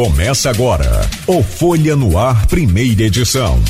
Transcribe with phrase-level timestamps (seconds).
[0.00, 3.60] Começa agora o Folha no Ar, primeira edição.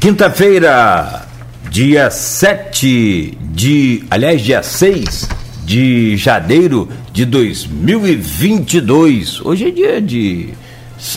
[0.00, 1.26] Quinta-feira,
[1.70, 4.02] dia 7 de.
[4.10, 5.28] Aliás, dia 6
[5.66, 9.42] de janeiro de 2022.
[9.42, 10.48] Hoje é dia de.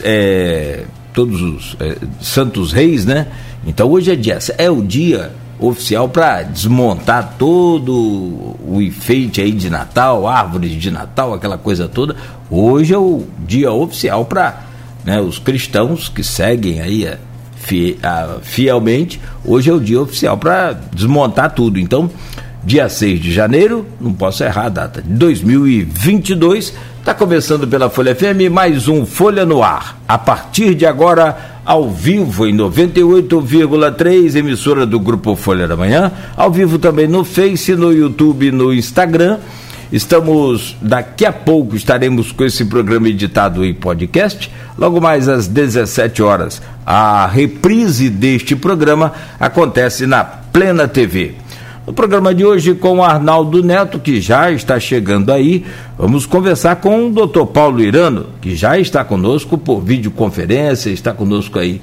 [0.04, 0.84] É,
[1.14, 3.28] todos os é, Santos Reis, né?
[3.66, 4.40] Então hoje é dia.
[4.58, 11.34] É o dia oficial para desmontar todo o enfeite aí de Natal, árvores de Natal,
[11.34, 12.16] aquela coisa toda.
[12.50, 14.62] Hoje é o dia oficial para
[15.04, 17.18] né, os cristãos que seguem aí a,
[18.04, 19.20] a, fielmente.
[19.46, 21.80] Hoje é o dia oficial para desmontar tudo.
[21.80, 22.10] Então,
[22.64, 28.16] dia 6 de janeiro, não posso errar a data, de 2022, está começando pela Folha
[28.16, 30.00] FM mais um Folha no Ar.
[30.08, 36.52] A partir de agora ao vivo em 98,3, emissora do Grupo Folha da Manhã, ao
[36.52, 39.40] vivo também no Face, no YouTube, no Instagram.
[39.92, 44.50] Estamos, daqui a pouco, estaremos com esse programa editado em podcast.
[44.78, 51.36] Logo mais às 17 horas, a reprise deste programa acontece na Plena TV.
[51.86, 55.66] No programa de hoje, com o Arnaldo Neto, que já está chegando aí,
[55.98, 61.60] vamos conversar com o doutor Paulo Irano, que já está conosco por videoconferência, está conosco
[61.60, 61.82] aí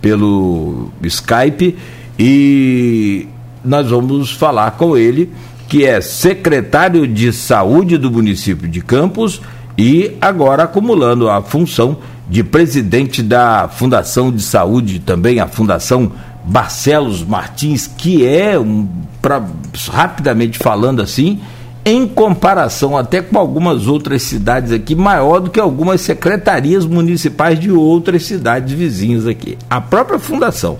[0.00, 1.76] pelo Skype,
[2.16, 3.26] e
[3.64, 5.28] nós vamos falar com ele,
[5.68, 9.42] que é secretário de saúde do município de Campos
[9.76, 11.96] e agora acumulando a função
[12.30, 16.12] de presidente da Fundação de Saúde, também a Fundação
[16.44, 18.88] Barcelos Martins, que é, um,
[19.20, 19.42] pra,
[19.90, 21.40] rapidamente falando assim,
[21.84, 27.70] em comparação até com algumas outras cidades aqui, maior do que algumas secretarias municipais de
[27.70, 29.58] outras cidades vizinhas aqui.
[29.68, 30.78] A própria fundação.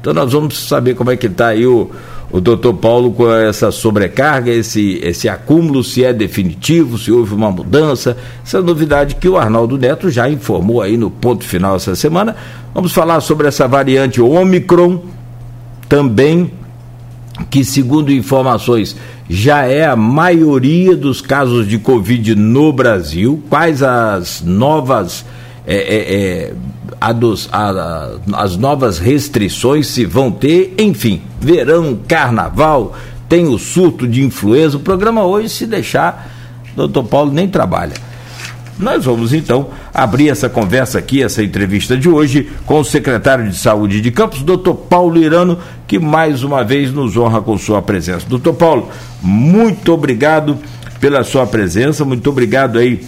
[0.00, 1.90] Então nós vamos saber como é que está aí o,
[2.30, 7.50] o doutor Paulo com essa sobrecarga, esse, esse acúmulo, se é definitivo, se houve uma
[7.50, 12.34] mudança, essa novidade que o Arnaldo Neto já informou aí no ponto final essa semana.
[12.74, 15.02] Vamos falar sobre essa variante Omicron,
[15.88, 16.52] também,
[17.50, 18.96] que segundo informações
[19.28, 23.42] já é a maioria dos casos de Covid no Brasil.
[23.50, 25.24] Quais as novas.
[25.72, 26.54] É, é, é,
[27.00, 32.96] a dos, a, as novas restrições se vão ter, enfim, verão, carnaval,
[33.28, 34.76] tem o surto de influenza.
[34.76, 36.28] O programa hoje, se deixar,
[36.74, 37.94] doutor Paulo nem trabalha.
[38.80, 43.56] Nós vamos então abrir essa conversa aqui, essa entrevista de hoje, com o secretário de
[43.56, 45.56] Saúde de Campos, doutor Paulo Irano,
[45.86, 48.26] que mais uma vez nos honra com sua presença.
[48.28, 48.88] Doutor Paulo,
[49.22, 50.58] muito obrigado
[50.98, 53.00] pela sua presença, muito obrigado aí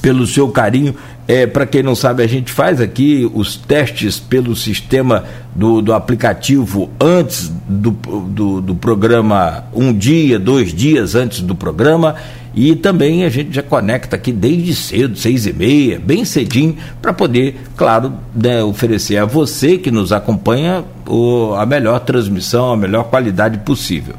[0.00, 0.94] pelo seu carinho
[1.26, 5.94] é, Para quem não sabe, a gente faz aqui os testes pelo sistema do, do
[5.94, 12.16] aplicativo antes do, do, do, programa, um dia, dois dias antes do programa.
[12.54, 17.12] E também a gente já conecta aqui desde cedo, seis e meia, bem cedinho, para
[17.12, 23.04] poder, claro, né, oferecer a você que nos acompanha o, a melhor transmissão, a melhor
[23.04, 24.16] qualidade possível.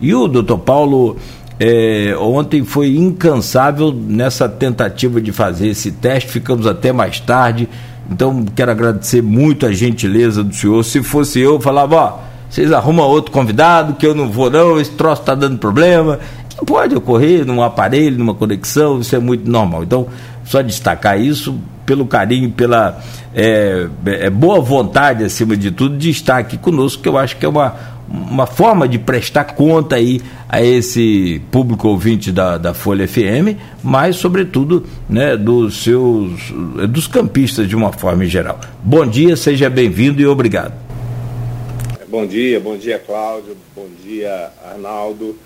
[0.00, 1.16] E o doutor Paulo
[1.58, 7.68] é, ontem foi incansável nessa tentativa de fazer esse teste, ficamos até mais tarde.
[8.10, 10.84] Então, quero agradecer muito a gentileza do senhor.
[10.84, 12.18] Se fosse eu, falava: ó,
[12.48, 16.18] vocês arrumam outro convidado, que eu não vou, não, esse troço está dando problema.
[16.66, 19.82] Pode ocorrer num aparelho, numa conexão, isso é muito normal.
[19.82, 20.06] Então,
[20.44, 23.00] só destacar isso pelo carinho, pela
[23.34, 27.44] é, é, boa vontade, acima de tudo, de estar aqui conosco, que eu acho que
[27.44, 27.74] é uma,
[28.08, 34.16] uma forma de prestar conta aí a esse público ouvinte da, da Folha FM, mas
[34.16, 36.52] sobretudo né, dos seus
[36.88, 38.60] dos campistas de uma forma em geral.
[38.82, 40.74] Bom dia, seja bem-vindo e obrigado.
[42.08, 45.36] Bom dia, bom dia Cláudio, bom dia Arnaldo,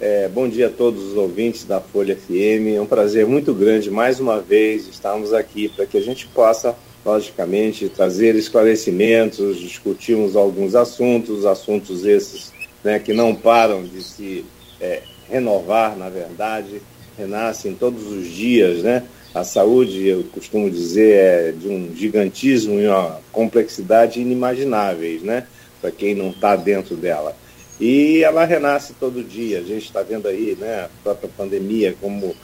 [0.00, 2.74] é, bom dia a todos os ouvintes da Folha FM.
[2.76, 6.74] É um prazer muito grande mais uma vez estarmos aqui para que a gente possa
[7.08, 12.52] logicamente, trazer esclarecimentos, discutirmos alguns assuntos, assuntos esses
[12.84, 14.44] né, que não param de se
[14.78, 16.82] é, renovar, na verdade,
[17.16, 19.04] renascem todos os dias, né?
[19.34, 25.46] A saúde, eu costumo dizer, é de um gigantismo e uma complexidade inimagináveis, né?
[25.80, 27.34] Para quem não está dentro dela.
[27.80, 29.58] E ela renasce todo dia.
[29.58, 30.84] A gente está vendo aí, né?
[30.84, 32.34] A própria pandemia, como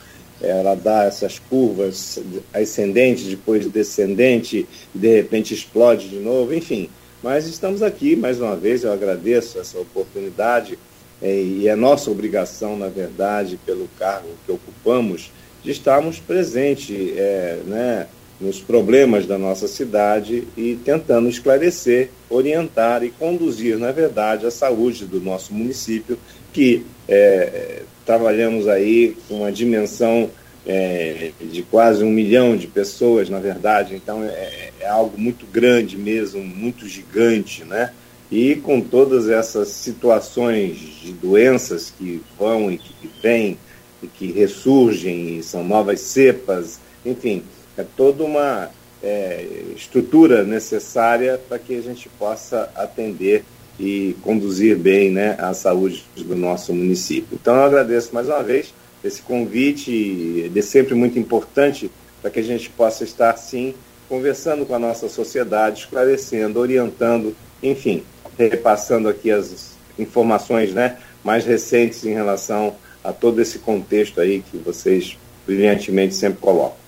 [0.41, 2.19] ela dá essas curvas
[2.53, 6.89] ascendente, depois descendente, e de repente explode de novo, enfim.
[7.23, 10.79] Mas estamos aqui, mais uma vez, eu agradeço essa oportunidade,
[11.23, 15.31] é, e é nossa obrigação, na verdade, pelo cargo que ocupamos,
[15.63, 18.07] de estarmos presentes é, né,
[18.39, 25.07] nos problemas da nossa cidade e tentando esclarecer, orientar e conduzir, na verdade, a saúde
[25.07, 26.19] do nosso município,
[26.53, 30.31] que é, trabalhamos aí com uma dimensão
[30.67, 35.97] é, de quase um milhão de pessoas, na verdade, então é, é, algo muito grande
[35.97, 37.93] mesmo, muito gigante, né?
[38.31, 43.59] E com todas essas situações de doenças que vão e que vêm
[44.03, 47.43] e que ressurgem, e são novas cepas, enfim,
[47.77, 48.71] é toda uma
[49.03, 49.47] é,
[49.77, 53.45] estrutura necessária para que a gente possa atender
[53.79, 57.29] e conduzir bem né, a saúde do nosso município.
[57.33, 58.73] Então, eu agradeço mais uma vez
[59.03, 61.91] esse convite, é sempre muito importante
[62.23, 63.75] para que a gente possa estar, sim,
[64.09, 68.03] conversando com a nossa sociedade, esclarecendo, orientando, enfim,
[68.39, 74.57] repassando aqui as informações né, mais recentes em relação a todo esse contexto aí que
[74.57, 76.85] vocês brilhantemente sempre colocam.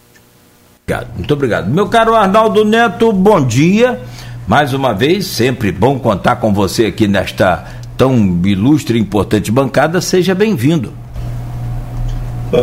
[1.17, 1.69] Muito obrigado.
[1.69, 4.01] Meu caro Arnaldo Neto, bom dia.
[4.47, 7.65] Mais uma vez, sempre bom contar com você aqui nesta
[7.99, 10.01] tão ilustre e importante bancada.
[10.01, 10.93] Seja bem-vindo.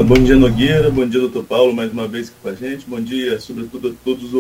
[0.05, 0.89] Bom dia, Nogueira.
[0.89, 2.85] Bom dia, doutor Paulo, mais uma vez aqui com a gente.
[2.87, 4.33] Bom dia, sobretudo, a todos,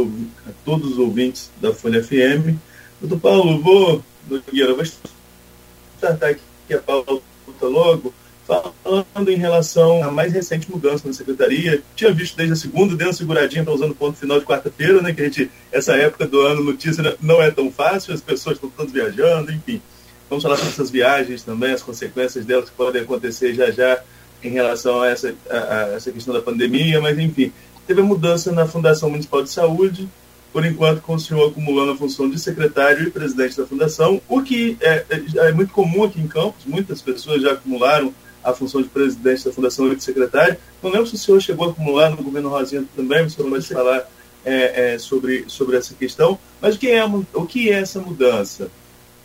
[0.47, 2.55] a todos os ouvintes da Folha FM.
[3.01, 7.19] Doutor Paulo, vou, Nogueira, vou startar aqui a pauta
[7.61, 8.13] logo,
[8.45, 11.81] falando em relação à mais recente mudança na secretaria.
[11.95, 15.13] Tinha visto desde a segunda, deu uma seguradinha, está usando ponto final de quarta-feira, né?
[15.13, 18.69] Que a gente, essa época do ano, notícia não é tão fácil, as pessoas estão
[18.69, 19.81] todas viajando, enfim.
[20.29, 24.01] Vamos falar sobre essas viagens também, as consequências delas que podem acontecer já já
[24.43, 27.51] em relação a essa, a, a essa questão da pandemia, mas enfim,
[27.87, 30.09] teve a mudança na Fundação Municipal de Saúde,
[30.51, 35.05] por enquanto continuou acumulando a função de secretário e presidente da fundação, o que é,
[35.09, 38.13] é, é, muito comum aqui em Campos, muitas pessoas já acumularam
[38.43, 40.57] a função de presidente da fundação e de secretário.
[40.81, 43.67] Não lembro se o senhor chegou a acumular no governo Rosinha também, o senhor pode
[43.67, 44.09] falar
[44.45, 48.69] é, é, sobre, sobre essa questão, mas o que, é, o que é essa mudança?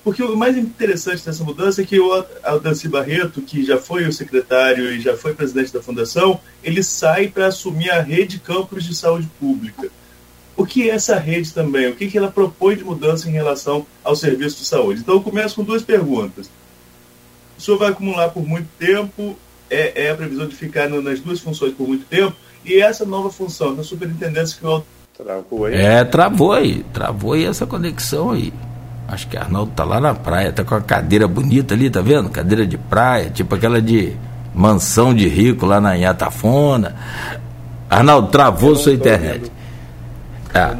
[0.04, 4.12] Porque o mais interessante dessa mudança é que o Aldanci Barreto, que já foi o
[4.12, 8.94] secretário e já foi presidente da fundação, ele sai para assumir a rede Campos de
[8.94, 9.90] Saúde Pública.
[10.56, 11.88] O que é essa rede também?
[11.88, 15.00] O que, que ela propõe de mudança em relação ao serviço de saúde?
[15.00, 16.50] Então, eu começo com duas perguntas.
[17.58, 19.36] O senhor vai acumular por muito tempo,
[19.68, 22.34] é, é a previsão de ficar no, nas duas funções por muito tempo,
[22.64, 24.82] e essa nova função na superintendência que o
[25.18, 25.74] Travou aí?
[25.74, 26.84] É, travou aí.
[26.92, 28.52] Travou aí essa conexão aí.
[29.08, 32.30] Acho que Arnaldo tá lá na praia, tá com a cadeira bonita ali, tá vendo?
[32.30, 34.14] Cadeira de praia, tipo aquela de
[34.54, 36.94] mansão de rico lá na Inhatafona.
[37.90, 39.50] Arnaldo, travou sua internet.
[40.52, 40.78] Tá,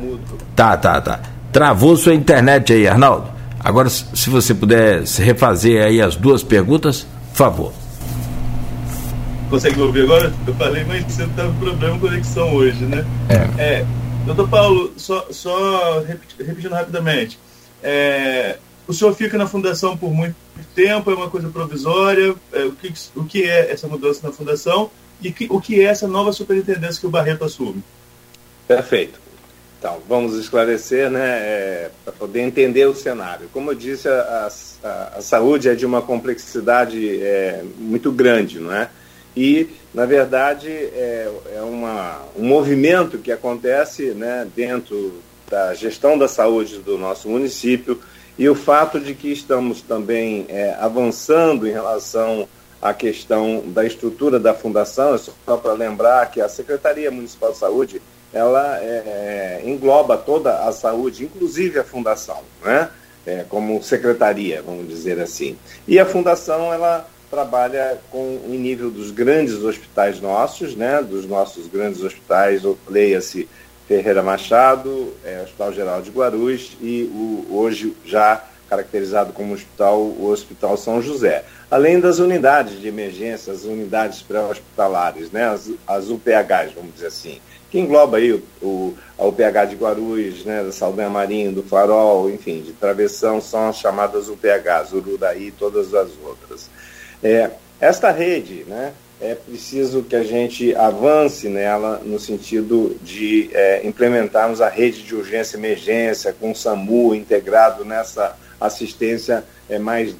[0.54, 1.20] tá, tá, tá.
[1.50, 3.37] Travou sua internet aí, Arnaldo.
[3.60, 7.72] Agora, se você puder refazer aí as duas perguntas, por favor.
[9.50, 10.32] Consegue me ouvir agora?
[10.46, 13.04] Eu falei, mas você tá com problema de conexão hoje, né?
[13.28, 13.62] É.
[13.62, 13.86] é
[14.26, 17.38] doutor Paulo, só, só repetindo rapidamente.
[17.82, 20.36] É, o senhor fica na fundação por muito
[20.74, 22.34] tempo, é uma coisa provisória.
[22.52, 24.90] É, o, que, o que é essa mudança na fundação
[25.22, 27.82] e que, o que é essa nova superintendência que o Barreto assume?
[28.66, 29.18] Perfeito.
[29.78, 33.48] Então, vamos esclarecer, né, é, para poder entender o cenário.
[33.52, 34.50] Como eu disse, a,
[34.82, 38.90] a, a saúde é de uma complexidade é, muito grande, não é?
[39.36, 46.26] E, na verdade, é, é uma, um movimento que acontece né, dentro da gestão da
[46.26, 48.00] saúde do nosso município
[48.36, 52.48] e o fato de que estamos também é, avançando em relação
[52.82, 57.58] à questão da estrutura da fundação, é só para lembrar que a Secretaria Municipal de
[57.58, 58.02] Saúde
[58.32, 62.88] ela é, é, engloba toda a saúde, inclusive a fundação, né?
[63.26, 65.58] É, como secretaria, vamos dizer assim.
[65.86, 71.02] E a fundação ela trabalha com em nível dos grandes hospitais nossos, né?
[71.02, 73.48] Dos nossos grandes hospitais, leia-se
[73.86, 80.28] Ferreira Machado, é, Hospital Geral de Guarulhos e o, hoje já caracterizado como hospital, o
[80.28, 81.42] Hospital São José.
[81.70, 87.40] Além das unidades de emergência, as unidades pré-hospitalares, né, as, as UPHs, vamos dizer assim,
[87.70, 92.30] que engloba aí o, o, a UPH de Guarulhos, né, da Saldanha Marinho, do Farol,
[92.30, 96.70] enfim, de Travessão, são as chamadas UPHs, Ururaí e todas as outras.
[97.22, 103.86] É, esta rede, né, é preciso que a gente avance nela no sentido de é,
[103.86, 110.14] implementarmos a rede de urgência e emergência com o SAMU integrado nessa assistência é, mais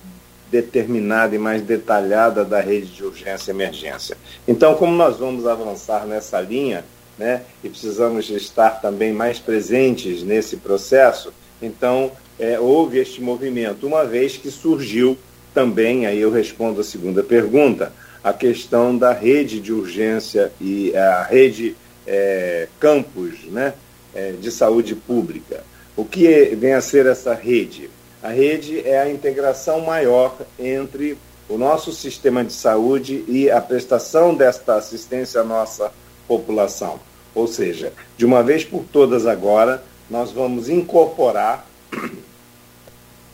[0.51, 4.17] determinada e mais detalhada da rede de urgência e emergência.
[4.47, 6.85] Então, como nós vamos avançar nessa linha,
[7.19, 14.05] né, e precisamos estar também mais presentes nesse processo, então é, houve este movimento, uma
[14.05, 15.19] vez que surgiu
[15.53, 21.23] também, aí eu respondo a segunda pergunta, a questão da rede de urgência e a
[21.25, 21.75] rede
[22.07, 23.75] é, campus né,
[24.15, 25.65] é, de saúde pública.
[25.97, 27.91] O que vem a ser essa rede?
[28.23, 34.35] A rede é a integração maior entre o nosso sistema de saúde e a prestação
[34.35, 35.91] desta assistência nossa
[36.29, 37.01] população.
[37.35, 41.67] Ou seja, de uma vez por todas agora, nós vamos incorporar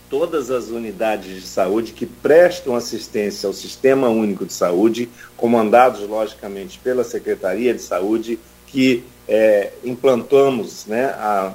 [0.08, 6.78] todas as unidades de saúde que prestam assistência ao Sistema Único de Saúde, comandados, logicamente,
[6.78, 11.52] pela Secretaria de Saúde, que é, implantamos né, há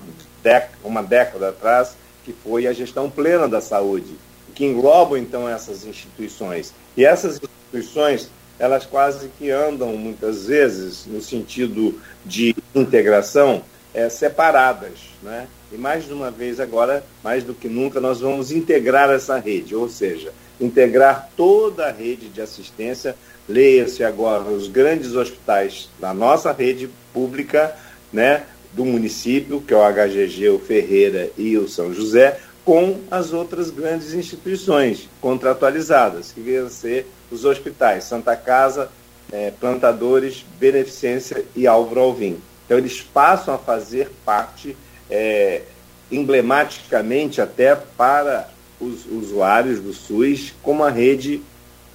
[0.84, 4.15] uma década atrás, que foi a gestão plena da saúde,
[4.55, 6.74] que engloba, então, essas instituições.
[6.98, 8.29] E essas instituições,
[8.60, 13.63] elas quase que andam, muitas vezes, no sentido de integração,
[13.94, 15.48] é, separadas, né?
[15.72, 19.75] E mais de uma vez agora, mais do que nunca, nós vamos integrar essa rede,
[19.75, 23.16] ou seja, integrar toda a rede de assistência,
[23.48, 27.75] leia-se agora os grandes hospitais da nossa rede pública,
[28.12, 33.33] né, do município, que é o HGG, o Ferreira e o São José, com as
[33.33, 38.91] outras grandes instituições contratualizadas, que vão ser os hospitais Santa Casa,
[39.31, 42.38] é, Plantadores, Beneficência e Álvaro Alvim.
[42.67, 44.77] Então, eles passam a fazer parte
[45.09, 45.63] é,
[46.11, 48.47] emblematicamente até para
[48.79, 51.41] os usuários do SUS como a rede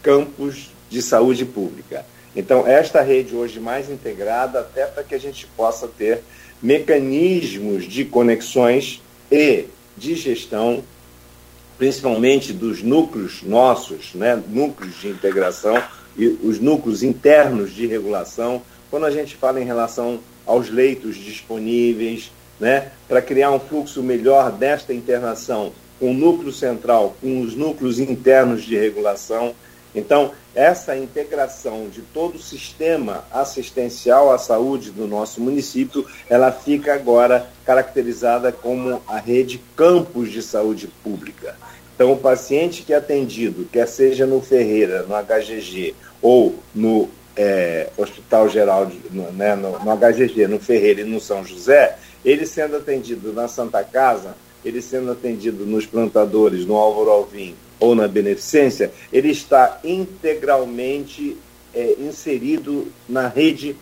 [0.03, 2.05] campus de saúde pública.
[2.35, 6.25] Então, esta rede hoje mais integrada, até para que a gente possa ter
[6.61, 9.01] mecanismos de conexões
[9.31, 9.67] e
[9.97, 10.83] de gestão,
[11.79, 15.83] principalmente dos núcleos nossos, né, núcleos de integração
[16.17, 22.31] e os núcleos internos de regulação, quando a gente fala em relação aos leitos disponíveis,
[22.61, 27.99] né, para criar um fluxo melhor desta internação com o núcleo central, com os núcleos
[27.99, 29.55] internos de regulação.
[29.95, 36.95] Então, essa integração de todo o sistema assistencial à saúde do nosso município, ela fica
[36.95, 41.57] agora caracterizada como a rede campus de saúde pública.
[41.95, 47.89] Então, o paciente que é atendido, quer seja no Ferreira, no HGG ou no é,
[47.97, 52.77] Hospital Geral, no, né, no, no HGG, no Ferreira e no São José, ele sendo
[52.77, 58.93] atendido na Santa Casa, ele sendo atendido nos plantadores, no Álvaro Alvim ou na Beneficência,
[59.13, 61.37] ele está integralmente
[61.75, 63.77] é, inserido na rede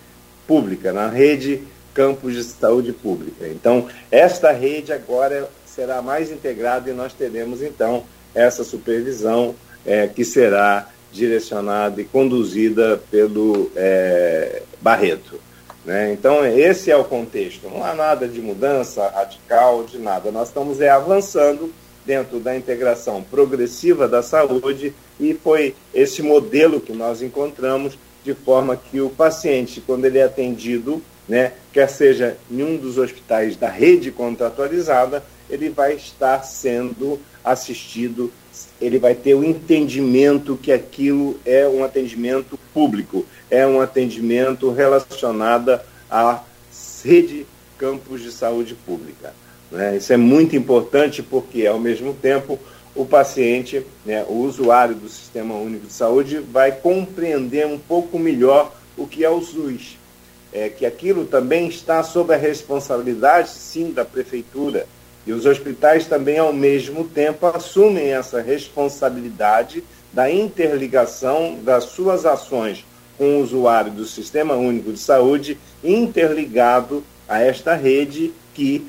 [0.47, 1.63] pública, na rede
[1.95, 3.47] campos de saúde pública.
[3.49, 10.25] Então, esta rede agora será mais integrada e nós teremos, então, essa supervisão é, que
[10.25, 15.39] será direcionada e conduzida pelo é, Barreto.
[15.85, 16.13] Né?
[16.13, 17.69] Então, esse é o contexto.
[17.69, 20.31] Não há nada de mudança radical, de nada.
[20.31, 21.73] Nós estamos é, avançando
[22.05, 28.77] dentro da integração progressiva da saúde e foi esse modelo que nós encontramos de forma
[28.77, 33.69] que o paciente, quando ele é atendido, né, quer seja em um dos hospitais da
[33.69, 38.33] rede contratualizada, ele vai estar sendo assistido,
[38.81, 45.81] ele vai ter o entendimento que aquilo é um atendimento público, é um atendimento relacionado
[46.11, 46.43] à
[47.05, 49.35] rede campos de saúde pública.
[49.73, 49.97] Né?
[49.97, 52.59] Isso é muito importante porque, ao mesmo tempo,
[52.95, 58.73] o paciente, né, o usuário do Sistema Único de Saúde, vai compreender um pouco melhor
[58.97, 59.99] o que é o SUS.
[60.53, 64.87] É, que aquilo também está sob a responsabilidade, sim, da prefeitura.
[65.27, 72.85] E os hospitais também, ao mesmo tempo, assumem essa responsabilidade da interligação das suas ações
[73.17, 78.87] com o usuário do Sistema Único de Saúde interligado a esta rede que,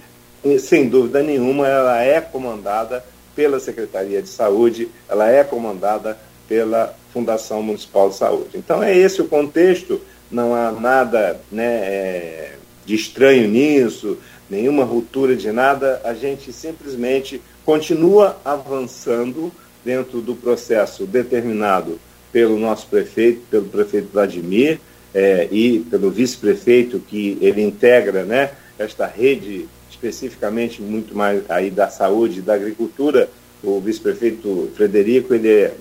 [0.60, 3.04] sem dúvida nenhuma, ela é comandada
[3.36, 8.50] pela Secretaria de Saúde, ela é comandada pela Fundação Municipal de Saúde.
[8.56, 14.18] Então é esse o contexto, não há nada né, é, de estranho nisso,
[14.50, 19.52] nenhuma ruptura de nada, a gente simplesmente continua avançando
[19.84, 22.00] dentro do processo determinado
[22.32, 24.80] pelo nosso prefeito, pelo prefeito Vladimir
[25.14, 29.68] é, e pelo vice-prefeito que ele integra, né, esta rede
[30.04, 33.30] especificamente muito mais aí da saúde e da agricultura,
[33.64, 35.74] o vice-prefeito Frederico, ele é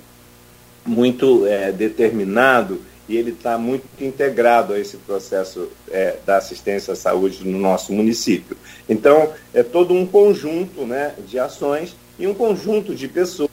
[0.86, 6.96] muito é, determinado e ele está muito integrado a esse processo é, da assistência à
[6.96, 8.56] saúde no nosso município.
[8.88, 13.50] Então, é todo um conjunto né, de ações e um conjunto de pessoas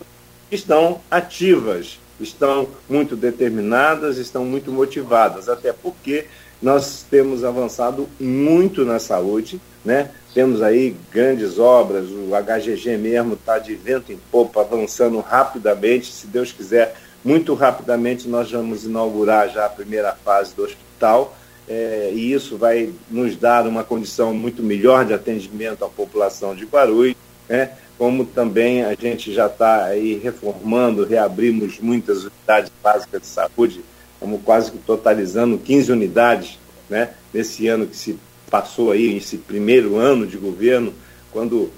[0.49, 6.25] que estão ativas estão muito determinadas, estão muito motivadas, até porque
[6.61, 10.11] nós temos avançado muito na saúde, né?
[10.39, 16.27] Temos aí grandes obras, o HGG mesmo está de vento em popa, avançando rapidamente, se
[16.27, 21.35] Deus quiser, muito rapidamente nós vamos inaugurar já a primeira fase do hospital,
[21.67, 26.63] é, e isso vai nos dar uma condição muito melhor de atendimento à população de
[26.63, 27.17] Guarulhos,
[27.49, 27.71] né?
[27.97, 33.81] como também a gente já está aí reformando, reabrimos muitas unidades básicas de saúde,
[34.21, 36.57] como quase totalizando 15 unidades
[36.89, 38.17] né, nesse ano que se
[38.49, 40.93] passou aí, esse primeiro ano de governo,
[41.31, 41.69] quando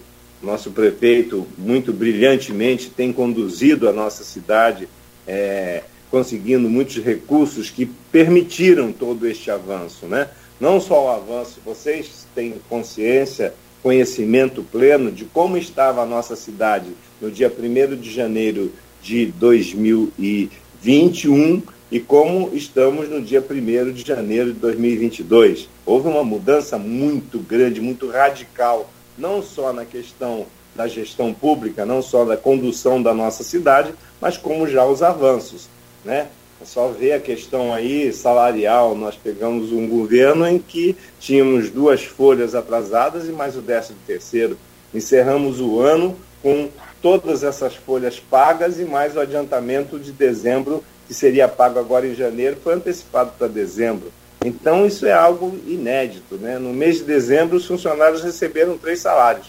[0.42, 4.90] nosso prefeito muito brilhantemente tem conduzido a nossa cidade,
[5.28, 10.28] é, conseguindo muitos recursos que permitiram todo este avanço, né?
[10.60, 16.88] Não só o avanço, vocês têm consciência, conhecimento pleno de como estava a nossa cidade
[17.20, 24.54] no dia 1 de janeiro de 2021 e como estamos no dia 1 de janeiro
[24.54, 25.68] de 2022.
[25.86, 32.02] Houve uma mudança muito grande, muito radical, não só na questão da gestão pública, não
[32.02, 35.68] só da condução da nossa cidade, mas como já os avanços.
[36.06, 36.28] Né?
[36.62, 38.96] É só ver a questão aí salarial.
[38.96, 44.58] Nós pegamos um governo em que tínhamos duas folhas atrasadas e mais o décimo terceiro.
[44.94, 46.70] Encerramos o ano com
[47.02, 52.16] todas essas folhas pagas e mais o adiantamento de dezembro, que seria pago agora em
[52.16, 54.14] janeiro, foi antecipado para dezembro.
[54.46, 56.36] Então isso é algo inédito.
[56.36, 56.58] Né?
[56.58, 59.48] No mês de dezembro, os funcionários receberam três salários.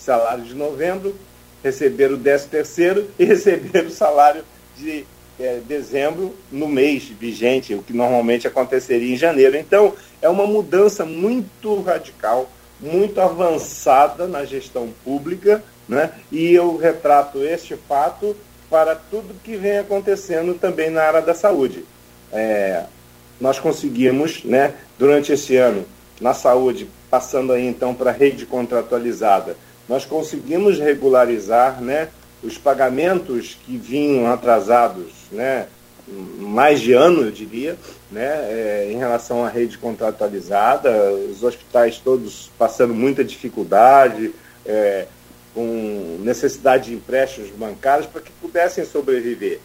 [0.00, 1.14] Salário de novembro,
[1.62, 4.42] receberam o décimo terceiro e receberam o salário
[4.74, 5.04] de
[5.38, 9.54] é, dezembro no mês vigente, o que normalmente aconteceria em janeiro.
[9.58, 9.92] Então,
[10.22, 12.50] é uma mudança muito radical,
[12.80, 16.10] muito avançada na gestão pública, né?
[16.30, 18.34] e eu retrato este fato
[18.72, 21.84] para tudo que vem acontecendo também na área da saúde.
[22.32, 22.84] É,
[23.38, 25.84] nós conseguimos, né, durante esse ano,
[26.18, 32.08] na saúde, passando aí então para a rede contratualizada, nós conseguimos regularizar né,
[32.42, 35.66] os pagamentos que vinham atrasados, né,
[36.38, 37.76] mais de ano, eu diria,
[38.10, 44.32] né, é, em relação à rede contratualizada, os hospitais todos passando muita dificuldade,
[44.64, 45.06] é,
[45.54, 49.60] com necessidade de empréstimos bancários para que pudessem sobreviver.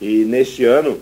[0.00, 1.00] E neste ano,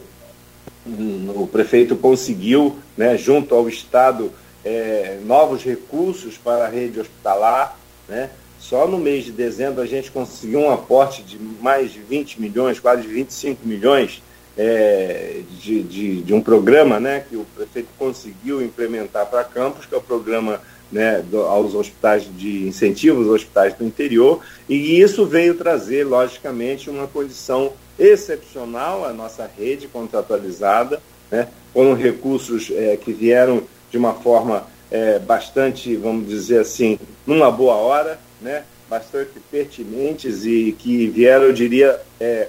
[1.34, 4.32] o prefeito conseguiu, né, junto ao Estado,
[4.64, 10.10] é, novos recursos para a rede hospitalar, né, só no mês de dezembro a gente
[10.10, 14.22] conseguiu um aporte de mais de 20 milhões, quase 25 milhões
[14.56, 19.94] é, de, de, de, um programa né, que o prefeito conseguiu implementar para campos, que
[19.94, 25.54] é o programa né, aos hospitais de incentivo aos hospitais do interior, e isso veio
[25.54, 31.00] trazer, logicamente, uma condição excepcional à nossa rede contratualizada,
[31.30, 37.50] né, com recursos é, que vieram de uma forma é, bastante, vamos dizer assim, numa
[37.50, 42.48] boa hora, né, bastante pertinentes e que vieram, eu diria, é,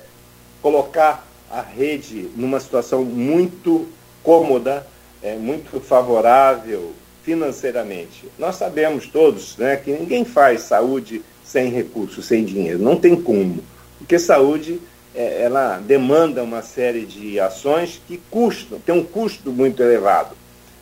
[0.62, 3.88] colocar a rede numa situação muito
[4.24, 4.88] cômoda,
[5.22, 8.26] é, muito favorável financeiramente.
[8.38, 13.64] Nós sabemos todos né, que ninguém faz saúde sem recursos, sem dinheiro, não tem como,
[13.98, 14.80] porque saúde
[15.14, 20.36] é, ela demanda uma série de ações que custam, tem um custo muito elevado,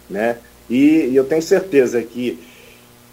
[0.09, 0.37] né?
[0.69, 2.39] E, e eu tenho certeza que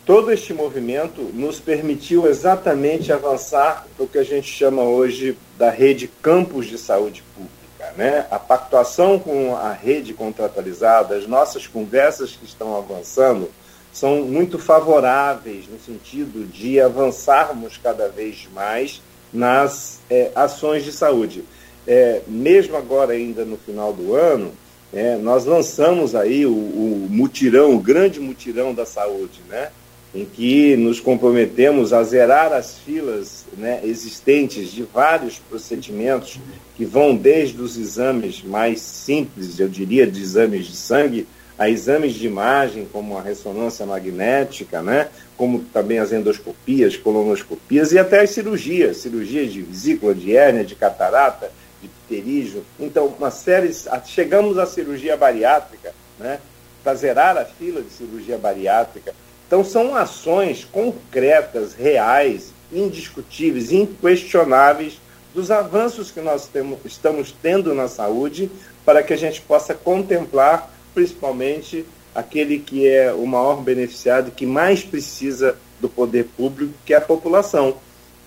[0.06, 6.08] Todo este movimento nos permitiu exatamente avançar no que a gente chama hoje da rede
[6.22, 7.55] campos de saúde pública.
[7.96, 8.26] Né?
[8.30, 13.50] A pactuação com a rede contratualizada, as nossas conversas que estão avançando,
[13.92, 19.00] são muito favoráveis no sentido de avançarmos cada vez mais
[19.32, 21.44] nas é, ações de saúde.
[21.86, 24.52] É, mesmo agora, ainda no final do ano,
[24.92, 29.70] é, nós lançamos aí o, o mutirão, o grande mutirão da saúde, né?
[30.16, 36.40] Em que nos comprometemos a zerar as filas né, existentes de vários procedimentos
[36.74, 41.26] que vão desde os exames mais simples, eu diria, de exames de sangue,
[41.58, 47.98] a exames de imagem, como a ressonância magnética, né, como também as endoscopias, colonoscopias e
[47.98, 51.52] até as cirurgias, cirurgias de vesícula, de hérnia, de catarata,
[51.82, 52.64] de pterígio.
[52.80, 53.70] Então, uma série,
[54.06, 56.40] chegamos à cirurgia bariátrica, né,
[56.82, 59.12] para zerar a fila de cirurgia bariátrica,
[59.46, 65.00] então, são ações concretas, reais, indiscutíveis, inquestionáveis
[65.32, 68.50] dos avanços que nós temos, estamos tendo na saúde
[68.84, 74.82] para que a gente possa contemplar, principalmente, aquele que é o maior beneficiado, que mais
[74.82, 77.76] precisa do poder público, que é a população.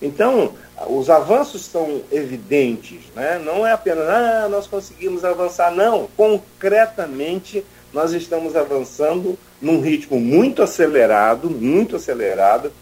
[0.00, 0.54] Então,
[0.86, 3.38] os avanços são evidentes, né?
[3.44, 10.62] não é apenas, ah, nós conseguimos avançar, não, concretamente nós estamos avançando num ritmo muito
[10.62, 12.72] acelerado, muito acelerado,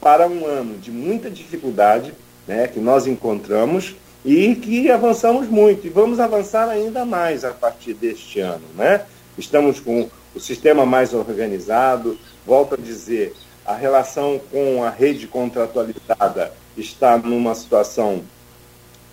[0.00, 2.12] para um ano de muita dificuldade
[2.46, 3.94] né, que nós encontramos
[4.24, 5.86] e que avançamos muito.
[5.86, 8.64] E vamos avançar ainda mais a partir deste ano.
[8.74, 9.02] Né?
[9.36, 16.52] Estamos com o sistema mais organizado, volto a dizer, a relação com a rede contratualizada
[16.76, 18.22] está numa situação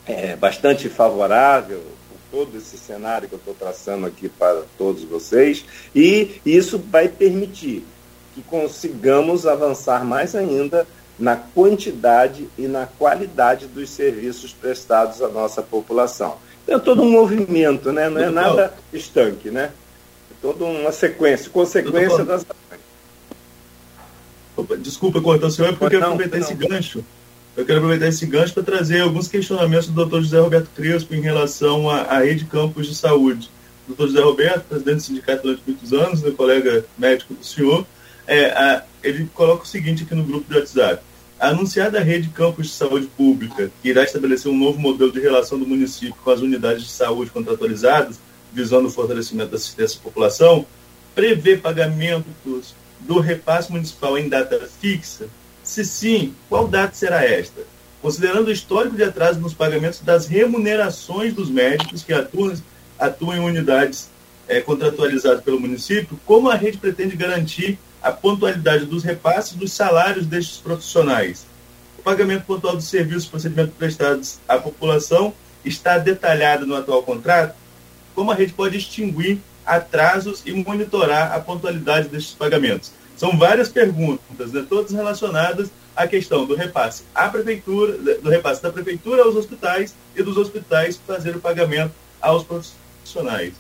[0.05, 1.83] é, bastante favorável,
[2.31, 7.85] todo esse cenário que eu estou traçando aqui para todos vocês, e isso vai permitir
[8.33, 10.87] que consigamos avançar mais ainda
[11.17, 16.37] na quantidade e na qualidade dos serviços prestados à nossa população.
[16.67, 18.09] É todo um movimento, né?
[18.09, 19.71] não é nada estanque, né?
[20.29, 22.45] É toda uma sequência, consequência das
[24.79, 27.03] Desculpa cortar o senhor, é porque eu quero aproveitar esse gancho.
[27.57, 30.21] Eu quero aproveitar esse gancho para trazer alguns questionamentos do Dr.
[30.21, 33.49] José Roberto Crespo em relação à, rede campos de saúde.
[33.87, 34.03] Dr.
[34.03, 37.83] José Roberto, presidente do sindicato durante muitos anos, meu colega médico do senhor,
[38.27, 41.01] é, a, ele coloca o seguinte aqui no grupo de WhatsApp.
[41.39, 45.57] A anunciada rede campos de saúde pública, que irá estabelecer um novo modelo de relação
[45.57, 48.19] do município com as unidades de saúde contratualizadas,
[48.53, 50.63] visando o fortalecimento da assistência à população,
[51.15, 55.27] prevê pagamentos do repasse municipal em data fixa?
[55.67, 57.61] Se sim, qual data será esta?
[58.01, 62.55] Considerando o histórico de atraso nos pagamentos das remunerações dos médicos que atuam,
[62.97, 64.09] atuam em unidades
[64.47, 70.25] é, contratualizadas pelo município, como a rede pretende garantir a pontualidade dos repasses dos salários
[70.25, 71.45] destes profissionais?
[71.99, 75.33] O pagamento pontual dos serviços e procedimentos prestados à população
[75.65, 77.57] está detalhado no atual contrato?
[78.15, 82.93] Como a rede pode extinguir atrasos e monitorar a pontualidade destes pagamentos?
[83.17, 88.71] São várias perguntas, né, todas relacionadas à questão do repasse à prefeitura, do repasse da
[88.71, 93.53] prefeitura aos hospitais e dos hospitais fazer o pagamento aos profissionais.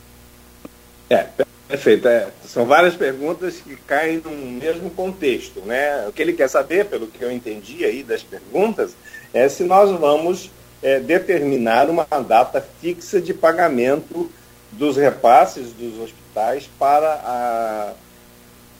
[1.09, 1.25] É,
[1.67, 2.07] perfeito.
[2.07, 6.07] É, são várias perguntas que caem no mesmo contexto, né?
[6.07, 8.95] O que ele quer saber, pelo que eu entendi aí das perguntas,
[9.33, 10.51] é se nós vamos
[10.83, 14.29] é, determinar uma data fixa de pagamento
[14.71, 17.93] dos repasses dos hospitais para a,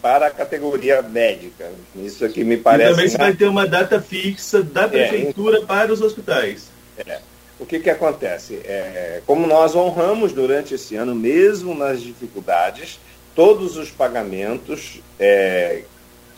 [0.02, 1.72] para a categoria médica.
[1.96, 2.92] Isso aqui me parece.
[2.92, 6.70] E também você vai ter uma data fixa da é, prefeitura é, para os hospitais.
[6.98, 7.20] É.
[7.60, 8.56] O que, que acontece?
[8.64, 13.00] É, como nós honramos durante esse ano, mesmo nas dificuldades,
[13.36, 15.82] todos os pagamentos é,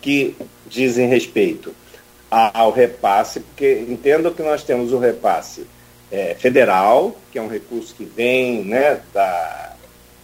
[0.01, 0.35] que
[0.67, 1.75] dizem respeito
[2.31, 5.65] ao repasse, porque entendo que nós temos o repasse
[6.11, 9.75] é, federal, que é um recurso que vem né, da,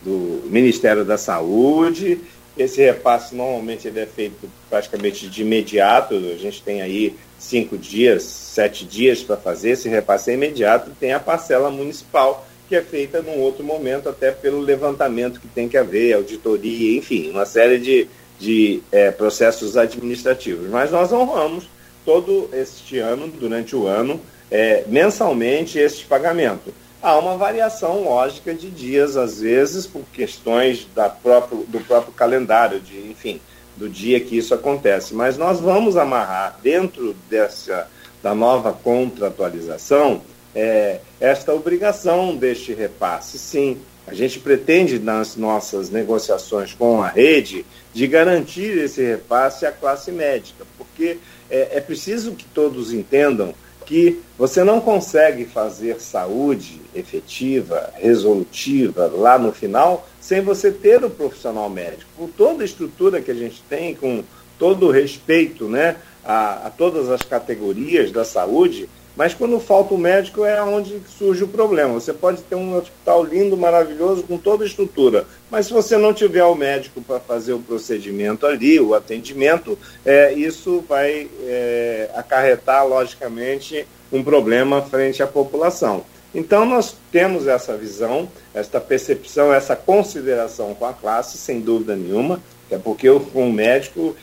[0.02, 2.20] do Ministério da Saúde.
[2.58, 6.16] Esse repasse normalmente ele é feito praticamente de imediato.
[6.16, 9.72] A gente tem aí cinco dias, sete dias para fazer.
[9.72, 10.92] Esse repasse é imediato.
[11.00, 15.68] Tem a parcela municipal, que é feita num outro momento, até pelo levantamento que tem
[15.68, 18.08] que haver, auditoria, enfim, uma série de,
[18.40, 20.70] de é, processos administrativos.
[20.70, 21.68] Mas nós honramos
[22.06, 26.74] todo este ano, durante o ano, é, mensalmente este pagamento.
[27.06, 32.80] Há uma variação lógica de dias, às vezes, por questões da próprio, do próprio calendário,
[32.80, 33.40] de, enfim,
[33.78, 35.14] do dia que isso acontece.
[35.14, 37.88] Mas nós vamos amarrar dentro dessa
[38.24, 40.24] da nova contratualização
[40.56, 43.38] é, esta obrigação deste repasse.
[43.38, 49.72] Sim, a gente pretende nas nossas negociações com a rede de garantir esse repasse à
[49.72, 51.20] classe médica, porque
[51.52, 53.54] é, é preciso que todos entendam
[53.86, 61.10] que você não consegue fazer saúde efetiva, resolutiva lá no final, sem você ter o
[61.10, 62.10] profissional médico.
[62.18, 64.24] Com toda a estrutura que a gente tem, com
[64.58, 69.98] todo o respeito né, a, a todas as categorias da saúde, mas quando falta o
[69.98, 71.94] médico é onde surge o problema.
[71.94, 76.14] Você pode ter um hospital lindo, maravilhoso, com toda a estrutura, mas se você não
[76.14, 82.86] tiver o médico para fazer o procedimento ali, o atendimento, é, isso vai é, acarretar,
[82.88, 86.04] logicamente, um problema frente à população.
[86.34, 92.42] Então, nós temos essa visão, essa percepção, essa consideração com a classe, sem dúvida nenhuma,
[92.70, 94.16] é porque eu, como médico,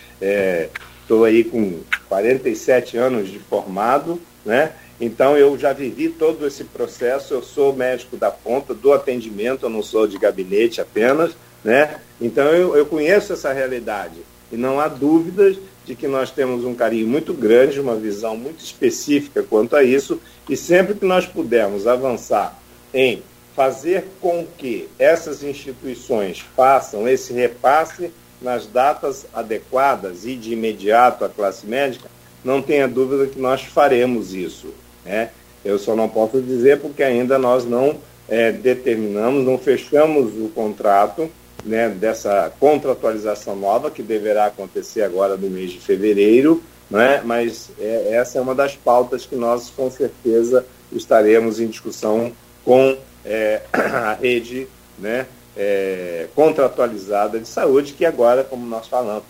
[1.01, 4.73] estou é, aí com 47 anos de formado, né?
[5.03, 9.69] Então eu já vivi todo esse processo, eu sou médico da ponta, do atendimento, eu
[9.69, 11.33] não sou de gabinete apenas,
[11.65, 12.01] né?
[12.21, 14.15] Então eu, eu conheço essa realidade
[14.53, 18.63] e não há dúvidas de que nós temos um carinho muito grande, uma visão muito
[18.63, 22.57] específica quanto a isso, e sempre que nós pudermos avançar
[22.95, 23.25] em
[23.57, 31.29] fazer com que essas instituições façam esse repasse nas datas adequadas e de imediato à
[31.29, 32.09] classe médica,
[32.45, 34.73] não tenha dúvida que nós faremos isso.
[35.05, 35.31] Né?
[35.65, 41.31] Eu só não posso dizer porque ainda nós não é, determinamos, não fechamos o contrato
[41.65, 48.15] né, dessa contratualização nova que deverá acontecer agora no mês de fevereiro, né, mas é,
[48.15, 52.33] essa é uma das pautas que nós com certeza estaremos em discussão
[52.65, 54.67] com é, a rede
[54.99, 59.25] né, é, contratualizada de saúde, que agora, como nós falamos,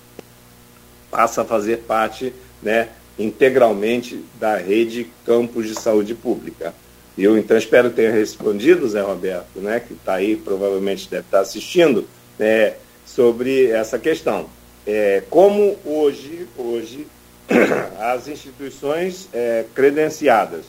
[1.11, 2.33] passa a fazer parte
[2.63, 6.75] né, integralmente da rede campos de saúde pública.
[7.17, 12.07] Eu então espero ter respondido, Zé Roberto, né, que está aí, provavelmente deve estar assistindo,
[12.41, 14.47] é, sobre essa questão.
[14.87, 17.07] É, como hoje, hoje
[18.01, 20.65] as instituições é, credenciadas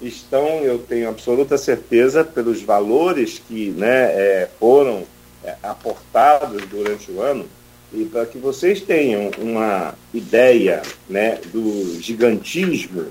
[0.00, 5.04] estão, eu tenho absoluta certeza, pelos valores que né, é, foram
[5.44, 7.46] é, aportados durante o ano,
[7.94, 13.06] e para que vocês tenham uma ideia né, do gigantismo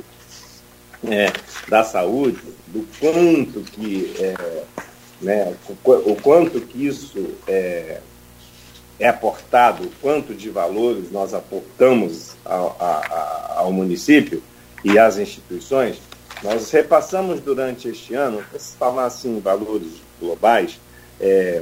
[1.07, 1.31] é,
[1.67, 4.63] da saúde, do quanto que, é,
[5.21, 5.53] né,
[5.85, 7.99] o, quanto que isso é,
[8.99, 14.41] é aportado, o quanto de valores nós aportamos ao, a, ao município
[14.83, 15.97] e às instituições,
[16.43, 20.79] nós repassamos durante este ano, se falar assim valores globais,
[21.19, 21.61] é,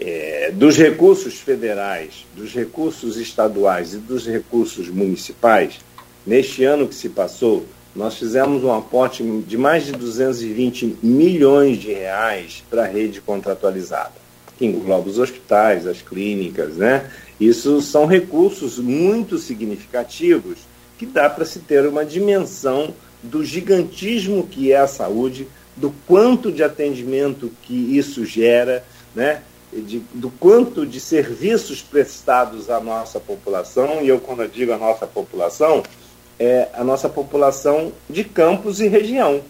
[0.00, 5.78] é, dos recursos federais, dos recursos estaduais e dos recursos municipais,
[6.26, 11.92] neste ano que se passou, nós fizemos um aporte de mais de 220 milhões de
[11.92, 14.14] reais para a rede contratualizada,
[14.56, 17.10] que engloba os hospitais, as clínicas, né?
[17.38, 20.58] Isso são recursos muito significativos
[20.98, 26.52] que dá para se ter uma dimensão do gigantismo que é a saúde, do quanto
[26.52, 28.84] de atendimento que isso gera,
[29.14, 29.42] né?
[29.72, 34.78] De, do quanto de serviços prestados à nossa população, e eu, quando eu digo a
[34.78, 35.82] nossa população,
[36.38, 39.42] é a nossa população de campos e região.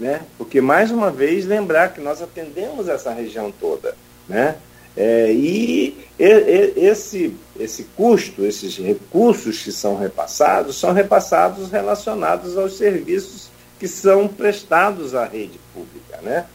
[0.00, 0.22] Né?
[0.36, 3.94] Porque, mais uma vez, lembrar que nós atendemos essa região toda.
[4.28, 4.56] Né?
[4.96, 12.76] É, e, e, esse, esse custo, esses recursos que são repassados, são repassados relacionados aos
[12.76, 16.46] serviços que são prestados à rede pública, né?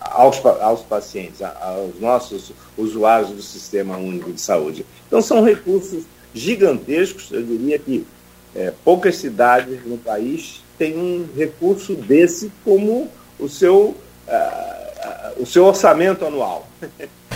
[0.00, 4.86] Aos, aos pacientes, aos nossos usuários do Sistema Único de Saúde.
[5.06, 8.06] Então, são recursos gigantescos, eu diria que
[8.54, 13.94] é, poucas cidades no país têm um recurso desse como o seu,
[14.28, 16.66] uh, o seu orçamento anual.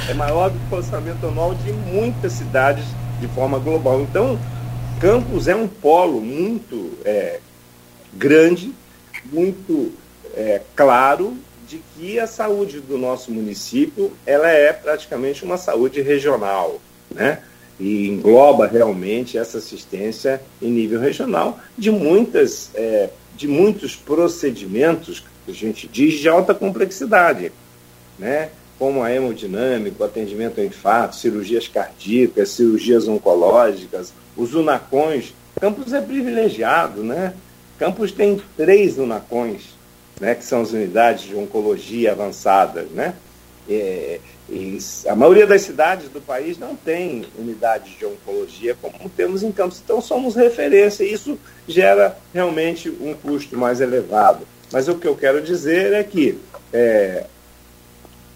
[0.08, 2.84] é maior do que o orçamento anual de muitas cidades
[3.20, 4.00] de forma global.
[4.00, 4.38] Então,
[5.00, 7.40] Campos é um polo muito é,
[8.12, 8.74] grande,
[9.32, 9.92] muito
[10.34, 11.36] é, claro
[11.70, 16.80] de que a saúde do nosso município ela é praticamente uma saúde regional,
[17.14, 17.42] né?
[17.78, 25.52] E engloba realmente essa assistência em nível regional de muitas é, de muitos procedimentos que
[25.52, 27.52] a gente diz de alta complexidade,
[28.18, 28.50] né?
[28.76, 35.34] como a hemodinâmica, o atendimento ao infarto, cirurgias cardíacas, cirurgias oncológicas, os unacões.
[35.60, 37.34] Campos é privilegiado, né?
[37.78, 39.76] Campos tem três unacões,
[40.20, 43.14] né, que são as unidades de oncologia avançada, né?
[43.68, 44.20] É,
[45.08, 49.80] a maioria das cidades do país não tem unidades de oncologia como temos em Campos,
[49.82, 54.46] então somos referência e isso gera realmente um custo mais elevado.
[54.72, 56.36] Mas o que eu quero dizer é que
[56.72, 57.26] é,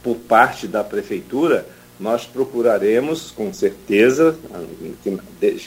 [0.04, 1.66] por parte da prefeitura,
[1.98, 4.36] nós procuraremos, com certeza,
[5.02, 5.18] que,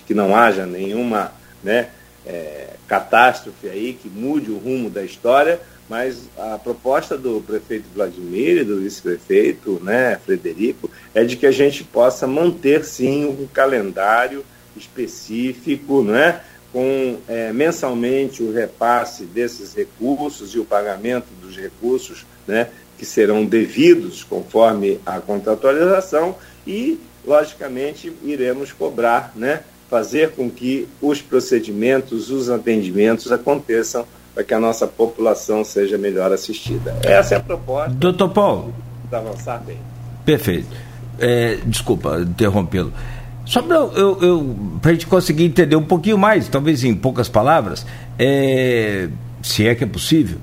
[0.05, 1.31] que não haja nenhuma
[1.63, 1.89] né,
[2.25, 8.57] é, catástrofe aí que mude o rumo da história, mas a proposta do prefeito Vladimir
[8.57, 14.43] e do vice-prefeito né, Frederico é de que a gente possa manter sim o calendário
[14.75, 16.41] específico, né,
[16.73, 23.45] com é, mensalmente o repasse desses recursos e o pagamento dos recursos né, que serão
[23.45, 32.49] devidos conforme a contratualização e, logicamente, iremos cobrar, né, fazer com que os procedimentos, os
[32.49, 34.05] atendimentos aconteçam
[34.37, 36.95] para que a nossa população seja melhor assistida.
[37.01, 37.89] Essa é a proposta.
[37.89, 38.71] Doutor Paulo.
[39.09, 39.79] Para avançar bem.
[40.23, 40.67] Perfeito.
[41.17, 42.93] É, desculpa interrompê-lo.
[43.47, 47.83] Só para eu, eu, a gente conseguir entender um pouquinho mais, talvez em poucas palavras,
[48.19, 49.09] é,
[49.41, 50.37] se é que é possível,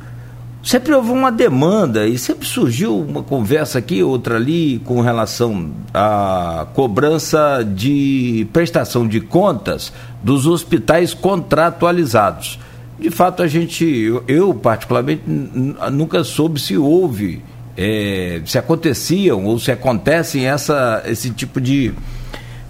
[0.61, 6.67] sempre houve uma demanda e sempre surgiu uma conversa aqui, outra ali, com relação à
[6.75, 12.59] cobrança de prestação de contas dos hospitais contratualizados.
[12.99, 17.43] De fato, a gente, eu, eu particularmente, nunca soube se houve,
[17.77, 21.93] é, se aconteciam ou se acontecem essa, esse tipo de.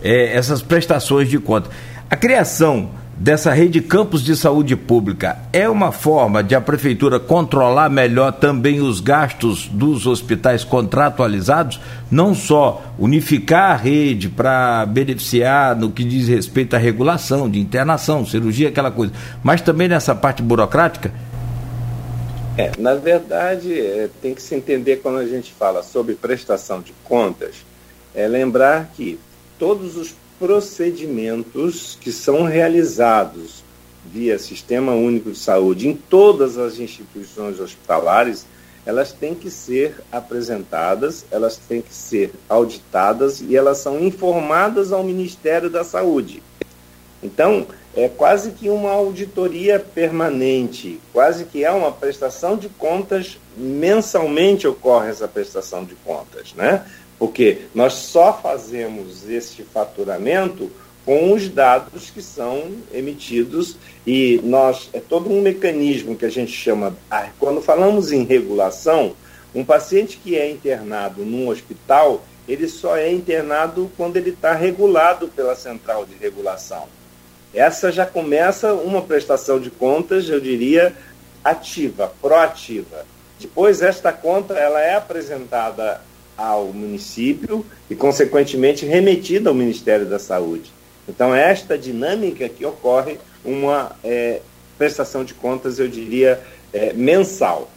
[0.03, 1.71] É, essas prestações de conta.
[2.11, 7.21] A criação dessa rede de campos de saúde pública é uma forma de a prefeitura
[7.21, 15.77] controlar melhor também os gastos dos hospitais contratualizados, não só unificar a rede para beneficiar
[15.77, 20.43] no que diz respeito à regulação de internação, cirurgia, aquela coisa, mas também nessa parte
[20.43, 21.13] burocrática?
[22.57, 26.95] É, na verdade, é, tem que se entender quando a gente fala sobre prestação de
[27.03, 27.57] contas,
[28.15, 29.19] é lembrar que
[29.59, 33.65] todos os procedimentos que são realizados
[34.07, 38.47] via Sistema Único de Saúde em todas as instituições hospitalares,
[38.87, 45.03] elas têm que ser apresentadas, elas têm que ser auditadas e elas são informadas ao
[45.03, 46.43] Ministério da Saúde.
[47.23, 47.67] Então,
[47.97, 55.11] é quase que uma auditoria permanente, quase que é uma prestação de contas, mensalmente ocorre
[55.11, 56.85] essa prestação de contas, né?
[57.25, 60.71] Porque nós só fazemos este faturamento
[61.07, 66.53] com os dados que são emitidos e nós é todo um mecanismo que a gente
[66.53, 69.15] chama ah, quando falamos em regulação
[69.55, 75.29] um paciente que é internado num hospital ele só é internado quando ele está regulado
[75.29, 76.87] pela central de regulação.
[77.55, 80.95] Essa já começa uma prestação de contas eu diria
[81.43, 83.07] ativa proativa.
[83.41, 86.03] Depois esta conta ela é apresentada
[86.37, 90.73] ao município e consequentemente remetida ao Ministério da Saúde
[91.09, 94.41] então, esta dinâmica que ocorre uma é,
[94.79, 96.41] prestação de contas, eu diria,
[96.73, 97.71] é, mensal.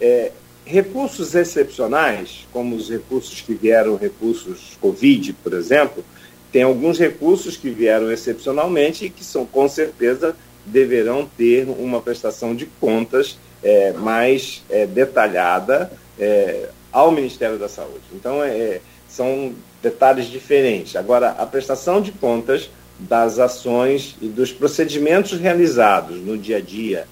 [0.00, 0.30] É,
[0.64, 6.04] recursos excepcionais, como os recursos que vieram, recursos Covid, por exemplo,
[6.52, 12.54] tem alguns recursos que vieram excepcionalmente e que são, com certeza, deverão ter uma prestação
[12.54, 18.04] de contas é, mais é, detalhada é, ao Ministério da Saúde.
[18.12, 20.96] Então, é, são detalhes diferentes.
[20.96, 27.06] Agora, a prestação de contas das ações e dos procedimentos realizados no dia a dia,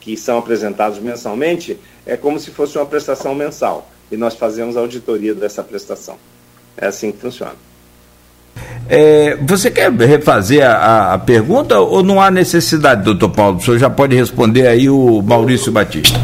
[0.00, 3.88] que são apresentados mensalmente, é como se fosse uma prestação mensal.
[4.10, 6.16] E nós fazemos a auditoria dessa prestação.
[6.76, 7.54] É assim que funciona.
[8.88, 13.56] É, você quer refazer a, a, pergunta ou não há necessidade, doutor Paulo?
[13.56, 16.18] O senhor já pode responder aí o Maurício Batista.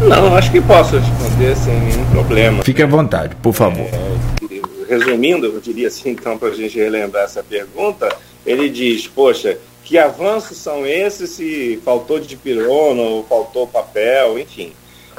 [0.00, 2.62] Não, acho que posso responder sem nenhum problema.
[2.62, 3.86] Fique à vontade, por favor.
[3.86, 4.54] É,
[4.88, 9.98] resumindo, eu diria assim, então, para a gente relembrar essa pergunta, ele diz, poxa, que
[9.98, 14.72] avanços são esses se faltou de pirona ou faltou papel, enfim.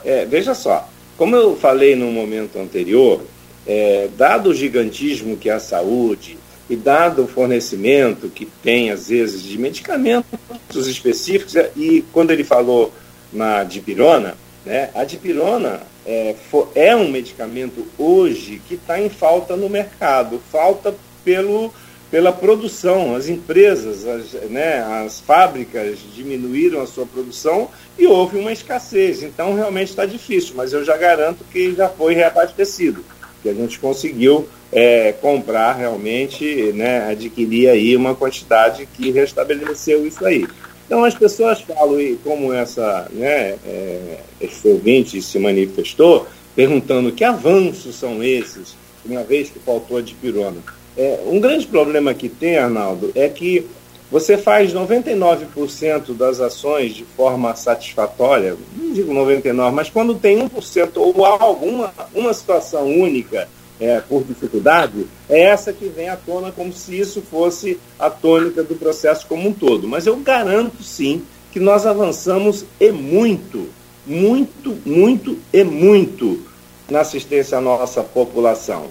[0.04, 3.22] É, veja só, como eu falei no momento anterior,
[3.66, 6.38] é, dado o gigantismo que é a saúde
[6.70, 12.92] e dado o fornecimento que tem, às vezes, de medicamentos específicos, e quando ele falou
[13.32, 16.36] na dipirona, né, a dipirona é,
[16.74, 21.74] é um medicamento hoje que está em falta no mercado, falta pelo,
[22.10, 23.16] pela produção.
[23.16, 29.24] As empresas, as, né, as fábricas diminuíram a sua produção e houve uma escassez.
[29.24, 33.04] Então realmente está difícil, mas eu já garanto que já foi reabastecido,
[33.42, 40.26] que a gente conseguiu é, comprar realmente, né, adquirir aí uma quantidade que restabeleceu isso
[40.26, 40.48] aí.
[40.86, 47.24] Então as pessoas falam, e como essa, né, é, esse ouvinte se manifestou, perguntando que
[47.24, 50.58] avanços são esses, uma vez que faltou a dipirona.
[50.98, 53.66] É, um grande problema que tem, Arnaldo, é que
[54.12, 60.92] você faz 99% das ações de forma satisfatória, não digo 99%, mas quando tem 1%
[60.96, 66.72] ou alguma uma situação única é, por dificuldade, é essa que vem à tona como
[66.72, 69.88] se isso fosse a tônica do processo como um todo.
[69.88, 73.70] Mas eu garanto sim que nós avançamos e muito,
[74.06, 76.42] muito, muito e muito
[76.90, 78.88] na assistência à nossa população.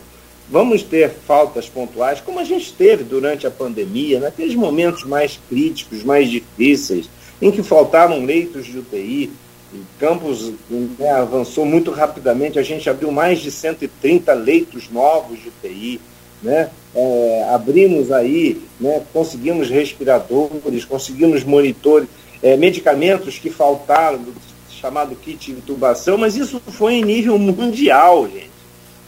[0.51, 6.03] Vamos ter faltas pontuais, como a gente teve durante a pandemia, naqueles momentos mais críticos,
[6.03, 7.09] mais difíceis,
[7.40, 9.33] em que faltaram leitos de UTI,
[9.98, 16.00] Campos né, avançou muito rapidamente, a gente abriu mais de 130 leitos novos de UTI,
[16.42, 16.70] né?
[16.94, 22.09] É, abrimos aí, né, conseguimos respiradores, conseguimos monitores,
[22.42, 24.20] é, medicamentos que faltaram,
[24.68, 28.50] chamado kit de intubação, mas isso foi em nível mundial, gente.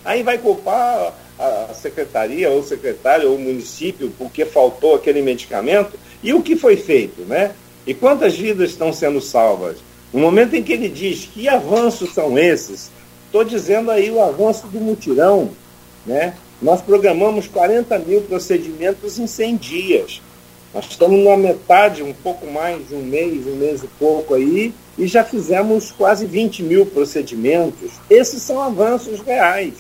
[0.05, 6.33] Aí vai culpar a secretaria, ou secretário, ou o município, porque faltou aquele medicamento, e
[6.33, 7.55] o que foi feito, né?
[7.87, 9.77] E quantas vidas estão sendo salvas?
[10.17, 12.91] No momento em que ele diz que avanços são esses,
[13.27, 15.51] estou dizendo aí o avanço do mutirão.
[16.07, 16.33] Né?
[16.63, 20.23] Nós programamos 40 mil procedimentos em 100 dias.
[20.73, 24.73] Nós estamos na metade, um pouco mais de um mês, um mês e pouco aí,
[24.97, 27.93] e já fizemos quase 20 mil procedimentos.
[28.09, 29.75] Esses são avanços reais.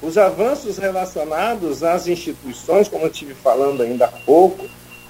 [0.00, 4.66] Os avanços relacionados às instituições, como eu estive falando ainda há pouco,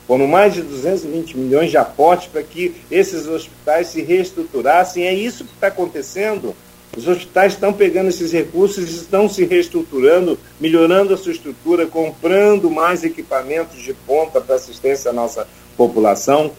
[0.07, 5.05] foram mais de 220 milhões de aportes para que esses hospitais se reestruturassem.
[5.05, 6.55] É isso que está acontecendo.
[6.97, 13.03] Os hospitais estão pegando esses recursos, estão se reestruturando, melhorando a sua estrutura, comprando mais
[13.03, 16.53] equipamentos de ponta para assistência à nossa população.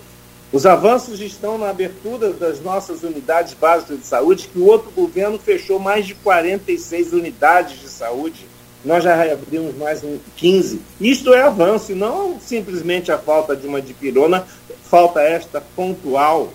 [0.52, 5.40] Os avanços estão na abertura das nossas unidades básicas de saúde, que o outro governo
[5.40, 8.46] fechou mais de 46 unidades de saúde
[8.86, 10.80] nós já reabrimos mais um 15.
[11.02, 14.46] Isto é avanço, e não simplesmente a falta de uma dipirona
[14.84, 16.54] falta esta pontual,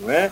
[0.00, 0.30] não é?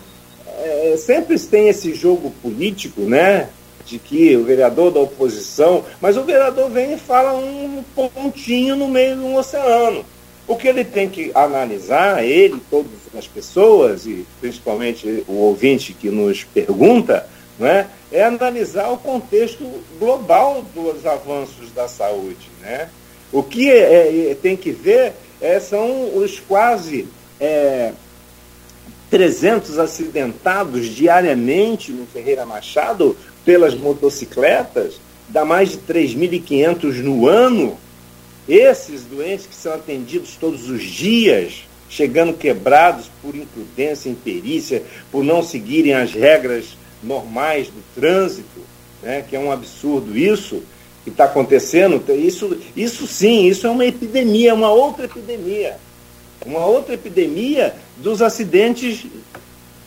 [0.59, 0.97] é?
[0.97, 3.51] Sempre tem esse jogo político, né?
[3.84, 8.88] De que o vereador da oposição, mas o vereador vem e fala um pontinho no
[8.88, 10.05] meio de um oceano.
[10.49, 16.11] O que ele tem que analisar, ele, todas as pessoas, e principalmente o ouvinte que
[16.11, 17.26] nos pergunta,
[17.61, 17.86] é?
[18.11, 19.64] é analisar o contexto
[19.98, 22.50] global dos avanços da saúde.
[22.61, 22.88] Né?
[23.32, 27.07] O que é, é, tem que ver é, são os quase
[27.40, 27.92] é,
[29.11, 37.78] 300 acidentados diariamente no Ferreira Machado pelas motocicletas, dá mais de 3.500 no ano.
[38.48, 45.42] Esses doentes que são atendidos todos os dias, chegando quebrados por imprudência, imperícia, por não
[45.42, 48.61] seguirem as regras normais do trânsito,
[49.02, 50.62] né, que é um absurdo isso
[51.05, 52.02] que está acontecendo.
[52.14, 55.76] Isso, isso sim, isso é uma epidemia, uma outra epidemia.
[56.44, 59.07] Uma outra epidemia dos acidentes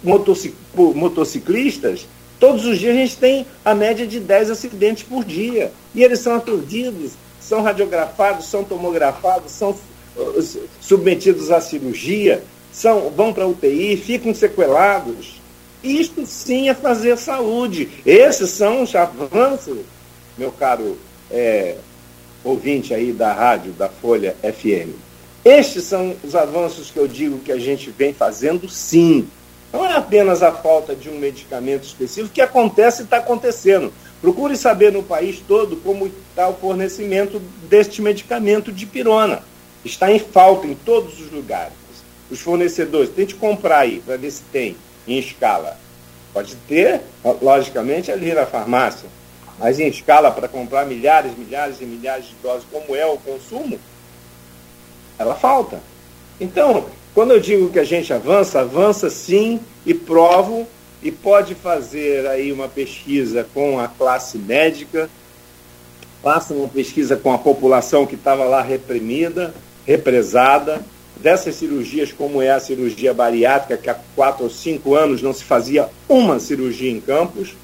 [0.03, 2.07] motocic, motociclistas.
[2.39, 5.71] Todos os dias a gente tem a média de 10 acidentes por dia.
[5.93, 13.33] E eles são aturdidos, são radiografados, são tomografados, são uh, submetidos à cirurgia, são, vão
[13.33, 15.36] para UTI, ficam sequelados.
[15.87, 17.89] Isto sim é fazer saúde.
[18.05, 19.79] Esses são os avanços,
[20.37, 20.97] meu caro
[21.31, 21.77] é,
[22.43, 24.91] ouvinte aí da rádio, da Folha FM.
[25.45, 29.27] Estes são os avanços que eu digo que a gente vem fazendo sim.
[29.71, 33.93] Não é apenas a falta de um medicamento específico que acontece e está acontecendo.
[34.21, 39.41] Procure saber no país todo como está o fornecimento deste medicamento de pirona.
[39.85, 41.73] Está em falta em todos os lugares.
[42.29, 44.75] Os fornecedores, tente comprar aí para ver se tem
[45.07, 45.77] em escala.
[46.33, 47.01] Pode ter,
[47.41, 49.09] logicamente, ali na farmácia,
[49.57, 53.79] mas em escala para comprar milhares, milhares e milhares de doses, como é o consumo,
[55.17, 55.81] ela falta.
[56.39, 56.85] Então,
[57.15, 60.67] quando eu digo que a gente avança, avança sim e provo
[61.01, 65.09] e pode fazer aí uma pesquisa com a classe médica,
[66.21, 69.53] faça uma pesquisa com a população que estava lá reprimida,
[69.85, 70.81] represada,
[71.21, 75.43] dessas cirurgias, como é a cirurgia bariátrica, que há quatro ou cinco anos não se
[75.43, 77.55] fazia uma cirurgia em campos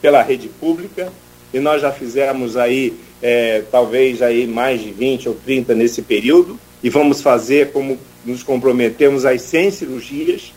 [0.00, 1.12] pela rede pública,
[1.52, 6.58] e nós já fizemos aí, é, talvez aí mais de 20 ou 30 nesse período,
[6.82, 10.52] e vamos fazer como nos comprometemos as 100 cirurgias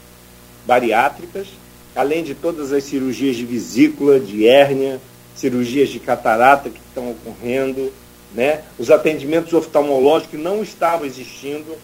[0.66, 1.48] bariátricas,
[1.96, 5.00] além de todas as cirurgias de vesícula, de hérnia,
[5.36, 7.92] cirurgias de catarata que estão ocorrendo,
[8.34, 8.62] né?
[8.80, 11.76] os atendimentos oftalmológicos que não estavam existindo,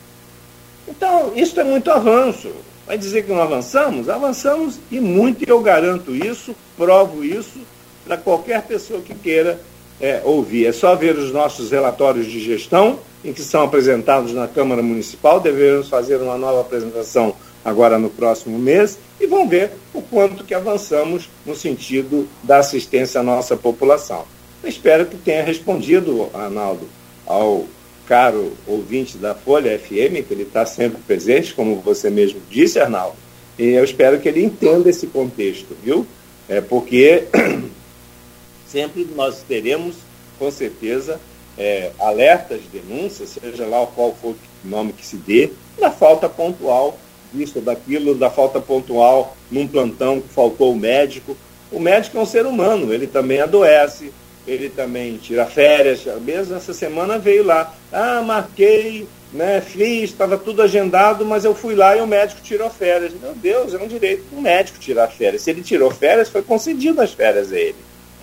[0.87, 2.51] então, isso é muito avanço.
[2.85, 4.09] Vai dizer que não avançamos?
[4.09, 7.59] Avançamos e muito, e eu garanto isso, provo isso
[8.05, 9.59] para qualquer pessoa que queira
[9.99, 10.65] é, ouvir.
[10.65, 15.39] É só ver os nossos relatórios de gestão, em que são apresentados na Câmara Municipal.
[15.39, 20.53] Devemos fazer uma nova apresentação agora no próximo mês e vão ver o quanto que
[20.53, 24.25] avançamos no sentido da assistência à nossa população.
[24.63, 26.87] Eu espero que tenha respondido, Arnaldo,
[27.25, 27.65] ao
[28.11, 33.15] caro ouvinte da Folha FM, que ele está sempre presente, como você mesmo disse, Arnaldo,
[33.57, 36.05] e eu espero que ele entenda esse contexto, viu?
[36.49, 37.23] É porque
[38.67, 39.95] sempre nós teremos,
[40.37, 41.21] com certeza,
[41.57, 45.49] é, alertas, denúncias, seja lá qual for o nome que se dê,
[45.79, 46.99] da falta pontual
[47.33, 51.37] disso daquilo, da falta pontual num plantão que faltou o médico.
[51.71, 54.11] O médico é um ser humano, ele também adoece,
[54.47, 56.05] ele também tira férias.
[56.21, 57.73] Mesmo essa semana veio lá.
[57.91, 62.69] Ah, marquei, né, fiz, estava tudo agendado, mas eu fui lá e o médico tirou
[62.69, 63.13] férias.
[63.21, 65.43] Meu Deus, é um direito do médico tirar férias.
[65.43, 67.75] Se ele tirou férias, foi concedido as férias a ele,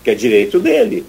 [0.03, 1.07] que é direito dele.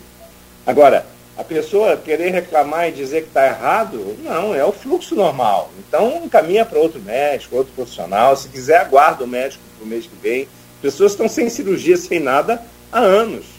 [0.66, 1.06] Agora,
[1.38, 5.72] a pessoa querer reclamar e dizer que está errado, não, é o fluxo normal.
[5.88, 8.36] Então, encaminha para outro médico, outro profissional.
[8.36, 10.48] Se quiser, aguarda o médico para o mês que vem.
[10.82, 13.59] Pessoas estão sem cirurgia, sem nada, há anos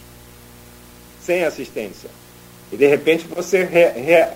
[1.25, 2.09] sem assistência.
[2.71, 4.27] E de repente você re, re,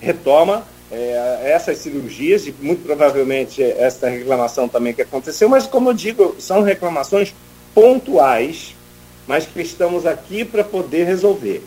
[0.00, 5.94] retoma é, essas cirurgias, e muito provavelmente essa reclamação também que aconteceu, mas como eu
[5.94, 7.34] digo, são reclamações
[7.74, 8.74] pontuais,
[9.26, 11.62] mas que estamos aqui para poder resolver.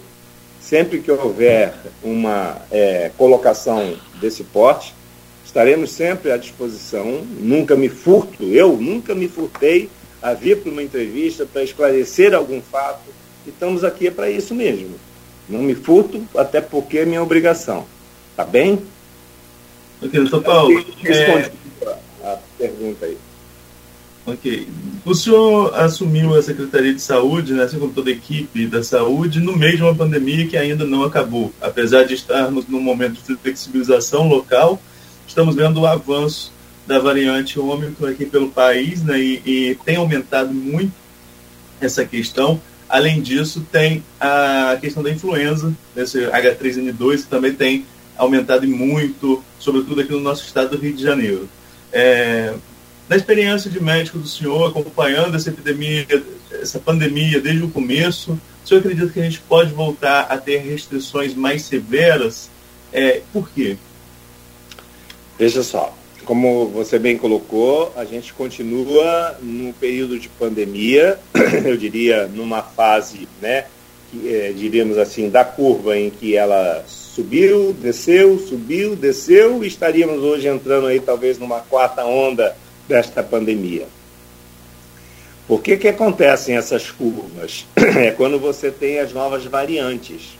[0.61, 4.93] Sempre que houver uma é, colocação desse porte,
[5.45, 7.21] estaremos sempre à disposição.
[7.39, 9.89] Nunca me furto, eu nunca me furtei
[10.21, 12.99] a vir para uma entrevista para esclarecer algum fato
[13.49, 14.95] estamos aqui para isso mesmo.
[15.47, 17.85] Não me furto, até porque é minha obrigação.
[18.35, 18.81] Tá bem?
[20.01, 20.85] Ok, doutor Paulo.
[21.01, 21.95] Responde é...
[22.23, 23.17] a pergunta aí.
[24.27, 24.67] Ok.
[25.05, 29.39] O senhor assumiu a Secretaria de Saúde, né, assim como toda a equipe da saúde,
[29.39, 31.53] no meio de uma pandemia que ainda não acabou.
[31.61, 34.81] Apesar de estarmos num momento de flexibilização local,
[35.25, 36.51] estamos vendo o avanço
[36.85, 40.91] da variante Ômicron aqui pelo país, né, e, e tem aumentado muito
[41.79, 42.59] essa questão.
[42.89, 47.85] Além disso, tem a questão da influenza, esse H3N2, que também tem
[48.17, 51.49] aumentado muito, sobretudo aqui no nosso estado do Rio de Janeiro.
[51.91, 52.53] É,
[53.09, 56.05] na experiência de médico do senhor, acompanhando essa epidemia,
[56.51, 60.57] essa pandemia desde o começo, o senhor acredita que a gente pode voltar a ter
[60.59, 62.49] restrições mais severas?
[62.91, 63.77] É, por quê?
[65.37, 65.96] Veja só,
[66.27, 71.17] como você bem colocou, a gente continua no período de pandemia,
[71.65, 73.65] eu diria numa fase, né,
[74.11, 80.21] que, é, diríamos assim, da curva em que ela subiu, desceu, subiu, desceu, e estaríamos
[80.21, 82.55] hoje entrando aí talvez numa quarta onda
[82.89, 83.87] desta pandemia.
[85.47, 87.65] Por que, que acontecem essas curvas?
[87.97, 90.37] É quando você tem as novas variantes,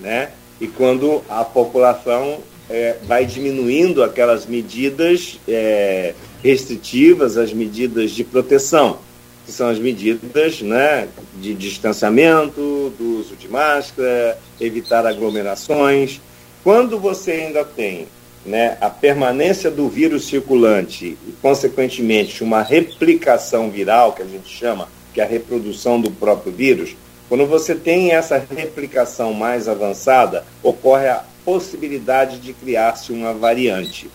[0.00, 0.30] né?
[0.60, 8.98] E quando a população é, vai diminuindo aquelas medidas é, restritivas, as medidas de proteção,
[9.46, 11.08] que são as medidas né,
[11.40, 16.20] de distanciamento, do uso de máscara, evitar aglomerações.
[16.62, 18.06] Quando você ainda tem
[18.44, 24.88] né, a permanência do vírus circulante e, consequentemente, uma replicação viral, que a gente chama,
[25.14, 26.94] que é a reprodução do próprio vírus,
[27.28, 34.10] quando você tem essa replicação mais avançada, ocorre a possibilidade de criar-se uma variante.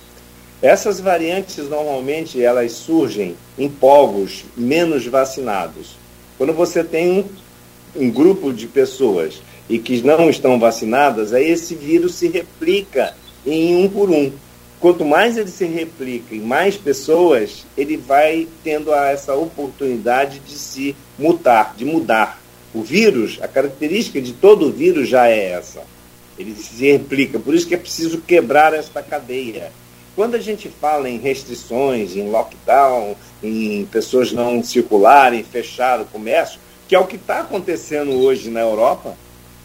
[0.61, 5.97] Essas variantes normalmente elas surgem em povos menos vacinados.
[6.37, 11.73] Quando você tem um, um grupo de pessoas e que não estão vacinadas, aí esse
[11.73, 14.31] vírus se replica em um por um.
[14.79, 20.95] Quanto mais ele se replica em mais pessoas, ele vai tendo essa oportunidade de se
[21.17, 22.39] mutar, de mudar.
[22.75, 25.92] O vírus, a característica de todo vírus já é essa.
[26.37, 29.71] Ele se replica, por isso que é preciso quebrar esta cadeia.
[30.15, 36.59] Quando a gente fala em restrições, em lockdown, em pessoas não circularem, fechar o comércio,
[36.87, 39.15] que é o que está acontecendo hoje na Europa,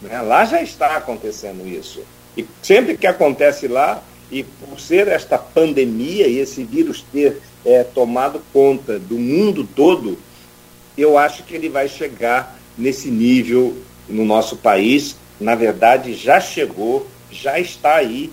[0.00, 0.20] né?
[0.22, 2.02] lá já está acontecendo isso.
[2.36, 7.82] E sempre que acontece lá, e por ser esta pandemia e esse vírus ter é,
[7.82, 10.18] tomado conta do mundo todo,
[10.96, 13.76] eu acho que ele vai chegar nesse nível
[14.08, 15.16] no nosso país.
[15.40, 18.30] Na verdade, já chegou, já está aí.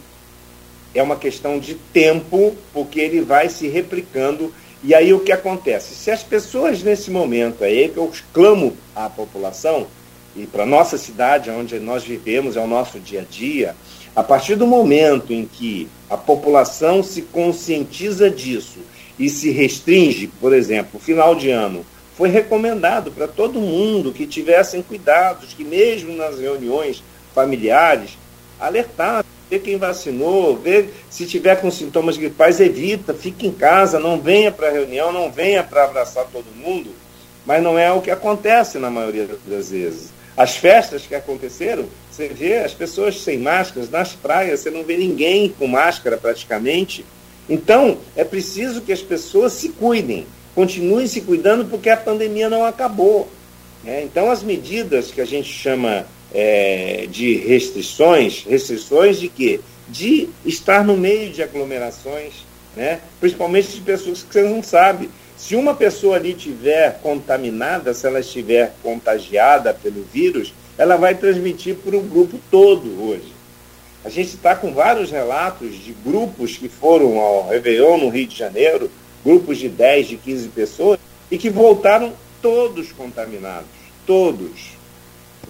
[0.94, 4.54] É uma questão de tempo, porque ele vai se replicando.
[4.84, 5.96] E aí o que acontece?
[5.96, 9.88] Se as pessoas nesse momento, aí que eu clamo à população,
[10.36, 13.76] e para nossa cidade, onde nós vivemos, é o nosso dia a dia,
[14.16, 18.80] a partir do momento em que a população se conscientiza disso
[19.18, 21.86] e se restringe, por exemplo, final de ano,
[22.18, 27.04] foi recomendado para todo mundo que tivessem cuidados, que mesmo nas reuniões
[27.34, 28.18] familiares,
[28.60, 34.20] alertar, ver quem vacinou, ver se tiver com sintomas gripais, evita, fique em casa, não
[34.20, 36.92] venha para a reunião, não venha para abraçar todo mundo,
[37.46, 40.14] mas não é o que acontece na maioria das vezes.
[40.38, 44.98] As festas que aconteceram, você vê as pessoas sem máscaras nas praias, você não vê
[44.98, 47.06] ninguém com máscara praticamente.
[47.48, 50.26] Então, é preciso que as pessoas se cuidem,
[50.56, 53.30] continuem se cuidando, porque a pandemia não acabou.
[53.84, 54.04] Né?
[54.04, 59.60] Então, as medidas que a gente chama é, de restrições, restrições de quê?
[59.88, 62.46] De estar no meio de aglomerações,
[62.76, 63.02] né?
[63.20, 65.10] principalmente de pessoas que você não sabe.
[65.38, 71.76] Se uma pessoa ali tiver contaminada, se ela estiver contagiada pelo vírus, ela vai transmitir
[71.76, 73.36] para o grupo todo hoje.
[74.04, 78.38] A gente está com vários relatos de grupos que foram ao Réveillon no Rio de
[78.38, 78.90] Janeiro,
[79.26, 81.00] grupos de 10, de 15 pessoas,
[81.32, 83.68] e que voltaram todos contaminados.
[84.06, 84.76] Todos.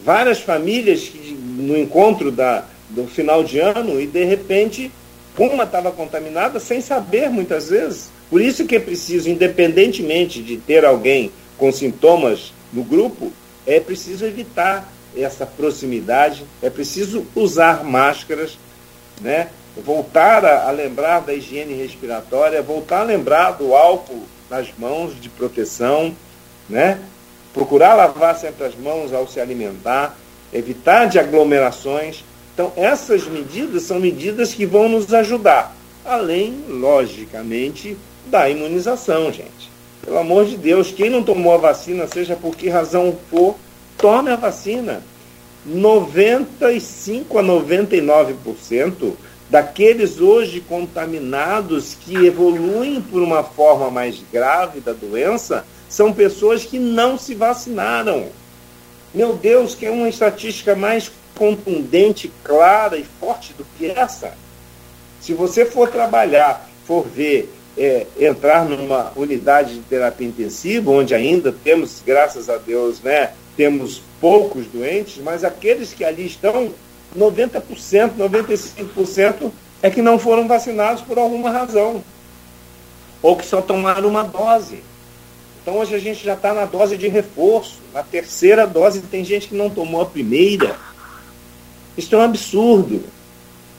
[0.03, 4.89] Várias famílias que, no encontro da, do final de ano e de repente
[5.37, 8.09] uma estava contaminada sem saber muitas vezes.
[8.29, 13.31] Por isso que é preciso, independentemente de ter alguém com sintomas no grupo,
[13.65, 18.57] é preciso evitar essa proximidade, é preciso usar máscaras,
[19.21, 19.49] né?
[19.83, 25.29] Voltar a, a lembrar da higiene respiratória, voltar a lembrar do álcool nas mãos de
[25.29, 26.15] proteção,
[26.69, 26.99] né?
[27.53, 30.17] procurar lavar sempre as mãos ao se alimentar,
[30.53, 32.23] evitar de aglomerações.
[32.53, 37.97] Então, essas medidas são medidas que vão nos ajudar, além, logicamente,
[38.27, 39.71] da imunização, gente.
[40.03, 43.55] Pelo amor de Deus, quem não tomou a vacina, seja por que razão for,
[43.97, 45.01] tome a vacina.
[45.65, 49.13] 95 a 99%
[49.49, 56.79] daqueles hoje contaminados que evoluem por uma forma mais grave da doença são pessoas que
[56.79, 58.27] não se vacinaram.
[59.13, 64.33] Meu Deus, que é uma estatística mais contundente, clara e forte do que essa.
[65.21, 71.51] Se você for trabalhar, for ver é, entrar numa unidade de terapia intensiva, onde ainda
[71.51, 76.73] temos, graças a Deus, né, temos poucos doentes, mas aqueles que ali estão,
[77.17, 79.51] 90%, 95%
[79.81, 82.03] é que não foram vacinados por alguma razão,
[83.21, 84.83] ou que só tomaram uma dose.
[85.61, 89.47] Então hoje a gente já está na dose de reforço, na terceira dose tem gente
[89.47, 90.75] que não tomou a primeira.
[91.97, 93.03] Isso é um absurdo.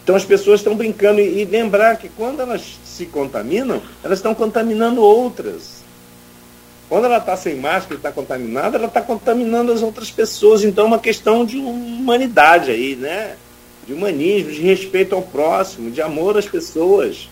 [0.03, 4.34] Então as pessoas estão brincando e, e lembrar que quando elas se contaminam, elas estão
[4.34, 5.86] contaminando outras.
[6.89, 10.62] Quando ela está sem máscara e está contaminada, ela está contaminando as outras pessoas.
[10.62, 13.37] Então é uma questão de humanidade aí, né?
[13.87, 17.28] De humanismo, de respeito ao próximo, de amor às pessoas.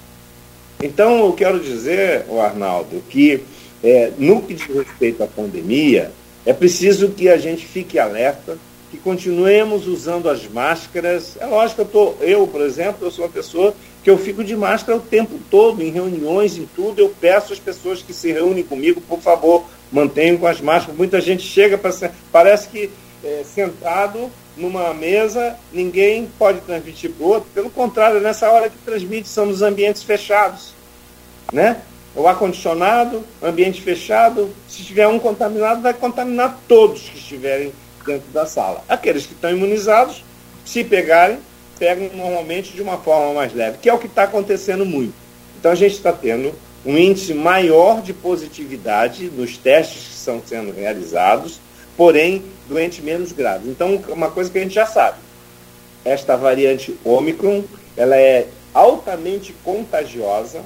[0.82, 3.42] Então eu quero dizer, Arnaldo, que
[3.82, 6.10] é, no que diz respeito à pandemia,
[6.44, 8.58] é preciso que a gente fique alerta,
[8.90, 11.36] que continuemos usando as máscaras.
[11.40, 13.74] É lógico, eu, tô, eu, por exemplo, eu sou uma pessoa
[14.04, 17.00] que eu fico de máscara o tempo todo, em reuniões, em tudo.
[17.00, 20.96] Eu peço às pessoas que se reúnem comigo, por favor, mantenham com as máscaras.
[20.96, 21.90] Muita gente chega para
[22.30, 22.90] parece que
[23.24, 27.48] é, sentado numa mesa, ninguém pode transmitir para o outro.
[27.52, 30.74] Pelo contrário, nessa hora que transmite são nos ambientes fechados.
[31.52, 31.80] Né?
[32.14, 34.50] o ar-condicionado, ambiente fechado.
[34.68, 37.72] Se tiver um contaminado, vai contaminar todos que estiverem
[38.06, 38.84] dentro da sala.
[38.88, 40.22] Aqueles que estão imunizados,
[40.64, 41.38] se pegarem,
[41.78, 45.14] pegam normalmente de uma forma mais leve, que é o que está acontecendo muito.
[45.58, 46.54] Então a gente está tendo
[46.84, 51.58] um índice maior de positividade nos testes que estão sendo realizados,
[51.96, 53.68] porém doentes menos graves.
[53.68, 55.18] Então, uma coisa que a gente já sabe,
[56.04, 57.64] esta variante Ômicron,
[57.96, 60.62] ela é altamente contagiosa,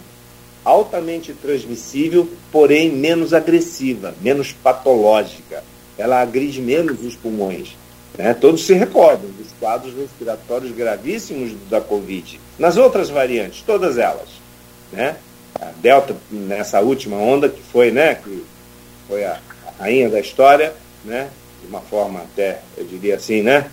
[0.65, 5.63] altamente transmissível, porém menos agressiva, menos patológica.
[5.97, 7.77] Ela agride menos os pulmões.
[8.19, 8.35] Né?
[8.35, 12.41] Todos se recordam dos quadros respiratórios gravíssimos da Covid.
[12.59, 14.29] Nas outras variantes, todas elas.
[14.93, 15.17] Né?
[15.61, 18.45] A Delta, nessa última onda, que foi, né, que
[19.07, 19.39] foi a,
[19.79, 21.31] rainha da história, né?
[21.63, 23.71] de uma forma até, eu diria assim, né?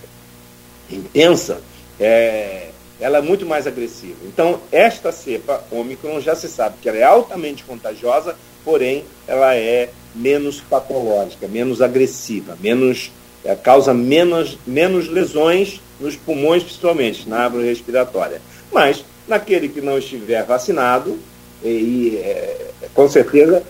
[0.91, 1.61] intensa,
[1.99, 2.69] é,
[2.99, 4.17] ela é muito mais agressiva.
[4.25, 9.89] Então, esta cepa Ômicron já se sabe que ela é altamente contagiosa, porém ela é
[10.13, 13.11] menos patológica, menos agressiva, menos
[13.45, 18.41] é, causa menos, menos lesões nos pulmões, principalmente na árvore respiratória.
[18.71, 21.17] Mas naquele que não estiver vacinado,
[21.63, 23.63] e, e é, com certeza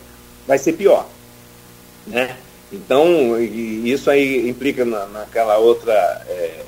[0.47, 1.07] vai ser pior.
[2.07, 2.35] Né?
[2.71, 5.93] Então, isso aí implica na, naquela outra
[6.27, 6.61] é,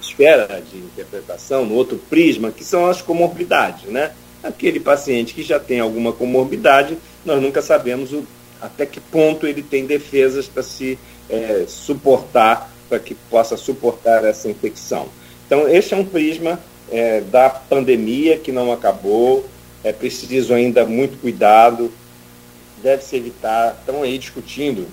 [0.00, 4.12] esfera de interpretação, no outro prisma, que são as comorbidades, né?
[4.42, 8.24] Aquele paciente que já tem alguma comorbidade, nós nunca sabemos o,
[8.60, 10.98] até que ponto ele tem defesas para se
[11.30, 15.08] é, suportar, para que possa suportar essa infecção.
[15.46, 16.60] Então, este é um prisma
[16.90, 19.46] é, da pandemia que não acabou,
[19.82, 21.92] é preciso ainda muito cuidado,
[22.82, 23.76] deve se evitar.
[23.78, 24.86] Estão aí discutindo.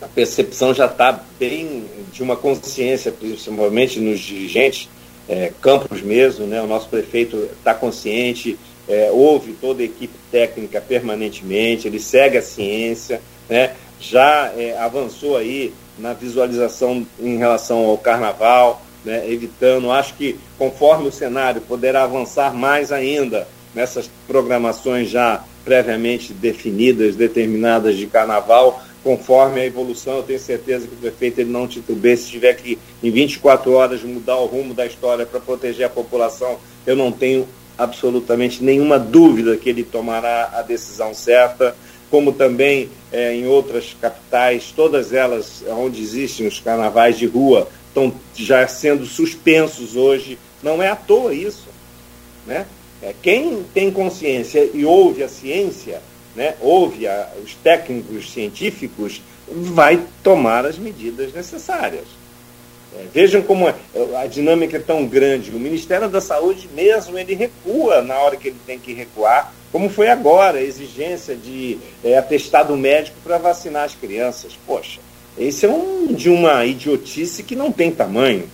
[0.00, 4.88] A percepção já está bem de uma consciência, principalmente nos dirigentes,
[5.28, 10.80] é, Campos mesmo, né, o nosso prefeito está consciente, é, ouve toda a equipe técnica
[10.80, 17.96] permanentemente, ele segue a ciência, né, já é, avançou aí na visualização em relação ao
[17.96, 25.42] carnaval, né, evitando, acho que conforme o cenário poderá avançar mais ainda nessas programações já
[25.64, 31.50] previamente definidas, determinadas de carnaval, conforme a evolução, eu tenho certeza que o prefeito ele
[31.50, 32.16] não titubeia.
[32.16, 36.58] Se tiver que, em 24 horas, mudar o rumo da história para proteger a população,
[36.86, 41.74] eu não tenho absolutamente nenhuma dúvida que ele tomará a decisão certa.
[42.12, 48.14] Como também é, em outras capitais, todas elas onde existem os carnavais de rua, estão
[48.36, 50.38] já sendo suspensos hoje.
[50.62, 51.66] Não é à toa isso.
[52.46, 52.66] Né?
[53.02, 56.00] É, quem tem consciência e ouve a ciência
[56.34, 62.04] né, ouve a, os técnicos científicos, vai tomar as medidas necessárias.
[62.96, 63.74] É, vejam como a,
[64.20, 65.50] a dinâmica é tão grande.
[65.50, 69.88] O Ministério da Saúde mesmo, ele recua na hora que ele tem que recuar, como
[69.88, 74.52] foi agora, a exigência de é, atestado médico para vacinar as crianças.
[74.66, 75.00] Poxa,
[75.38, 78.48] esse é um de uma idiotice que não tem tamanho.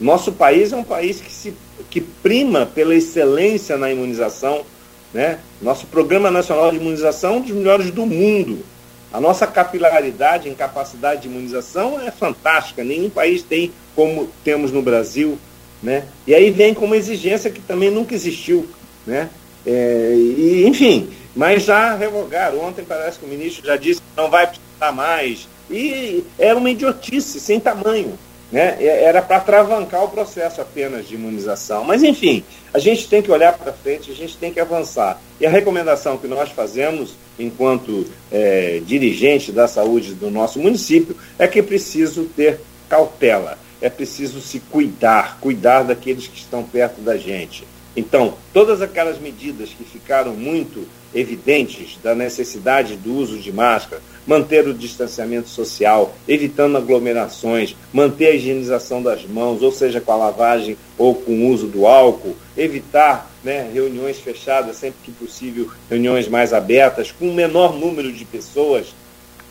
[0.00, 1.52] Nosso país é um país que, se,
[1.90, 4.64] que prima pela excelência na imunização,
[5.12, 5.40] né?
[5.60, 8.64] Nosso Programa Nacional de Imunização é um dos melhores do mundo.
[9.12, 12.84] A nossa capilaridade em capacidade de imunização é fantástica.
[12.84, 15.38] Nenhum país tem como temos no Brasil.
[15.82, 16.04] Né?
[16.26, 18.68] E aí vem com uma exigência que também nunca existiu.
[19.06, 19.28] Né?
[19.66, 22.60] É, e, enfim, mas já revogaram.
[22.60, 25.48] Ontem parece que o ministro já disse que não vai precisar mais.
[25.70, 28.18] E era uma idiotice sem tamanho.
[28.50, 28.76] né?
[28.80, 31.84] Era para travancar o processo apenas de imunização.
[31.84, 35.20] Mas, enfim, a gente tem que olhar para frente, a gente tem que avançar.
[35.40, 41.48] E a recomendação que nós fazemos, enquanto é, dirigente da saúde do nosso município, é
[41.48, 42.60] que é preciso ter
[42.90, 47.64] cautela, é preciso se cuidar, cuidar daqueles que estão perto da gente.
[47.96, 54.68] Então, todas aquelas medidas que ficaram muito evidentes da necessidade do uso de máscara, manter
[54.68, 60.76] o distanciamento social, evitando aglomerações, manter a higienização das mãos, ou seja, com a lavagem
[60.96, 66.52] ou com o uso do álcool, evitar né, reuniões fechadas, sempre que possível, reuniões mais
[66.52, 68.94] abertas, com o menor número de pessoas,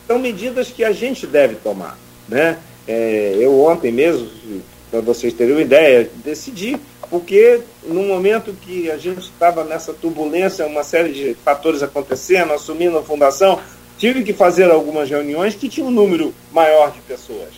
[0.07, 1.97] são medidas que a gente deve tomar.
[2.27, 2.57] Né?
[2.87, 4.29] É, eu ontem mesmo,
[4.89, 6.79] para vocês terem uma ideia, decidi
[7.09, 12.97] porque no momento que a gente estava nessa turbulência, uma série de fatores acontecendo, assumindo
[12.97, 13.59] a fundação,
[13.97, 17.49] tive que fazer algumas reuniões que tinham um número maior de pessoas.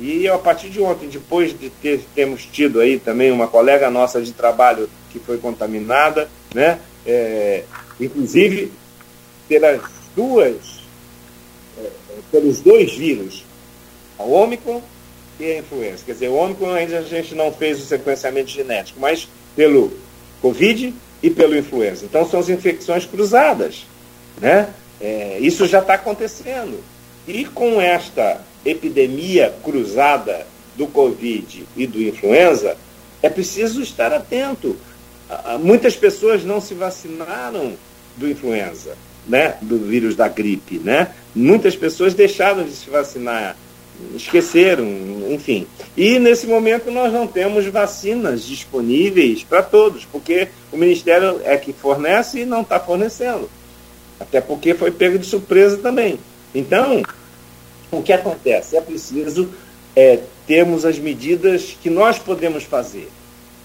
[0.00, 4.20] E a partir de ontem, depois de ter, termos tido aí também uma colega nossa
[4.20, 6.80] de trabalho que foi contaminada, né?
[7.06, 7.64] É,
[8.00, 8.72] inclusive
[9.48, 9.80] pelas
[10.16, 10.80] duas,
[11.78, 11.90] é,
[12.32, 13.44] pelos dois vírus,
[14.18, 14.82] a Ômicron
[15.38, 16.02] e a influenza.
[16.04, 19.92] Quer dizer, o Ômicron ainda a gente não fez o sequenciamento genético, mas pelo
[20.42, 20.92] Covid
[21.22, 22.04] e pelo influenza.
[22.04, 23.86] Então são as infecções cruzadas.
[24.40, 24.68] Né?
[25.00, 26.82] É, isso já está acontecendo.
[27.26, 30.46] E com esta epidemia cruzada
[30.76, 32.76] do Covid e do influenza,
[33.22, 34.76] é preciso estar atento.
[35.60, 37.74] Muitas pessoas não se vacinaram
[38.16, 38.96] do influenza,
[39.26, 39.56] né?
[39.62, 40.78] do vírus da gripe.
[40.78, 41.12] Né?
[41.34, 43.56] Muitas pessoas deixaram de se vacinar
[44.14, 44.86] esqueceram,
[45.30, 45.66] enfim.
[45.96, 51.72] E nesse momento nós não temos vacinas disponíveis para todos, porque o Ministério é que
[51.72, 53.48] fornece e não está fornecendo.
[54.18, 56.18] Até porque foi pego de surpresa também.
[56.54, 57.02] Então,
[57.98, 58.76] o que acontece?
[58.76, 59.50] É preciso
[59.96, 63.10] é, termos as medidas que nós podemos fazer.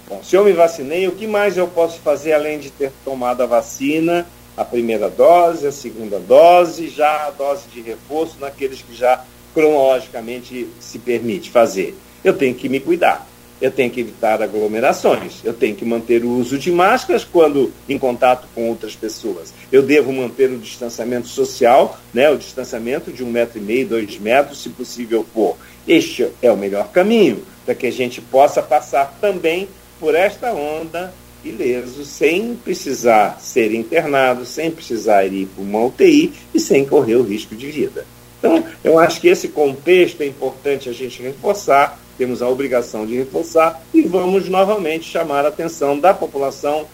[0.08, 3.42] Bom, se eu me vacinei, o que mais eu posso fazer além de ter tomado
[3.42, 4.26] a vacina,
[4.56, 9.24] a primeira dose, a segunda dose, já a dose de reforço naqueles que já
[9.54, 11.96] cronologicamente se permite fazer.
[12.24, 13.29] Eu tenho que me cuidar.
[13.60, 15.40] Eu tenho que evitar aglomerações.
[15.44, 19.52] Eu tenho que manter o uso de máscaras quando em contato com outras pessoas.
[19.70, 24.18] Eu devo manter o distanciamento social, né, o distanciamento de um metro e meio, dois
[24.18, 25.56] metros, se possível for.
[25.86, 31.12] Este é o melhor caminho para que a gente possa passar também por esta onda
[31.44, 37.22] ileso, sem precisar ser internado, sem precisar ir para uma UTI e sem correr o
[37.22, 38.04] risco de vida.
[38.38, 43.16] Então, eu acho que esse contexto é importante a gente reforçar, temos a obrigação de
[43.16, 46.86] reforçar e vamos novamente chamar a atenção da população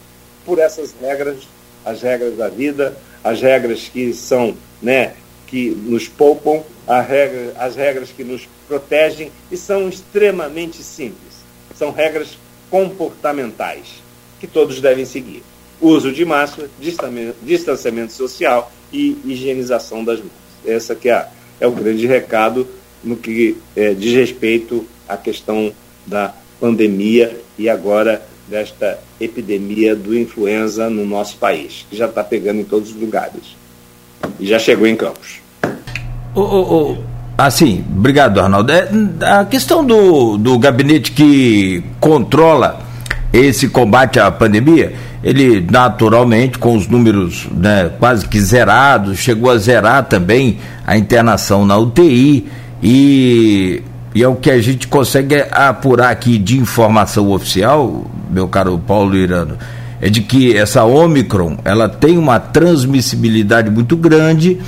[0.44, 1.48] por essas regras,
[1.84, 5.14] as regras da vida, as regras que são, né,
[5.48, 11.34] que nos poupam, regra, as regras que nos protegem e são extremamente simples.
[11.74, 12.38] São regras
[12.70, 14.00] comportamentais
[14.38, 15.42] que todos devem seguir.
[15.80, 16.70] Uso de máscara,
[17.42, 20.30] distanciamento social e higienização das mãos.
[20.64, 22.68] Essa que é é o grande recado
[23.02, 25.72] no que é, diz respeito à questão
[26.06, 32.60] da pandemia e agora desta epidemia do influenza no nosso país, que já está pegando
[32.60, 33.56] em todos os lugares.
[34.38, 35.40] E já chegou em Campos.
[36.34, 36.96] Oh, oh, oh.
[37.38, 38.72] Assim, obrigado, Arnaldo.
[38.72, 38.88] É,
[39.22, 42.80] a questão do, do gabinete que controla
[43.32, 49.58] esse combate à pandemia, ele naturalmente, com os números né, quase que zerados, chegou a
[49.58, 52.46] zerar também a internação na UTI
[52.82, 53.82] e,
[54.16, 59.14] e é o que a gente consegue apurar aqui de informação oficial, meu caro Paulo
[59.14, 59.58] Irano,
[60.00, 64.58] é de que essa Omicron ela tem uma transmissibilidade muito grande,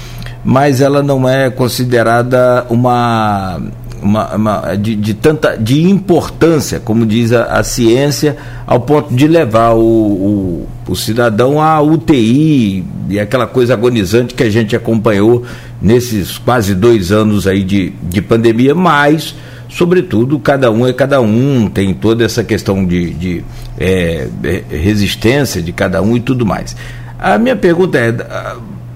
[0.45, 3.59] mas ela não é considerada uma
[4.03, 8.37] uma, uma de, de, tanta de importância, como diz a, a, ciência,
[8.67, 14.43] ao ponto de levar o, o, o, cidadão à UTI e aquela coisa agonizante que
[14.43, 15.45] a gente acompanhou
[15.81, 19.35] nesses quase dois anos aí de, de pandemia, mas,
[19.69, 23.45] sobretudo, cada um é cada um, tem toda essa questão de, de
[23.79, 26.77] é, é resistência de cada um e tudo mais.
[27.19, 28.15] A minha pergunta é,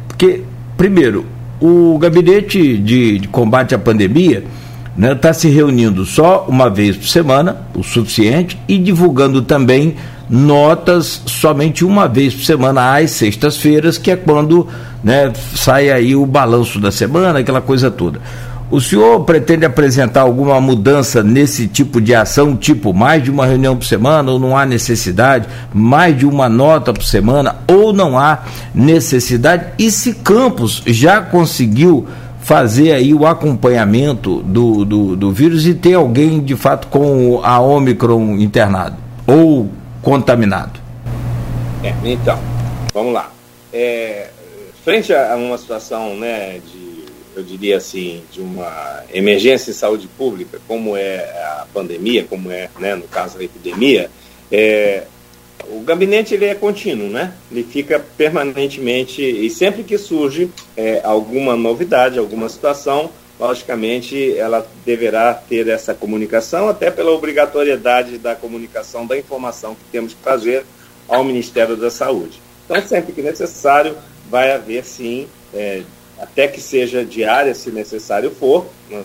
[0.08, 0.42] porque,
[0.76, 1.26] primeiro,
[1.60, 4.44] o gabinete de, de combate à pandemia
[4.94, 9.96] está né, tá se reunindo só uma vez por semana, o suficiente, e divulgando também
[10.28, 14.68] notas somente uma vez por semana, às sextas-feiras, que é quando
[15.02, 18.20] né, sai aí o balanço da semana, aquela coisa toda.
[18.70, 23.76] O senhor pretende apresentar alguma mudança nesse tipo de ação, tipo mais de uma reunião
[23.76, 28.44] por semana, ou não há necessidade, mais de uma nota por semana, ou não há
[28.74, 29.66] necessidade?
[29.78, 32.06] E se Campos já conseguiu
[32.42, 37.60] fazer aí o acompanhamento do, do, do vírus e ter alguém de fato com a
[37.60, 39.70] Omicron internado ou
[40.02, 40.80] contaminado?
[41.84, 42.38] É, então,
[42.92, 43.30] vamos lá.
[43.72, 44.28] É,
[44.84, 47.04] frente a uma situação né, de,
[47.36, 52.68] eu diria assim, de uma emergência em saúde pública, como é a pandemia, como é,
[52.78, 54.10] né, no caso da epidemia,
[54.50, 55.04] é,
[55.70, 57.32] o gabinete ele é contínuo, né?
[57.50, 65.34] Ele fica permanentemente e sempre que surge é, alguma novidade, alguma situação, logicamente ela deverá
[65.34, 70.64] ter essa comunicação, até pela obrigatoriedade da comunicação da informação que temos que fazer
[71.08, 72.40] ao Ministério da Saúde.
[72.64, 73.96] Então, sempre que necessário,
[74.30, 75.82] vai haver sim, é,
[76.18, 79.02] até que seja diária, se necessário for, né?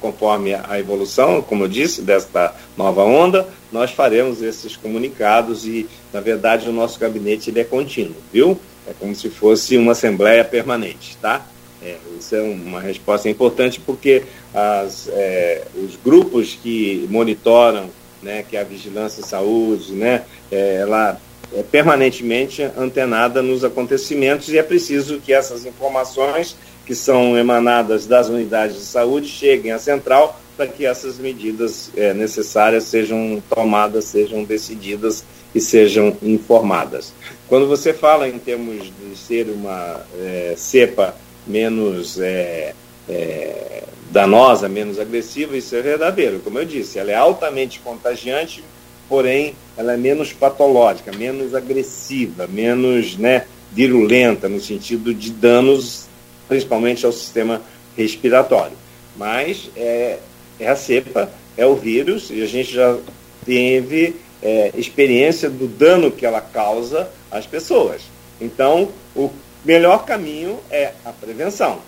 [0.00, 6.20] Conforme a evolução, como eu disse, desta nova onda, nós faremos esses comunicados e, na
[6.20, 8.58] verdade, o nosso gabinete ele é contínuo, viu?
[8.86, 11.46] É como se fosse uma assembleia permanente, tá?
[11.82, 17.90] É, isso é uma resposta importante porque as, é, os grupos que monitoram,
[18.22, 21.20] né, que é a vigilância saúde, né, é, ela
[21.54, 26.56] é permanentemente antenada nos acontecimentos e é preciso que essas informações
[26.88, 32.14] que são emanadas das unidades de saúde cheguem à central para que essas medidas é,
[32.14, 35.22] necessárias sejam tomadas, sejam decididas
[35.54, 37.12] e sejam informadas.
[37.46, 41.14] Quando você fala em termos de ser uma é, cepa
[41.46, 42.72] menos é,
[43.06, 46.40] é, danosa, menos agressiva, isso é verdadeiro.
[46.40, 48.64] Como eu disse, ela é altamente contagiante,
[49.10, 56.07] porém ela é menos patológica, menos agressiva, menos né, virulenta no sentido de danos
[56.48, 57.60] principalmente ao sistema
[57.96, 58.76] respiratório.
[59.16, 60.18] Mas é,
[60.58, 62.96] é a cepa, é o vírus, e a gente já
[63.44, 68.02] teve é, experiência do dano que ela causa às pessoas.
[68.40, 69.30] Então, o
[69.64, 71.80] melhor caminho é a prevenção,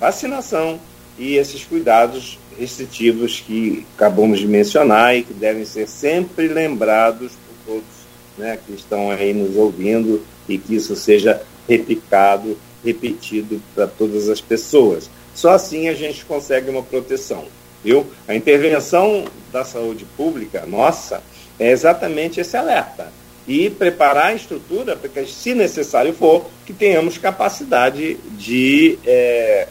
[0.00, 0.78] vacinação
[1.18, 7.74] e esses cuidados restritivos que acabamos de mencionar e que devem ser sempre lembrados por
[7.74, 8.02] todos
[8.38, 14.40] né, que estão aí nos ouvindo e que isso seja replicado repetido para todas as
[14.40, 15.10] pessoas.
[15.34, 17.44] Só assim a gente consegue uma proteção,
[17.82, 18.06] viu?
[18.28, 21.22] A intervenção da saúde pública, nossa,
[21.58, 23.12] é exatamente esse alerta.
[23.46, 29.66] E preparar a estrutura para que, se necessário for, que tenhamos capacidade de é,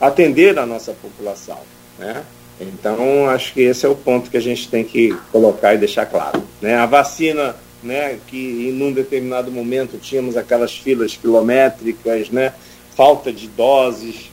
[0.00, 1.58] atender a nossa população.
[1.98, 2.24] Né?
[2.60, 6.06] Então, acho que esse é o ponto que a gente tem que colocar e deixar
[6.06, 6.42] claro.
[6.60, 6.74] Né?
[6.74, 12.52] A vacina né, que em um determinado momento tínhamos aquelas filas quilométricas, né,
[12.94, 14.30] falta de doses.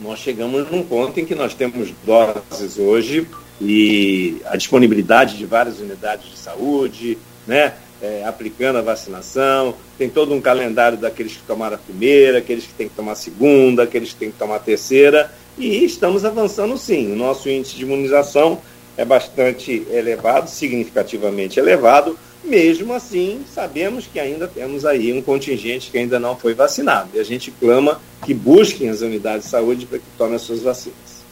[0.00, 3.26] Nós chegamos num ponto em que nós temos doses hoje
[3.60, 10.32] e a disponibilidade de várias unidades de saúde, né, é, aplicando a vacinação, tem todo
[10.32, 14.10] um calendário daqueles que tomaram a primeira, aqueles que têm que tomar a segunda, aqueles
[14.10, 17.12] que têm que tomar a terceira, e estamos avançando sim.
[17.12, 18.60] O nosso índice de imunização
[18.96, 22.18] é bastante elevado, significativamente elevado,
[22.48, 27.10] mesmo assim, sabemos que ainda temos aí um contingente que ainda não foi vacinado.
[27.14, 30.62] E a gente clama que busquem as unidades de saúde para que tomem as suas
[30.62, 31.22] vacinas.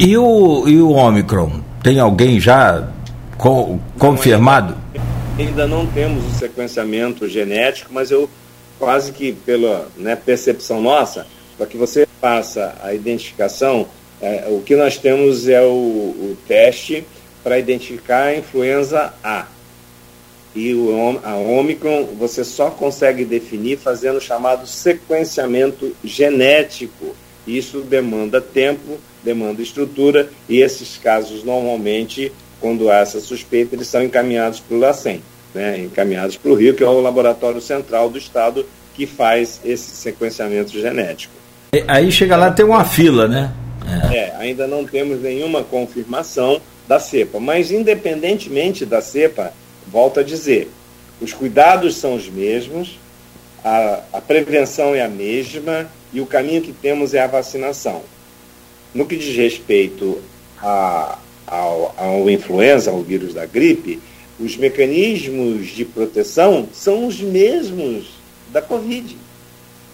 [0.00, 1.60] E o, e o Omicron?
[1.82, 2.88] Tem alguém já
[3.36, 4.76] co confirmado?
[5.38, 8.28] Ainda não temos o sequenciamento genético, mas eu
[8.78, 11.26] quase que pela né, percepção nossa,
[11.56, 13.86] para que você faça a identificação,
[14.20, 17.04] é, o que nós temos é o, o teste
[17.42, 19.46] para identificar a influenza A
[20.54, 27.14] e o, a Omicron você só consegue definir fazendo o chamado sequenciamento genético.
[27.46, 34.02] Isso demanda tempo, demanda estrutura, e esses casos, normalmente, quando há essa suspeita, eles são
[34.02, 35.22] encaminhados para o LACEN,
[35.54, 35.78] né?
[35.78, 40.72] encaminhados para o Rio, que é o laboratório central do Estado que faz esse sequenciamento
[40.72, 41.32] genético.
[41.86, 43.52] Aí chega lá tem uma fila, né?
[44.10, 44.16] É.
[44.16, 49.52] é, ainda não temos nenhuma confirmação da cepa, mas independentemente da cepa,
[49.90, 50.70] volto a dizer,
[51.20, 52.98] os cuidados são os mesmos,
[53.64, 58.02] a, a prevenção é a mesma e o caminho que temos é a vacinação.
[58.94, 60.20] No que diz respeito
[60.60, 64.00] a, ao, ao influenza, ao vírus da gripe,
[64.38, 68.06] os mecanismos de proteção são os mesmos
[68.52, 69.16] da Covid.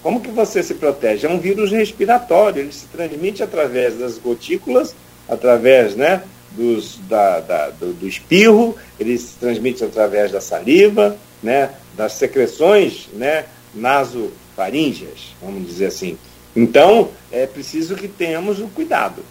[0.02, 1.26] Como que você se protege?
[1.26, 4.94] É um vírus respiratório, ele se transmite através das gotículas,
[5.26, 6.22] através né,
[6.56, 13.08] dos, da, da, do, do, espirro, ele se transmite através da saliva, né, das secreções
[13.12, 13.44] né,
[13.74, 16.16] nasofaríngeas, vamos dizer assim.
[16.54, 19.22] Então, é preciso que tenhamos o cuidado,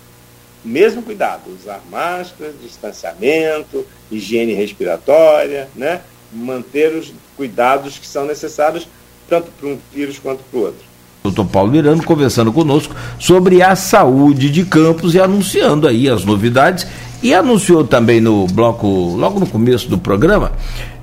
[0.63, 6.01] mesmo cuidado, usar máscara, distanciamento, higiene respiratória, né,
[6.32, 8.88] manter os cuidados que são necessários
[9.30, 10.86] tanto para um vírus quanto para o outro.
[11.24, 16.86] doutor Paulo Miranda, conversando conosco sobre a saúde de Campos e anunciando aí as novidades.
[17.24, 20.51] E anunciou também no bloco, logo no começo do programa,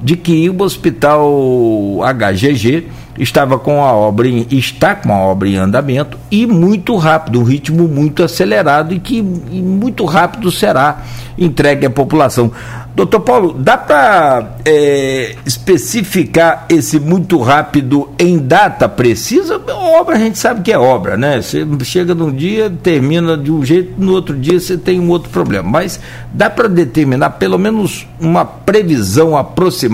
[0.02, 2.88] de que o hospital HGG
[3.18, 7.44] estava com a obra em, está com a obra em andamento e muito rápido, um
[7.44, 11.02] ritmo muito acelerado e que e muito rápido será
[11.38, 12.50] entregue à população.
[12.94, 19.60] Doutor Paulo, dá para é, especificar esse muito rápido em data precisa?
[20.00, 21.40] Obra a gente sabe que é obra, né?
[21.40, 25.30] Você chega num dia, termina de um jeito, no outro dia você tem um outro
[25.30, 25.70] problema.
[25.70, 26.00] Mas
[26.32, 29.89] dá para determinar pelo menos uma previsão aproximada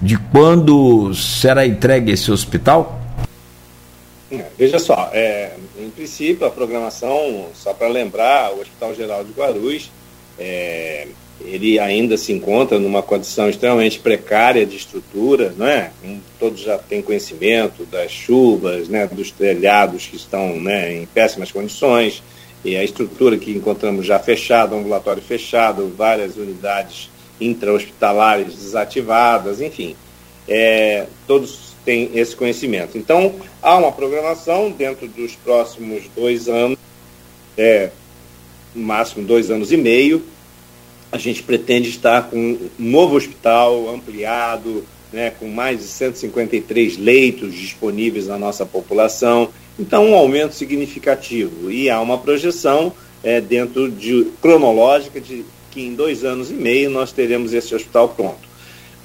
[0.00, 3.00] de quando será entregue esse hospital?
[4.58, 9.90] Veja só, é, em princípio a programação, só para lembrar, o Hospital Geral de Guarulhos
[10.38, 11.08] é,
[11.40, 15.90] ele ainda se encontra numa condição extremamente precária de estrutura, não é?
[16.38, 22.22] Todos já têm conhecimento das chuvas, né, dos telhados que estão né, em péssimas condições,
[22.64, 27.08] e a estrutura que encontramos já fechada, ambulatório fechado, várias unidades
[27.40, 29.94] intra-hospitalares desativadas, enfim,
[30.48, 32.98] é, todos têm esse conhecimento.
[32.98, 36.78] Então, há uma programação dentro dos próximos dois anos,
[37.56, 37.90] é,
[38.74, 40.22] no máximo dois anos e meio,
[41.10, 47.54] a gente pretende estar com um novo hospital ampliado, né, com mais de 153 leitos
[47.54, 49.48] disponíveis na nossa população.
[49.78, 51.70] Então, um aumento significativo.
[51.70, 55.44] E há uma projeção é, dentro de cronológica de
[55.78, 58.48] que em dois anos e meio nós teremos esse hospital pronto.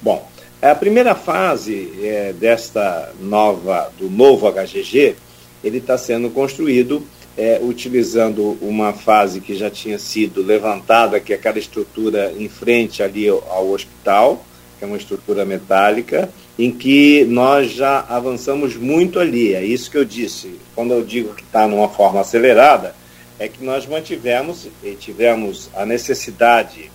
[0.02, 0.28] Bom,
[0.60, 5.14] a primeira fase é, desta nova, do novo HGG,
[5.62, 7.06] ele está sendo construído
[7.38, 13.04] é, utilizando uma fase que já tinha sido levantada, que é aquela estrutura em frente
[13.04, 14.44] ali ao hospital,
[14.76, 19.54] que é uma estrutura metálica, em que nós já avançamos muito ali.
[19.54, 20.58] É isso que eu disse.
[20.74, 22.96] Quando eu digo que está numa forma acelerada,
[23.38, 26.90] é que nós mantivemos e tivemos a necessidade,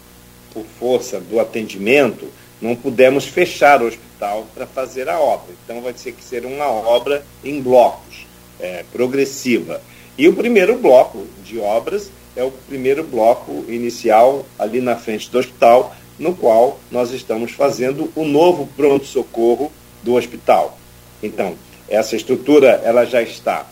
[0.54, 2.28] por força do atendimento,
[2.62, 5.54] não pudemos fechar o hospital para fazer a obra.
[5.64, 8.26] Então vai ter que ser uma obra em blocos,
[8.60, 9.82] é, progressiva.
[10.18, 15.40] E o primeiro bloco de obras é o primeiro bloco inicial ali na frente do
[15.40, 19.72] hospital, no qual nós estamos fazendo o novo pronto-socorro
[20.04, 20.78] do hospital.
[21.24, 21.56] Então,
[21.88, 23.66] essa estrutura ela já está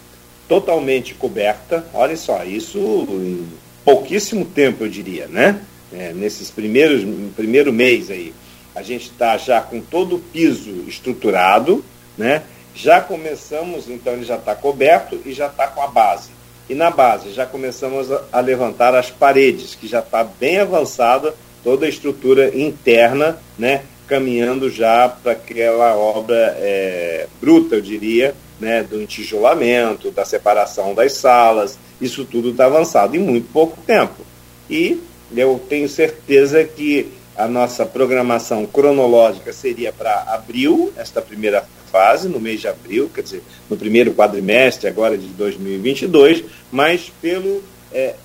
[0.47, 1.85] totalmente coberta.
[1.93, 2.79] Olha só, isso
[3.09, 3.47] em
[3.83, 5.61] pouquíssimo tempo, eu diria, né?
[5.93, 7.03] É, nesses primeiros
[7.35, 8.33] primeiro mês aí,
[8.75, 11.83] a gente está já com todo o piso estruturado,
[12.17, 12.43] né?
[12.75, 16.29] Já começamos, então ele já está coberto e já está com a base.
[16.69, 21.33] E na base já começamos a, levantar as paredes, que já está bem avançada
[21.63, 28.83] toda a estrutura interna, né, caminhando já para aquela obra é, bruta, eu diria, né,
[28.83, 34.25] do entijolamento, da separação das salas, isso tudo está avançado em muito pouco tempo.
[34.69, 35.01] E
[35.35, 42.39] eu tenho certeza que a nossa programação cronológica seria para abril, esta primeira fase, no
[42.39, 48.15] mês de abril, quer dizer, no primeiro quadrimestre agora de 2022, mas pelo, é,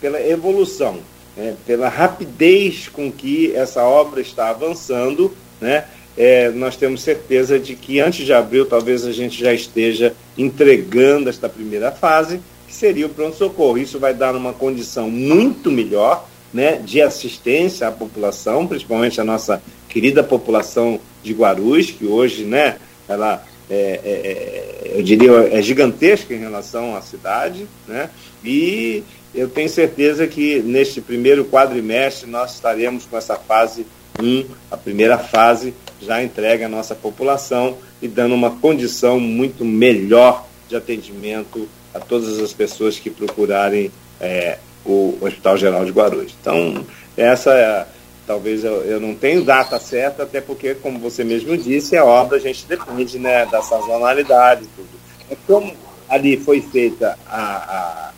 [0.00, 0.98] pela evolução,
[1.36, 5.86] né, pela rapidez com que essa obra está avançando, né,
[6.16, 11.28] é, nós temos certeza de que antes de abril talvez a gente já esteja entregando
[11.28, 13.78] esta primeira fase, que seria o pronto-socorro.
[13.78, 19.62] Isso vai dar uma condição muito melhor né, de assistência à população, principalmente a nossa
[19.88, 22.76] querida população de Guarulhos, que hoje, né,
[23.08, 28.08] ela é, é, é, eu diria, é gigantesca em relação à cidade, né?
[28.44, 29.02] E
[29.34, 33.84] eu tenho certeza que neste primeiro quadrimestre nós estaremos com essa fase
[34.22, 40.46] 1, a primeira fase, já entregue à nossa população e dando uma condição muito melhor
[40.68, 43.90] de atendimento a todas as pessoas que procurarem
[44.20, 46.34] é, o Hospital Geral de Guarulhos.
[46.40, 46.84] Então,
[47.16, 47.86] essa é
[48.26, 52.36] talvez eu, eu não tenho data certa, até porque, como você mesmo disse, a obra
[52.36, 54.88] a gente depende né, da sazonalidade e tudo.
[55.30, 55.72] É como
[56.08, 58.10] ali foi feita a, a,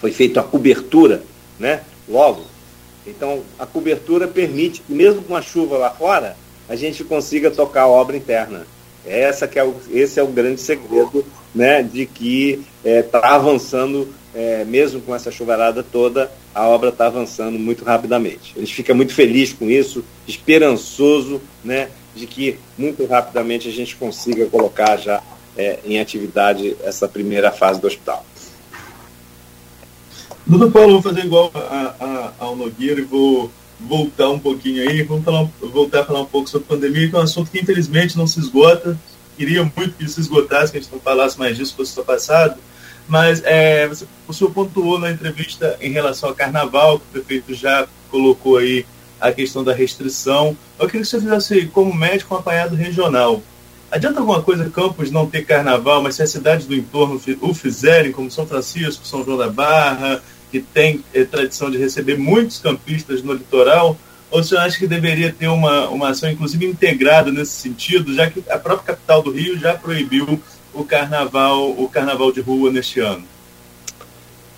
[0.00, 1.22] foi feita a cobertura,
[1.58, 2.44] né, logo,
[3.06, 6.36] então a cobertura permite que mesmo com a chuva lá fora,
[6.68, 8.66] a gente consiga tocar a obra interna.
[9.06, 14.12] Essa que é o, esse é o grande segredo né, de que está é, avançando
[14.34, 18.54] é, mesmo com essa chuvarada toda, a obra está avançando muito rapidamente.
[18.56, 24.46] Gente fica muito feliz com isso, esperançoso né, de que muito rapidamente a gente consiga
[24.46, 25.22] colocar já
[25.56, 28.24] é, em atividade essa primeira fase do hospital.
[30.46, 33.50] Doutor Paulo, vou fazer igual a, a, ao Nogueira e vou
[33.80, 37.18] voltar um pouquinho aí, vamos falar, voltar a falar um pouco sobre pandemia, que é
[37.18, 38.98] um assunto que infelizmente não se esgota,
[39.36, 42.58] queria muito que isso esgotasse, que a gente não falasse mais disso, fosse só passado.
[43.06, 47.54] Mas é, você, o senhor pontuou na entrevista em relação ao carnaval, que o prefeito
[47.54, 48.84] já colocou aí
[49.20, 50.56] a questão da restrição.
[50.78, 53.42] Eu queria que você fizesse, como médico, um apanhado regional.
[53.90, 58.12] Adianta alguma coisa Campos não ter carnaval, mas se as cidades do entorno o fizerem,
[58.12, 63.22] como São Francisco, São João da Barra, que tem é, tradição de receber muitos campistas
[63.22, 63.96] no litoral,
[64.30, 68.42] ou você acha que deveria ter uma, uma ação, inclusive, integrada nesse sentido, já que
[68.48, 70.40] a própria capital do Rio já proibiu
[70.74, 73.24] o carnaval, o carnaval de rua neste ano?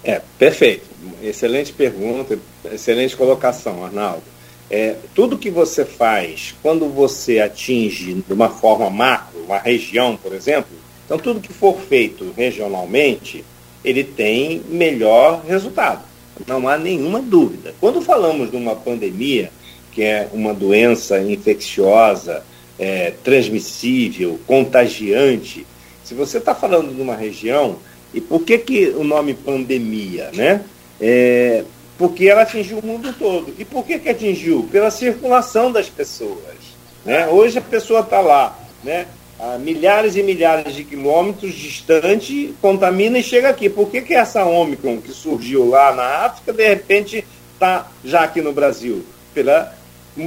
[0.03, 0.89] É, perfeito.
[1.23, 2.39] Excelente pergunta,
[2.73, 4.23] excelente colocação, Arnaldo.
[4.71, 10.33] É, tudo que você faz quando você atinge de uma forma macro, uma região, por
[10.33, 10.71] exemplo,
[11.05, 13.45] então tudo que for feito regionalmente,
[13.85, 16.03] ele tem melhor resultado.
[16.47, 17.75] Não há nenhuma dúvida.
[17.81, 19.51] Quando falamos de uma pandemia,
[19.93, 22.43] que é uma doença infecciosa,
[22.79, 25.67] é, transmissível, contagiante,
[26.03, 27.77] se você está falando de uma região,
[28.13, 30.31] e por que, que o nome pandemia?
[30.35, 30.63] Né?
[31.01, 31.65] É,
[31.99, 33.55] porque ela atingiu o mundo todo.
[33.59, 34.69] E por que, que atingiu?
[34.73, 36.57] Pela circulação das pessoas.
[37.05, 37.29] Né?
[37.29, 39.07] Hoje a pessoa está lá, né?
[39.41, 43.69] A milhares e milhares de quilômetros distante, contamina e chega aqui.
[43.69, 47.25] Por que, que essa Omicron que surgiu lá na África, de repente
[47.55, 49.05] está já aqui no Brasil?
[49.33, 49.75] Pela,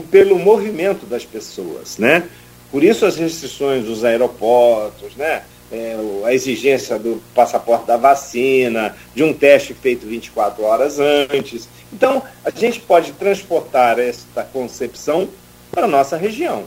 [0.10, 1.98] pelo movimento das pessoas.
[1.98, 2.24] Né?
[2.72, 5.44] Por isso as restrições dos aeroportos, né?
[5.74, 11.68] é, a exigência do passaporte da vacina, de um teste feito 24 horas antes.
[11.92, 15.28] Então, a gente pode transportar esta concepção
[15.72, 16.64] para a nossa região.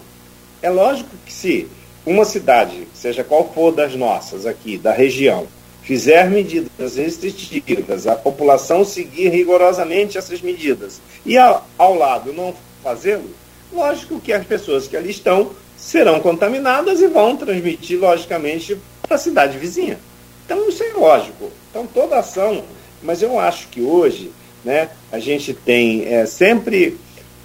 [0.61, 1.69] É lógico que se
[2.07, 5.49] uma cidade, seja qual for das nossas aqui, da região,
[5.83, 13.31] fizer medidas restritivas, a população seguir rigorosamente essas medidas e ao, lado não fazê-lo,
[13.73, 19.19] lógico que as pessoas que ali estão serão contaminadas e vão transmitir, logicamente, para a
[19.19, 19.99] cidade vizinha.
[20.45, 21.51] Então isso é lógico.
[21.71, 22.65] Então toda ação,
[23.03, 24.31] mas eu acho que hoje
[24.65, 26.99] né, a gente tem é, sempre,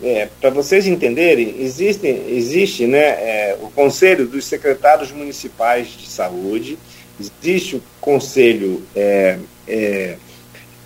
[0.04, 6.78] é, para vocês entenderem, existe, existe né, é, o Conselho dos Secretários Municipais de Saúde,
[7.20, 9.38] existe o Conselho é,
[9.68, 10.18] é,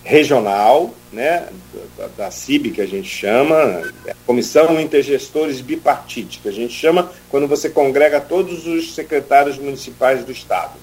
[0.04, 1.48] Regional, né,
[1.96, 7.10] da, da CIB, que a gente chama, é, Comissão Intergestores Bipartite, que a gente chama
[7.30, 10.74] quando você congrega todos os secretários municipais do Estado.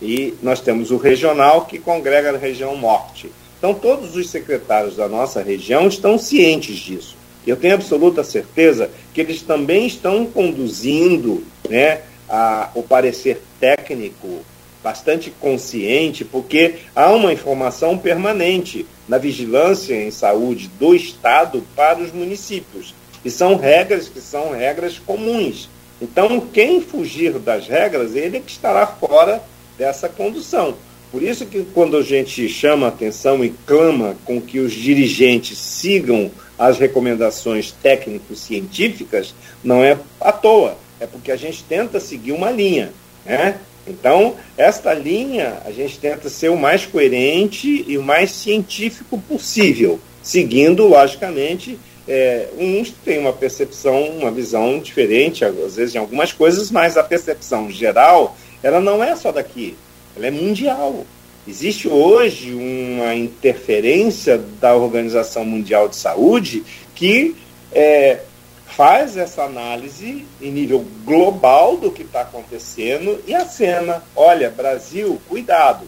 [0.00, 3.30] E nós temos o regional, que congrega a região norte.
[3.58, 7.19] Então, todos os secretários da nossa região estão cientes disso.
[7.46, 14.44] Eu tenho absoluta certeza que eles também estão conduzindo né, a, o parecer técnico
[14.82, 22.12] bastante consciente, porque há uma informação permanente na vigilância em saúde do Estado para os
[22.12, 22.94] municípios.
[23.24, 25.68] E são regras que são regras comuns.
[26.00, 29.42] Então, quem fugir das regras, ele é que estará fora
[29.76, 30.74] dessa condução.
[31.12, 36.30] Por isso que quando a gente chama atenção e clama com que os dirigentes sigam
[36.60, 39.34] as recomendações técnico-científicas,
[39.64, 42.92] não é à toa, é porque a gente tenta seguir uma linha.
[43.24, 43.58] Né?
[43.86, 49.98] Então, esta linha a gente tenta ser o mais coerente e o mais científico possível,
[50.22, 56.70] seguindo, logicamente, é, uns têm uma percepção, uma visão diferente, às vezes, em algumas coisas,
[56.70, 59.78] mas a percepção geral, ela não é só daqui,
[60.14, 61.06] ela é mundial.
[61.48, 66.62] Existe hoje uma interferência da Organização Mundial de Saúde
[66.94, 67.34] que
[67.72, 68.20] é,
[68.66, 74.02] faz essa análise em nível global do que está acontecendo e a cena.
[74.14, 75.86] Olha, Brasil, cuidado.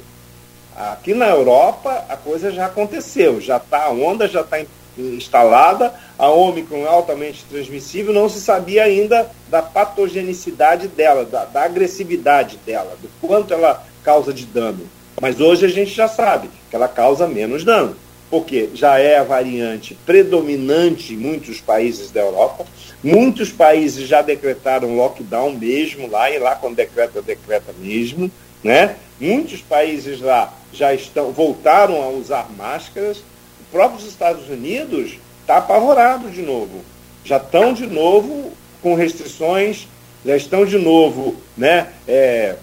[0.75, 4.59] Aqui na Europa a coisa já aconteceu, já tá, a onda já está
[4.97, 11.65] instalada, a Omicron é altamente transmissível, não se sabia ainda da patogenicidade dela, da, da
[11.65, 14.89] agressividade dela, do quanto ela causa de dano.
[15.21, 17.97] Mas hoje a gente já sabe que ela causa menos dano
[18.33, 22.65] porque já é a variante predominante em muitos países da Europa.
[23.05, 28.31] Muitos países já decretaram lockdown mesmo lá, e lá quando decreta, decreta mesmo.
[28.65, 28.97] Né?
[29.21, 33.19] Muitos países lá já estão voltaram a usar máscaras.
[33.19, 36.83] O próprio Estados Unidos está apavorado de novo.
[37.27, 39.87] Já estão de novo com restrições,
[40.25, 42.57] já estão de novo né, é,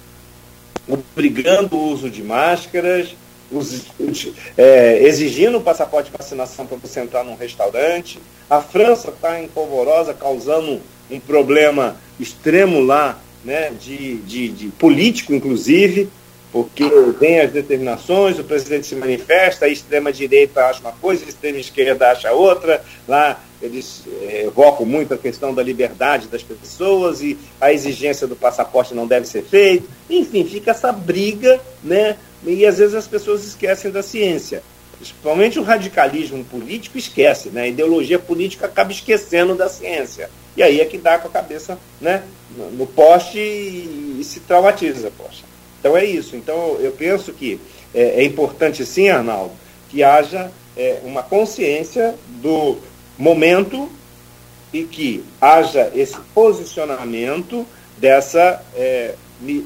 [0.90, 3.16] obrigando o uso de máscaras,
[3.52, 8.20] os, os, é, exigindo o passaporte de vacinação para você entrar num restaurante.
[8.50, 15.34] A França está em polvorosa, causando um problema extremo lá, né, de, de, de, político,
[15.34, 16.10] inclusive,
[16.52, 16.84] porque
[17.20, 22.32] vem as determinações, o presidente se manifesta, a extrema-direita acha uma coisa, a extrema-esquerda acha
[22.32, 22.84] outra.
[23.08, 28.36] Lá eles é, evocam muito a questão da liberdade das pessoas e a exigência do
[28.36, 29.88] passaporte não deve ser feita.
[30.10, 32.18] Enfim, fica essa briga, né?
[32.46, 34.64] E às vezes as pessoas esquecem da ciência.
[34.98, 37.64] Principalmente o radicalismo político esquece, né?
[37.64, 40.30] A ideologia política acaba esquecendo da ciência.
[40.56, 42.24] E aí é que dá com a cabeça né,
[42.74, 45.44] no poste e, se traumatiza, poxa.
[45.80, 46.36] Então é isso.
[46.36, 47.60] Então eu penso que
[47.94, 49.54] é, é importante sim, Arnaldo,
[49.90, 52.78] que haja é, uma consciência do
[53.20, 53.90] momento
[54.72, 57.68] e que haja esse posicionamento
[57.98, 59.16] dessa, é,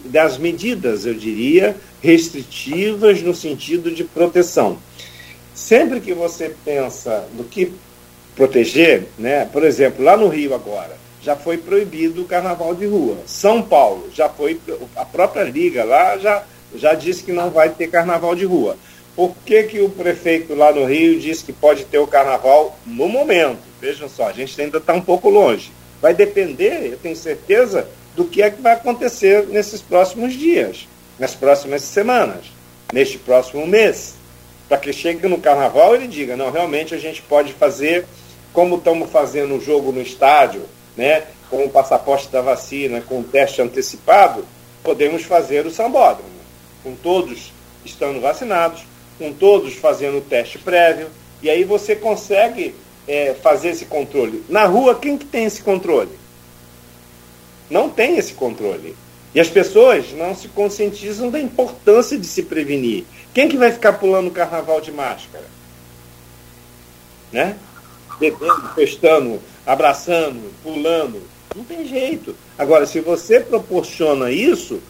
[0.05, 4.79] das medidas, eu diria, restritivas no sentido de proteção.
[5.53, 7.71] Sempre que você pensa no que
[8.35, 13.17] proteger, né, por exemplo, lá no Rio agora, já foi proibido o carnaval de rua.
[13.27, 14.59] São Paulo já foi,
[14.95, 16.43] a própria liga lá já,
[16.75, 18.75] já disse que não vai ter carnaval de rua.
[19.15, 23.07] Por que, que o prefeito lá no Rio disse que pode ter o carnaval no
[23.07, 23.61] momento?
[23.79, 25.71] Vejam só, a gente ainda está um pouco longe.
[26.01, 30.87] Vai depender, eu tenho certeza, do que é que vai acontecer nesses próximos dias,
[31.19, 32.45] nas próximas semanas,
[32.91, 34.15] neste próximo mês.
[34.67, 38.05] Para que chegue no carnaval ele diga, não, realmente a gente pode fazer
[38.51, 40.63] como estamos fazendo o jogo no estádio,
[40.95, 44.45] né, com o passaporte da vacina, com o teste antecipado,
[44.83, 46.29] podemos fazer o sambódromo,
[46.83, 47.51] com todos
[47.83, 48.83] estando vacinados,
[49.23, 51.07] com todos fazendo o teste prévio,
[51.41, 52.75] e aí você consegue
[53.07, 54.43] é, fazer esse controle.
[54.49, 56.11] Na rua, quem que tem esse controle?
[57.69, 58.93] Não tem esse controle.
[59.33, 63.05] E as pessoas não se conscientizam da importância de se prevenir.
[63.33, 65.45] Quem que vai ficar pulando o carnaval de máscara?
[67.31, 67.55] Né?
[68.19, 71.21] Bebendo, festando, abraçando, pulando.
[71.55, 72.35] Não tem jeito.
[72.57, 74.81] Agora, se você proporciona isso,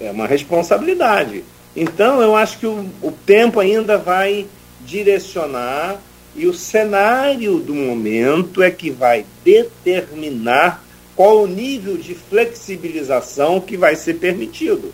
[0.00, 1.44] é uma responsabilidade.
[1.76, 4.46] Então, eu acho que o, o tempo ainda vai
[4.86, 6.00] direcionar
[6.34, 10.82] e o cenário do momento é que vai determinar
[11.14, 14.92] qual o nível de flexibilização que vai ser permitido.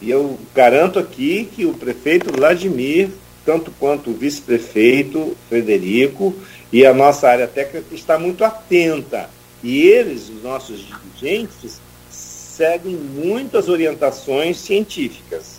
[0.00, 3.10] E eu garanto aqui que o prefeito Vladimir,
[3.44, 6.34] tanto quanto o vice-prefeito Frederico
[6.72, 9.28] e a nossa área técnica está muito atenta.
[9.62, 11.80] E eles, os nossos dirigentes,
[12.10, 15.53] seguem muitas orientações científicas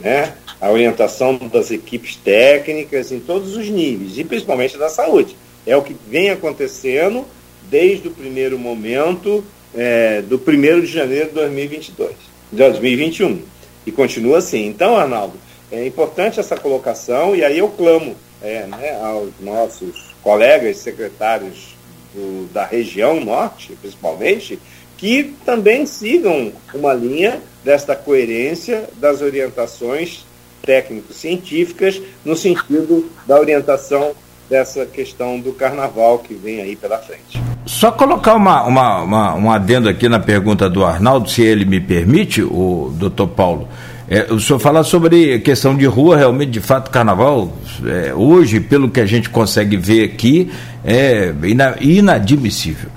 [0.00, 0.34] né?
[0.60, 5.36] a orientação das equipes técnicas em todos os níveis, e principalmente da saúde.
[5.66, 7.26] É o que vem acontecendo
[7.70, 9.44] desde o primeiro momento
[9.74, 12.12] é, do 1 de janeiro de 2022,
[12.50, 13.42] de 2021.
[13.86, 14.66] E continua assim.
[14.66, 15.34] Então, Arnaldo,
[15.70, 21.74] é importante essa colocação, e aí eu clamo é, né, aos nossos colegas secretários
[22.14, 24.58] do, da região norte, principalmente,
[24.96, 30.24] que também sigam uma linha desta coerência das orientações
[30.62, 34.12] técnico-científicas no sentido da orientação
[34.48, 37.42] dessa questão do carnaval que vem aí pela frente.
[37.66, 41.80] Só colocar uma, uma, uma, um adendo aqui na pergunta do Arnaldo, se ele me
[41.80, 43.68] permite, o doutor Paulo.
[44.06, 47.56] É, o senhor fala sobre questão de rua, realmente, de fato, carnaval,
[47.86, 50.52] é, hoje, pelo que a gente consegue ver aqui,
[50.84, 51.32] é
[51.80, 52.90] inadmissível.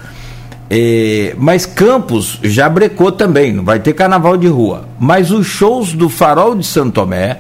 [0.69, 4.85] É, mas Campos já brecou também, não vai ter carnaval de rua.
[4.99, 7.39] Mas os shows do Farol de Santo Tomé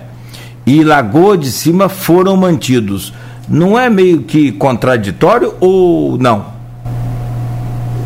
[0.65, 3.13] e Lagoa de Cima foram mantidos.
[3.49, 6.57] Não é meio que contraditório ou não?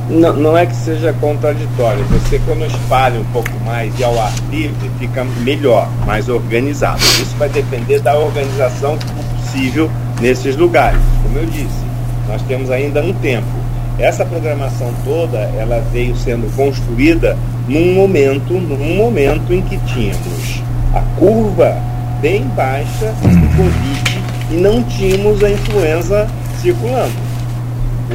[0.10, 2.04] Não, não é que seja contraditório.
[2.06, 7.00] Você, quando espalha um pouco mais e ao ar livre, fica melhor, mais organizado.
[7.00, 9.90] Isso vai depender da organização possível
[10.20, 11.00] nesses lugares.
[11.24, 11.80] Como eu disse,
[12.28, 13.61] nós temos ainda um tempo
[14.02, 17.38] essa programação toda, ela veio sendo construída
[17.68, 21.78] num momento, num momento em que tínhamos a curva
[22.20, 26.28] bem baixa do Covid e não tínhamos a influenza
[26.60, 27.14] circulando.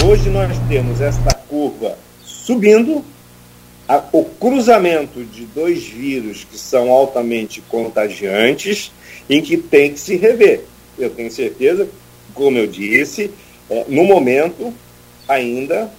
[0.05, 3.05] Hoje nós temos esta curva subindo,
[3.89, 8.91] a, o cruzamento de dois vírus que são altamente contagiantes,
[9.31, 10.65] em que tem que se rever.
[10.99, 11.89] Eu tenho certeza,
[12.35, 13.31] como eu disse,
[13.71, 14.75] é, no momento
[15.29, 15.91] ainda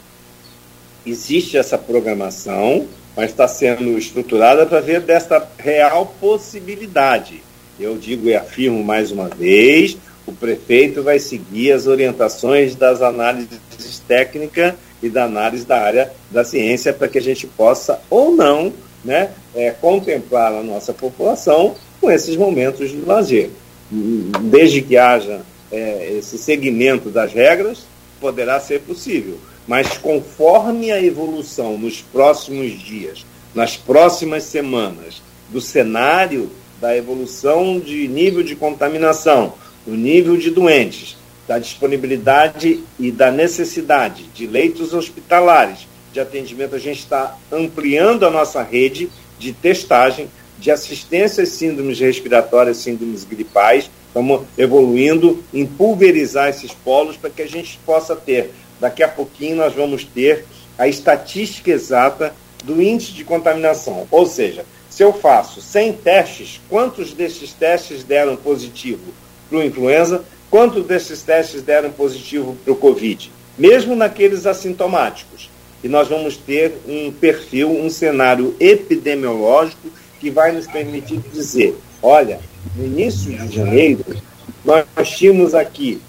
[1.06, 7.42] existe essa programação, mas está sendo estruturada para ver desta real possibilidade.
[7.80, 14.04] Eu digo e afirmo mais uma vez, o prefeito vai seguir as orientações das análises
[14.08, 18.74] técnicas e da análise da área da ciência para que a gente possa ou não
[19.06, 23.50] né, é, contemplar a nossa população com esses momentos de lazer.
[23.90, 25.42] Desde que haja
[25.72, 27.86] é, esse segmento das regras,
[28.20, 29.40] poderá ser possível.
[29.68, 36.50] Mas conforme a evolução nos próximos dias, nas próximas semanas, do cenário
[36.80, 39.54] da evolução de nível de contaminação,
[39.86, 41.18] do nível de doentes,
[41.48, 48.30] da disponibilidade e da necessidade de leitos hospitalares de atendimento, a gente está ampliando a
[48.30, 50.30] nossa rede de testagem,
[50.60, 53.90] de assistência às síndromes respiratórias, síndromes gripais.
[54.08, 59.58] Estamos evoluindo em pulverizar esses polos para que a gente possa ter, daqui a pouquinho,
[59.58, 60.46] nós vamos ter
[60.78, 64.08] a estatística exata do índice de contaminação.
[64.12, 69.14] Ou seja, se eu faço 100 testes, quantos desses testes deram positivo
[69.50, 70.24] para o influenza?
[70.50, 73.32] Quantos desses testes deram positivo para o Covid?
[73.58, 75.50] Mesmo naqueles assintomáticos.
[75.84, 79.90] E nós vamos ter um perfil, um cenário epidemiológico
[80.20, 81.76] que vai nos permitir dizer:
[82.08, 82.40] olha,
[82.76, 84.04] no início de janeiro,
[84.64, 86.02] nós tínhamos aqui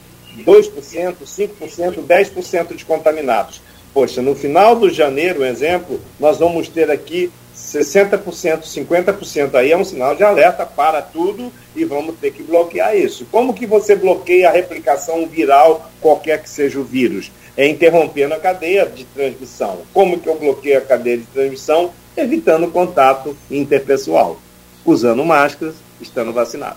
[0.45, 3.61] 2%, 5%, 10% de contaminados.
[3.93, 9.77] Poxa, no final do janeiro, um exemplo, nós vamos ter aqui 60%, 50% aí é
[9.77, 13.27] um sinal de alerta para tudo e vamos ter que bloquear isso.
[13.33, 17.33] Como que você bloqueia a replicação viral, qualquer que seja o vírus?
[17.57, 19.79] É interrompendo a cadeia de transmissão.
[19.93, 21.91] Como que eu bloqueio a cadeia de transmissão?
[22.17, 24.41] Evitando contato interpessoal,
[24.85, 26.77] usando máscaras, estando vacinado.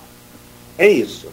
[0.77, 1.27] É isso.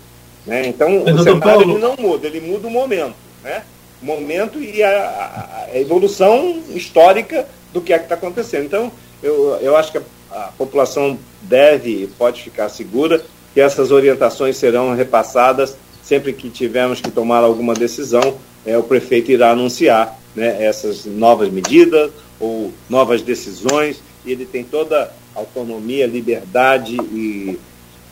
[0.46, 0.66] Né?
[0.66, 1.78] Então, Mas, o cenário Paulo...
[1.78, 3.14] não muda, ele muda o momento.
[3.42, 3.62] Né?
[4.02, 8.64] O momento e a, a evolução histórica do que é que está acontecendo.
[8.64, 8.92] Então,
[9.22, 13.22] eu, eu acho que a, a população deve e pode ficar segura
[13.54, 15.76] que essas orientações serão repassadas
[16.08, 21.50] sempre que tivermos que tomar alguma decisão, é, o prefeito irá anunciar né, essas novas
[21.50, 22.10] medidas
[22.40, 27.58] ou novas decisões, e ele tem toda autonomia, liberdade e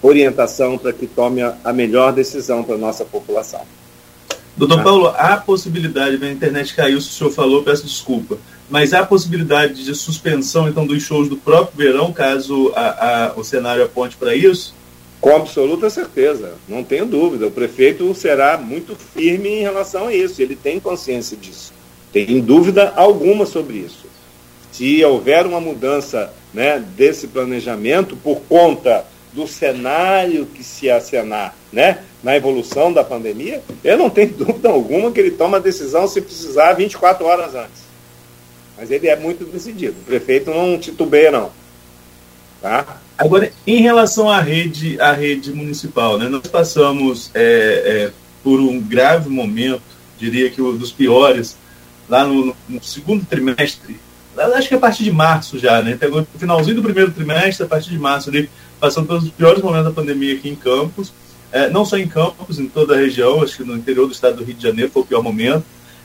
[0.02, 3.62] orientação para que tome a, a melhor decisão para a nossa população.
[4.56, 8.38] Doutor Paulo, há possibilidade, a internet caiu, se o senhor falou, peço desculpa,
[8.70, 13.44] mas há possibilidade de suspensão, então, dos shows do próprio verão, caso a, a, o
[13.44, 14.74] cenário aponte para isso?
[15.20, 17.46] Com absoluta certeza, não tenho dúvida.
[17.46, 21.72] O prefeito será muito firme em relação a isso, ele tem consciência disso.
[22.10, 24.06] Tem dúvida alguma sobre isso.
[24.72, 29.04] Se houver uma mudança né, desse planejamento por conta
[29.36, 35.12] do cenário que se acenar né, na evolução da pandemia, eu não tenho dúvida alguma
[35.12, 37.84] que ele toma a decisão se precisar 24 horas antes.
[38.78, 39.94] Mas ele é muito decidido.
[40.00, 41.50] O prefeito não titubeia, não.
[42.62, 43.00] Tá?
[43.18, 48.80] Agora, em relação à rede, à rede municipal, né, nós passamos é, é, por um
[48.80, 49.82] grave momento,
[50.18, 51.58] diria que um dos piores,
[52.08, 53.98] lá no, no segundo trimestre,
[54.54, 55.96] acho que a partir de março já, né?
[55.98, 58.50] Pegou o finalzinho do primeiro trimestre, a partir de março ali,
[58.80, 61.12] passando pelos piores momentos da pandemia aqui em Campos,
[61.52, 64.36] é, não só em Campos, em toda a região, acho que no interior do estado
[64.36, 65.64] do Rio de Janeiro foi o pior momento,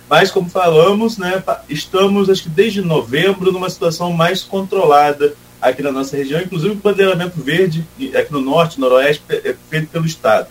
[0.10, 5.91] mas como falamos, né, estamos, acho que desde novembro, numa situação mais controlada aqui na
[5.91, 7.85] nossa região, inclusive o bandeiramento verde
[8.15, 10.48] aqui no norte, noroeste, é feito pelo estado.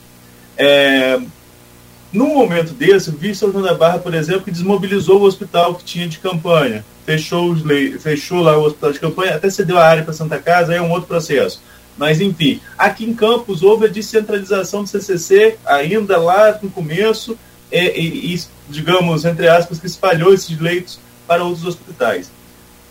[0.57, 1.21] É,
[2.13, 5.85] num momento desse, vi São João da Barra, por exemplo, que desmobilizou o hospital que
[5.85, 7.63] tinha de campanha, fechou, os
[8.03, 10.83] fechou lá o hospital de campanha, até cedeu a área para Santa Casa, aí é
[10.83, 11.63] um outro processo.
[12.01, 17.39] Mas, enfim, aqui em Campos houve a descentralização do CCC ainda lá no começo
[17.70, 18.40] e, e, e
[18.70, 22.32] digamos, entre aspas, que espalhou esses leitos para outros hospitais.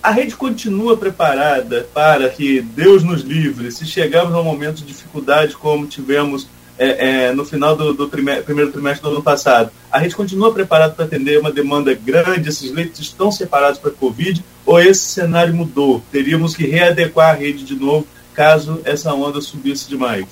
[0.03, 4.86] A rede continua preparada para que Deus nos livre, se chegarmos a um momento de
[4.86, 9.98] dificuldade como tivemos é, é, no final do, do primeiro trimestre do ano passado, a
[9.98, 12.48] rede continua preparada para atender uma demanda grande?
[12.48, 14.45] Esses leitos estão separados para a Covid?
[14.68, 15.99] Ou esse cenário mudou?
[16.11, 18.06] Teríamos que readequar a rede de novo
[18.40, 20.26] caso essa onda subisse demais?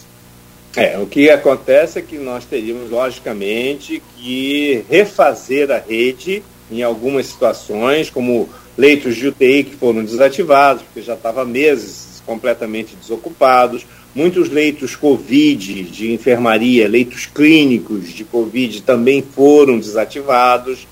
[0.77, 7.25] É, o que acontece é que nós teríamos, logicamente, que refazer a rede em algumas
[7.25, 8.47] situações, como
[8.77, 13.85] leitos de UTI que foram desativados, porque já estava meses completamente desocupados,
[14.15, 20.87] muitos leitos Covid de enfermaria, leitos clínicos de Covid também foram desativados,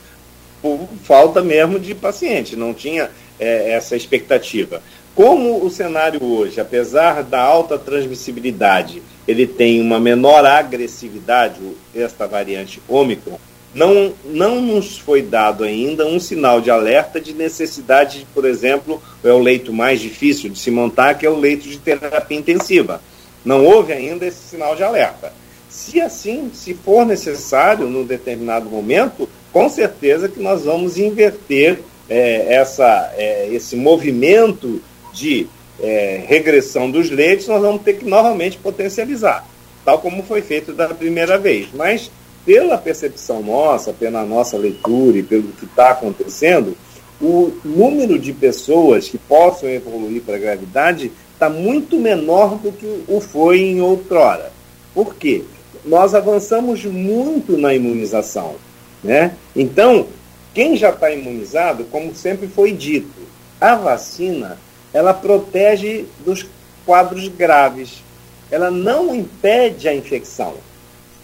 [0.62, 3.10] por falta mesmo de paciente, não tinha
[3.40, 4.84] é, essa expectativa.
[5.16, 11.62] Como o cenário hoje, apesar da alta transmissibilidade, ele tem uma menor agressividade,
[11.96, 13.40] esta variante Ômicron,
[13.74, 19.02] não, não nos foi dado ainda um sinal de alerta de necessidade, de, por exemplo,
[19.24, 23.02] é o leito mais difícil de se montar, que é o leito de terapia intensiva.
[23.44, 25.32] Não houve ainda esse sinal de alerta.
[25.70, 31.80] Se assim, se for necessário, num determinado momento, com certeza que nós vamos inverter
[32.10, 34.82] é, essa, é, esse movimento
[35.16, 35.48] de
[35.80, 39.48] é, regressão dos leitos, nós vamos ter que novamente potencializar,
[39.84, 41.70] tal como foi feito da primeira vez.
[41.74, 42.12] Mas,
[42.46, 46.78] pela percepção nossa, pela nossa leitura e pelo que está acontecendo,
[47.22, 53.04] o número de pessoas que possam evoluir para a gravidade está muito menor do que
[53.08, 54.52] o foi em outrora.
[54.94, 55.44] Por quê?
[55.86, 58.56] nós avançamos muito na imunização.
[59.04, 59.36] Né?
[59.56, 60.08] Então,
[60.54, 63.22] quem já está imunizado, como sempre foi dito,
[63.62, 64.58] a vacina
[64.96, 66.46] ela protege dos
[66.86, 68.02] quadros graves.
[68.50, 70.54] Ela não impede a infecção.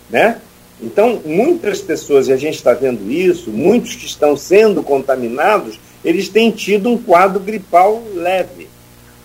[0.10, 0.41] Né?
[0.81, 6.27] Então, muitas pessoas, e a gente está vendo isso, muitos que estão sendo contaminados, eles
[6.27, 8.68] têm tido um quadro gripal leve.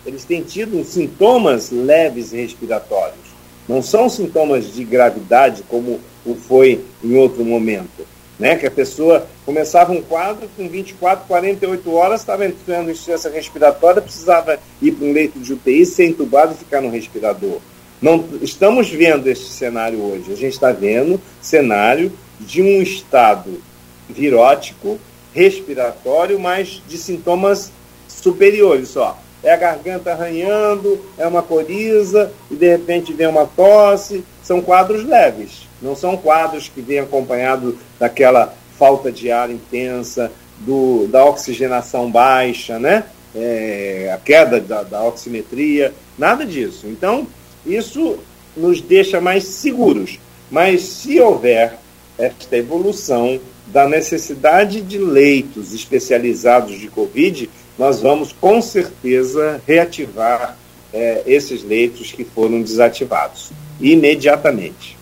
[0.06, 3.26] Eles têm tido sintomas leves respiratórios.
[3.68, 8.06] Não são sintomas de gravidade como o foi em outro momento.
[8.38, 8.56] Né?
[8.56, 14.02] Que a pessoa começava um quadro com 24, 48 horas, estava entrando em insuficiência respiratória,
[14.02, 17.60] precisava ir para um leito de UTI, ser entubado e ficar no respirador.
[18.00, 20.32] Não estamos vendo esse cenário hoje.
[20.32, 23.60] A gente está vendo cenário de um estado
[24.08, 24.98] virótico,
[25.32, 27.72] respiratório, mas de sintomas
[28.06, 29.18] superiores só.
[29.42, 34.24] É a garganta arranhando, é uma coriza e de repente vem uma tosse.
[34.42, 41.06] São quadros leves, não são quadros que vêm acompanhados daquela falta de ar intensa, do,
[41.08, 43.04] da oxigenação baixa, né?
[43.34, 46.86] É, a queda da, da oximetria, nada disso.
[46.86, 47.26] Então,
[47.66, 48.18] isso
[48.56, 50.18] nos deixa mais seguros.
[50.50, 51.78] Mas se houver
[52.16, 60.56] esta evolução da necessidade de leitos especializados de Covid, nós vamos com certeza reativar
[60.92, 64.95] é, esses leitos que foram desativados imediatamente.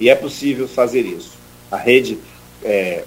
[0.00, 1.36] E é possível fazer isso.
[1.70, 2.18] A rede
[2.64, 3.04] é,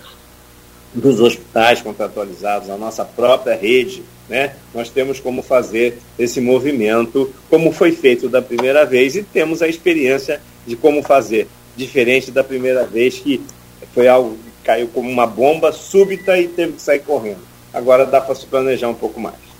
[0.94, 7.72] dos hospitais contratualizados, a nossa própria rede né, nós temos como fazer esse movimento, como
[7.72, 12.86] foi feito da primeira vez, e temos a experiência de como fazer, diferente da primeira
[12.86, 13.42] vez, que
[13.94, 17.42] foi algo que caiu como uma bomba súbita e teve que sair correndo.
[17.74, 19.51] Agora dá para se planejar um pouco mais.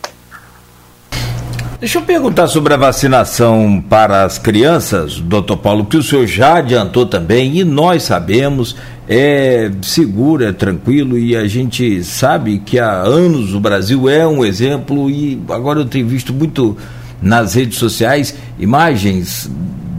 [1.82, 6.58] Deixa eu perguntar sobre a vacinação para as crianças, doutor Paulo, que o senhor já
[6.58, 8.76] adiantou também, e nós sabemos,
[9.10, 14.46] é seguro, é tranquilo, e a gente sabe que há anos o Brasil é um
[14.46, 16.78] exemplo, e agora eu tenho visto muito
[17.20, 19.50] nas redes sociais imagens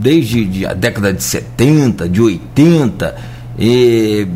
[0.00, 3.16] desde a década de 70, de 80,
[3.58, 4.28] e,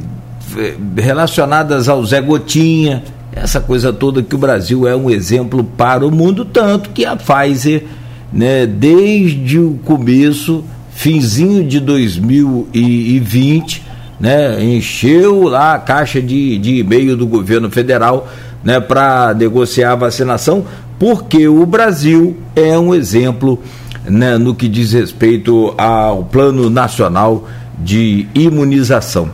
[0.97, 3.05] relacionadas ao Zé Gotinha
[3.37, 7.15] essa coisa toda que o Brasil é um exemplo para o mundo, tanto que a
[7.15, 7.85] Pfizer,
[8.33, 13.83] né, desde o começo, finzinho de 2020,
[14.19, 18.27] né, encheu lá a caixa de, de e-mail do governo federal
[18.65, 20.65] né, para negociar a vacinação,
[20.99, 23.61] porque o Brasil é um exemplo
[24.09, 27.47] né, no que diz respeito ao Plano Nacional
[27.79, 29.31] de Imunização.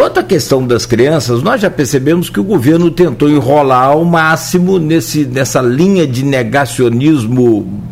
[0.00, 4.78] Quanto à questão das crianças, nós já percebemos que o governo tentou enrolar ao máximo
[4.78, 7.82] nesse, nessa linha de negacionismo,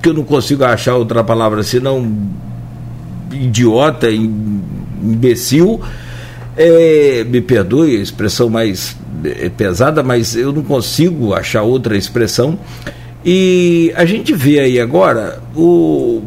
[0.00, 2.10] que eu não consigo achar outra palavra senão
[3.30, 5.78] idiota, imbecil.
[6.56, 12.58] É, me perdoe a expressão mais é, pesada, mas eu não consigo achar outra expressão
[13.24, 16.22] e a gente vê aí agora o,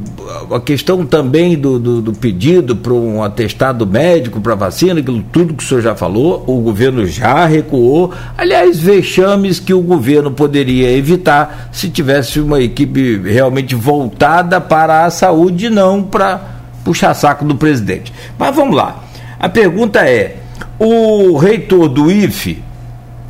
[0.53, 5.53] a questão também do, do, do pedido para um atestado médico para vacina, aquilo tudo
[5.53, 8.13] que o senhor já falou, o governo já recuou.
[8.37, 15.09] Aliás, vexames que o governo poderia evitar se tivesse uma equipe realmente voltada para a
[15.09, 16.41] saúde, não para
[16.83, 18.11] puxar saco do presidente.
[18.37, 19.01] Mas vamos lá.
[19.39, 20.37] A pergunta é:
[20.77, 22.61] o reitor do IFE,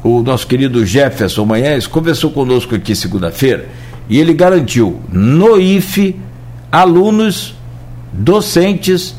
[0.03, 3.67] o nosso querido Jefferson Manhães, conversou conosco aqui segunda-feira
[4.09, 6.19] e ele garantiu no IFE
[6.71, 7.55] alunos,
[8.11, 9.15] docentes,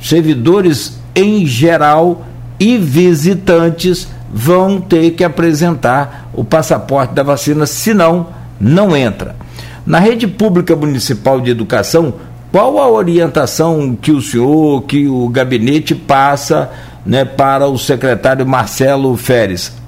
[0.00, 2.24] servidores em geral
[2.58, 8.28] e visitantes vão ter que apresentar o passaporte da vacina, senão
[8.58, 9.36] não entra.
[9.84, 12.14] Na rede pública municipal de educação,
[12.50, 16.70] qual a orientação que o senhor, que o gabinete passa
[17.04, 19.81] né, para o secretário Marcelo Feres?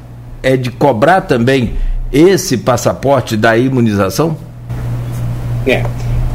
[0.44, 1.74] É de cobrar também
[2.12, 4.36] esse passaporte da imunização?
[5.66, 5.82] É.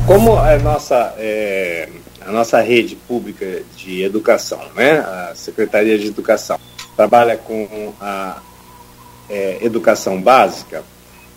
[0.07, 1.87] Como a nossa, é,
[2.25, 6.59] a nossa rede pública de educação, né, a Secretaria de Educação,
[6.97, 8.41] trabalha com a
[9.29, 10.83] é, educação básica,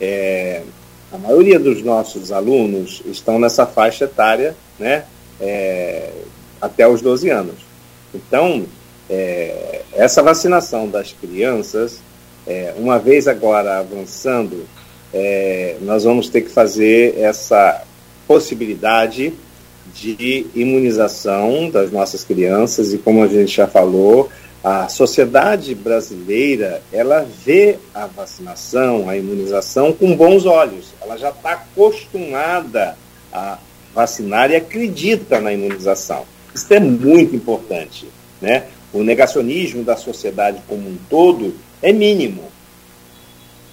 [0.01, 0.63] é,
[1.13, 5.05] a maioria dos nossos alunos estão nessa faixa etária né,
[5.39, 6.11] é,
[6.59, 7.57] até os 12 anos.
[8.15, 8.65] Então,
[9.11, 12.01] é, essa vacinação das crianças
[12.47, 14.67] é, uma vez agora avançando,
[15.13, 17.83] é, nós vamos ter que fazer essa
[18.27, 19.33] possibilidade
[19.95, 24.31] de imunização das nossas crianças e como a gente já falou,
[24.65, 30.95] a sociedade brasileira ela vê a vacinação, a imunização com bons olhos.
[31.01, 32.97] Ela já está acostumada
[33.33, 33.59] a
[33.93, 36.25] vacinar e acredita na imunização.
[36.55, 38.07] Isso é muito importante.
[38.41, 38.65] Né?
[38.93, 42.45] O negacionismo da sociedade como um todo é mínimo.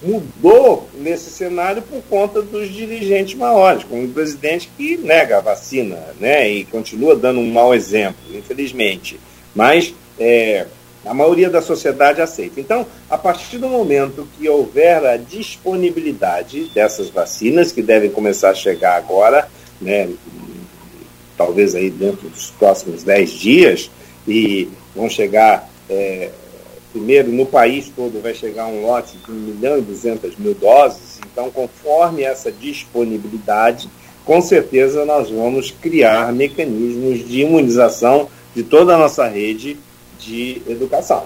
[0.02, 5.98] Mudou nesse cenário por conta dos dirigentes maiores, como o presidente que nega a vacina
[6.20, 6.50] né?
[6.50, 9.20] e continua dando um mau exemplo, infelizmente.
[9.54, 10.66] Mas é,
[11.06, 12.60] a maioria da sociedade aceita.
[12.60, 18.56] Então, a partir do momento que houver a disponibilidade dessas vacinas, que devem começar a
[18.56, 19.50] chegar agora,
[19.82, 20.10] né,
[21.38, 23.92] talvez aí dentro dos próximos 10 dias,
[24.28, 26.30] e vão chegar, é,
[26.92, 31.20] primeiro no país todo vai chegar um lote de 1 milhão e 200 mil doses,
[31.32, 33.90] então conforme essa disponibilidade,
[34.26, 39.78] com certeza nós vamos criar mecanismos de imunização de toda a nossa rede
[40.20, 41.26] de educação.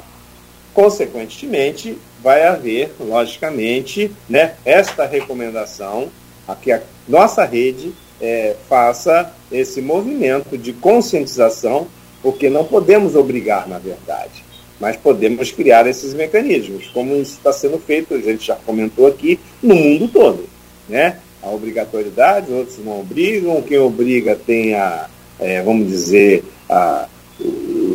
[0.74, 6.10] Consequentemente, vai haver, logicamente, né, esta recomendação
[6.48, 11.88] a que a nossa rede é, faça esse movimento de conscientização,
[12.22, 14.43] porque não podemos obrigar, na verdade,
[14.80, 19.40] mas podemos criar esses mecanismos, como isso está sendo feito, a gente já comentou aqui,
[19.62, 20.48] no mundo todo.
[20.90, 21.18] Né?
[21.42, 25.10] A obrigatoriedade, outros não obrigam, quem obriga tem a,
[25.40, 27.08] é, vamos dizer, a,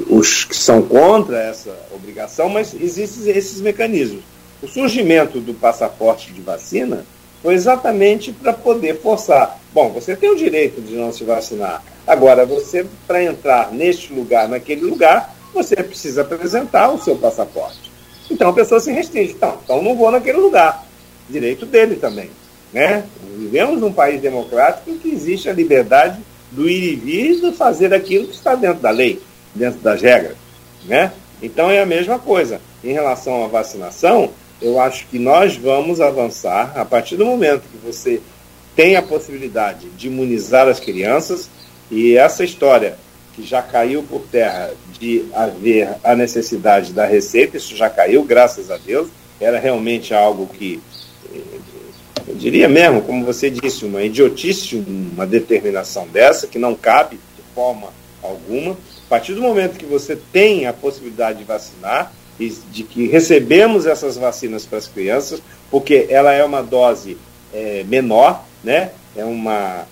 [0.08, 4.22] os que são contra essa obrigação, mas existem esses mecanismos.
[4.62, 7.04] O surgimento do passaporte de vacina
[7.42, 9.60] foi exatamente para poder forçar.
[9.72, 11.82] Bom, você tem o direito de não se vacinar.
[12.06, 17.90] Agora, você, para entrar neste lugar, naquele lugar, você precisa apresentar o seu passaporte.
[18.30, 19.32] Então a pessoa se restringe.
[19.32, 20.86] Então, então não vou naquele lugar.
[21.28, 22.30] Direito dele também.
[22.72, 23.04] Né?
[23.36, 26.20] Vivemos num país democrático em que existe a liberdade
[26.50, 29.20] do ir e vir e de fazer aquilo que está dentro da lei,
[29.54, 30.36] dentro das regras.
[30.84, 31.12] Né?
[31.42, 32.60] Então é a mesma coisa.
[32.82, 34.30] Em relação à vacinação,
[34.60, 38.20] eu acho que nós vamos avançar a partir do momento que você
[38.74, 41.50] tem a possibilidade de imunizar as crianças
[41.90, 42.96] e essa história
[43.38, 48.68] que já caiu por terra de haver a necessidade da receita, isso já caiu, graças
[48.68, 49.08] a Deus,
[49.40, 50.82] era realmente algo que,
[52.26, 57.42] eu diria mesmo, como você disse, uma idiotice, uma determinação dessa, que não cabe de
[57.54, 57.90] forma
[58.20, 58.72] alguma.
[58.72, 63.86] A partir do momento que você tem a possibilidade de vacinar, e de que recebemos
[63.86, 67.16] essas vacinas para as crianças, porque ela é uma dose
[67.52, 68.90] é, menor, né?
[69.16, 69.86] É uma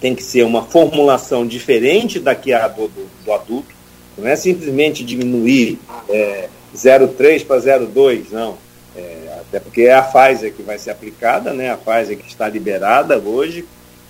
[0.00, 3.74] tem que ser uma formulação diferente da que a do, do, do adulto.
[4.16, 5.78] Não é simplesmente diminuir
[6.08, 8.56] é, 0,3 para 0,2, não.
[8.96, 11.70] É, até porque é a Pfizer que vai ser aplicada, né?
[11.70, 13.64] A Pfizer que está liberada hoje,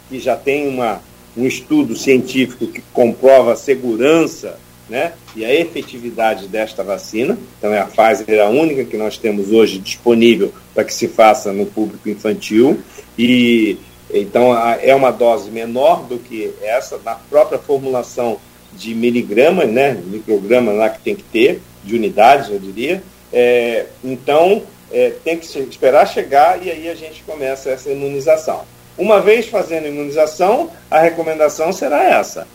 [0.09, 1.01] que já tem uma,
[1.37, 4.59] um estudo científico que comprova a segurança
[4.89, 7.37] né, e a efetividade desta vacina.
[7.59, 11.53] Então, é a Pfizer a única que nós temos hoje disponível para que se faça
[11.53, 12.81] no público infantil.
[13.19, 13.79] E
[14.13, 18.39] então é uma dose menor do que essa, na própria formulação
[18.73, 23.03] de miligramas, né, micrograma lá que tem que ter, de unidades, eu diria.
[23.33, 24.63] É, então,
[24.93, 28.63] é, tem que esperar chegar e aí a gente começa essa imunização.
[28.97, 32.47] Uma vez fazendo a imunização, a recomendação será essa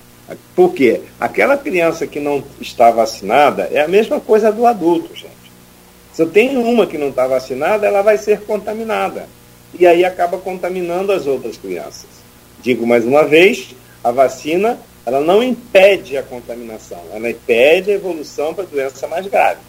[0.55, 1.01] por quê?
[1.19, 5.31] Aquela criança que não está vacinada é a mesma coisa do adulto, gente.
[6.13, 9.27] Se eu tenho uma que não está vacinada, ela vai ser contaminada.
[9.77, 12.09] E aí acaba contaminando as outras crianças.
[12.61, 18.53] Digo mais uma vez, a vacina ela não impede a contaminação, ela impede a evolução
[18.53, 19.59] para doença mais grave.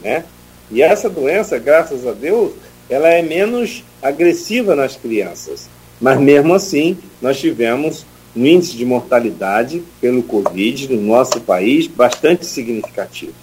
[0.00, 0.24] Né?
[0.70, 2.52] E essa doença, graças a Deus,
[2.88, 5.68] ela é menos agressiva nas crianças.
[6.00, 12.46] Mas mesmo assim, nós tivemos um índice de mortalidade pelo Covid no nosso país bastante
[12.46, 13.34] significativo.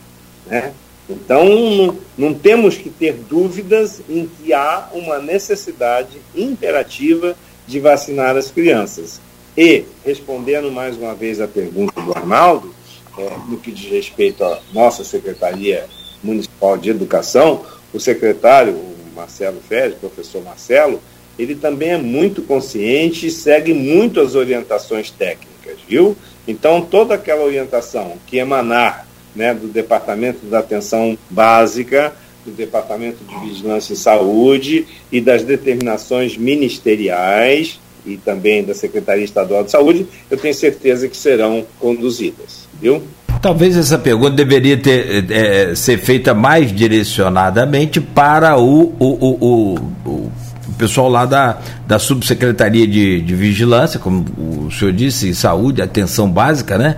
[0.46, 0.74] Né?
[1.10, 7.36] Então, não, não temos que ter dúvidas em que há uma necessidade imperativa
[7.66, 9.22] de vacinar as crianças.
[9.58, 12.76] E, respondendo mais uma vez a pergunta do Arnaldo,
[13.18, 15.86] é, no que diz respeito à nossa Secretaria
[16.24, 21.02] Municipal de Educação, o secretário, o Marcelo Férez, professor Marcelo,
[21.40, 26.16] ele também é muito consciente e segue muito as orientações técnicas, viu?
[26.48, 29.07] Então, toda aquela orientação que emanar
[29.38, 32.12] né, do Departamento da Atenção Básica,
[32.44, 39.64] do Departamento de Vigilância em Saúde e das determinações ministeriais e também da Secretaria Estadual
[39.64, 43.04] de Saúde, eu tenho certeza que serão conduzidas, viu?
[43.42, 50.32] Talvez essa pergunta deveria ter, é, ser feita mais direcionadamente para o, o, o, o
[50.78, 54.26] pessoal lá da, da Subsecretaria de, de Vigilância, como
[54.66, 56.98] o senhor disse, saúde, atenção básica, né?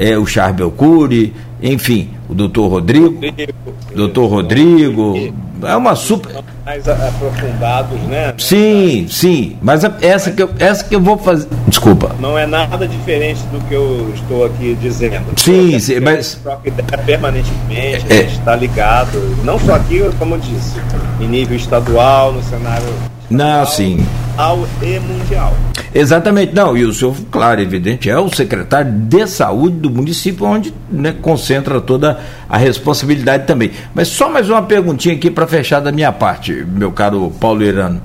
[0.00, 3.52] é, o Charbel Cury, enfim, o doutor Rodrigo, Rodrigo
[3.94, 6.42] doutor Rodrigo, é uma super...
[6.64, 8.34] Mais aprofundados, né?
[8.38, 12.14] Sim, sim, mas essa que, eu, essa que eu vou fazer, desculpa.
[12.20, 15.26] Não é nada diferente do que eu estou aqui dizendo.
[15.36, 16.34] Sim, sim mas...
[16.42, 18.12] Troca ideia permanentemente, é.
[18.12, 20.76] a gente está ligado, não só aqui, como eu disse,
[21.20, 24.04] em nível estadual, no cenário não, sim.
[24.36, 25.54] Ao e mundial.
[25.94, 30.74] Exatamente, não, e o senhor, claro, evidente, é o secretário de saúde do município, onde
[30.90, 33.70] né, concentra toda a responsabilidade também.
[33.94, 38.02] Mas só mais uma perguntinha aqui para fechar da minha parte, meu caro Paulo Irano.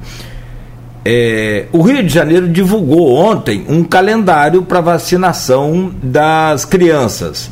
[1.03, 7.52] É, o Rio de Janeiro divulgou ontem um calendário para vacinação das crianças.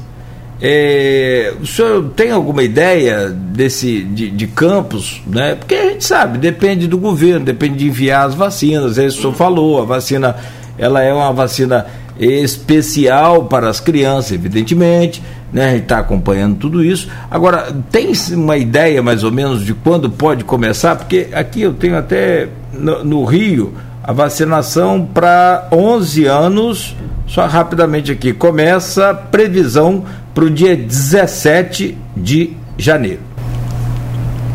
[0.65, 5.55] É, o senhor tem alguma ideia desse de, de, campos, né?
[5.55, 8.97] Porque a gente sabe, depende do governo, depende de enviar as vacinas.
[8.97, 10.37] Aí o senhor falou, a vacina
[10.77, 11.85] ela é uma vacina
[12.17, 15.21] especial para as crianças, evidentemente,
[15.51, 15.65] né?
[15.65, 17.09] A gente está acompanhando tudo isso.
[17.29, 20.95] Agora, tem uma ideia mais ou menos de quando pode começar?
[20.95, 23.73] Porque aqui eu tenho até no, no Rio
[24.03, 26.93] a vacinação para 11 anos,
[27.25, 30.03] só rapidamente aqui, começa previsão
[30.35, 33.21] para o dia 17 de janeiro.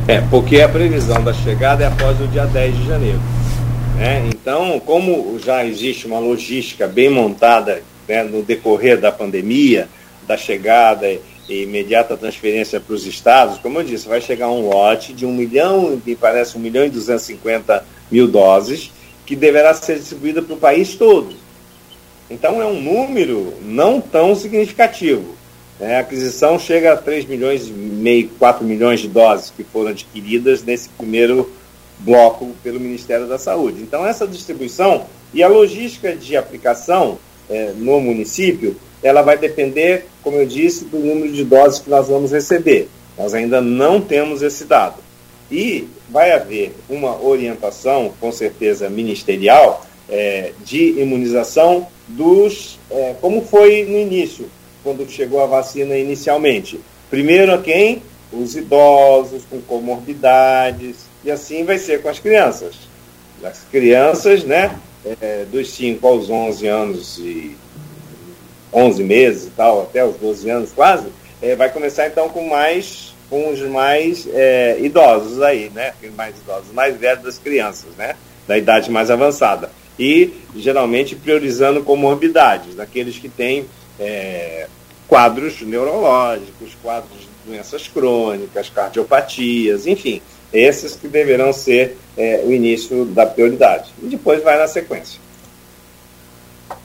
[0.07, 3.21] É, porque a previsão da chegada é após o dia 10 de janeiro.
[3.97, 4.29] Né?
[4.29, 9.89] Então, como já existe uma logística bem montada né, no decorrer da pandemia,
[10.27, 11.07] da chegada
[11.49, 15.33] e imediata transferência para os estados, como eu disse, vai chegar um lote de 1
[15.33, 18.91] milhão, me parece 1 milhão e 250 mil doses,
[19.29, 21.37] que deverá ser distribuída para o país todo.
[22.31, 25.37] Então é um número não tão significativo.
[25.79, 29.91] É, a aquisição chega a 3 milhões e meio, 4 milhões de doses que foram
[29.91, 31.53] adquiridas nesse primeiro
[31.99, 33.83] bloco pelo Ministério da Saúde.
[33.83, 37.19] Então, essa distribuição e a logística de aplicação
[37.51, 42.09] é, no município, ela vai depender, como eu disse, do número de doses que nós
[42.09, 42.89] vamos receber.
[43.19, 44.97] Nós ainda não temos esse dado.
[45.51, 53.85] E vai haver uma orientação, com certeza ministerial, é, de imunização dos, é, como foi
[53.85, 54.51] no início,
[54.83, 56.81] quando chegou a vacina inicialmente.
[57.11, 58.03] Primeiro a quem?
[58.33, 62.75] Os idosos com comorbidades, e assim vai ser com as crianças.
[63.43, 64.79] As crianças, né,
[65.21, 67.57] é, dos 5 aos 11 anos e
[68.73, 71.07] 11 meses e tal, até os 12 anos quase,
[71.41, 75.93] é, vai começar então com mais com os mais é, idosos aí, né?
[76.17, 78.17] Mais idosos, mais velhos das crianças, né?
[78.47, 79.71] Da idade mais avançada.
[79.99, 83.67] E geralmente priorizando comorbidades, daqueles que têm
[83.99, 84.67] é,
[85.07, 90.23] quadros neurológicos, quadros de doenças crônicas, cardiopatias, enfim,
[90.53, 93.91] esses que deverão ser é, o início da prioridade.
[94.03, 95.21] E depois vai na sequência.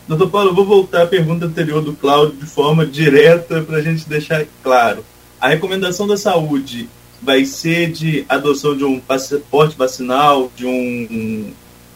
[0.08, 4.08] Doutor Paulo, vou voltar à pergunta anterior do Cláudio de forma direta para a gente
[4.08, 5.06] deixar claro.
[5.44, 6.88] A recomendação da saúde
[7.22, 11.54] vai ser de adoção de um passaporte vacinal, de, um,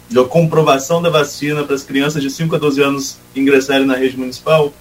[0.10, 3.95] de uma comprovação da vacina para as crianças de 5 a 12 anos ingressarem na
[3.95, 4.74] rede municipal?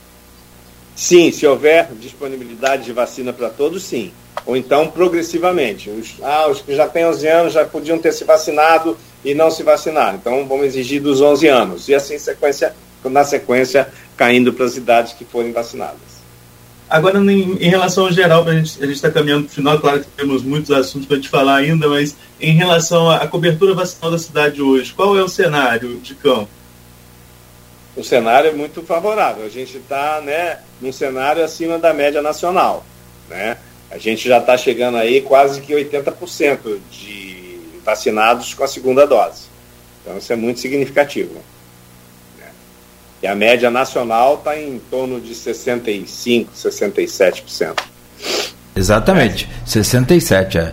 [0.97, 4.11] Sim, se houver disponibilidade de vacina para todos, sim.
[4.45, 5.89] Ou então progressivamente.
[5.89, 9.49] Os, ah, os que já têm 11 anos já podiam ter se vacinado e não
[9.49, 10.17] se vacinaram.
[10.17, 11.89] Então vamos exigir dos 11 anos.
[11.89, 12.75] E assim sequência,
[13.05, 16.16] na sequência, caindo para as idades que forem vacinadas.
[16.89, 20.01] Agora, em, em relação ao geral, a gente a está caminhando para o final, claro
[20.01, 24.19] que temos muitos assuntos para te falar ainda, mas em relação à cobertura vacinal da
[24.19, 26.49] cidade hoje, qual é o cenário de campo?
[27.97, 29.45] o cenário é muito favorável.
[29.45, 32.85] A gente está né, num cenário acima da média nacional.
[33.29, 33.57] Né?
[33.91, 39.47] A gente já está chegando aí quase que 80% de vacinados com a segunda dose.
[40.03, 41.41] Então isso é muito significativo.
[43.23, 47.75] E a média nacional está em torno de 65%, 67%.
[48.75, 49.69] Exatamente, é.
[49.69, 50.57] 67%.
[50.57, 50.73] É.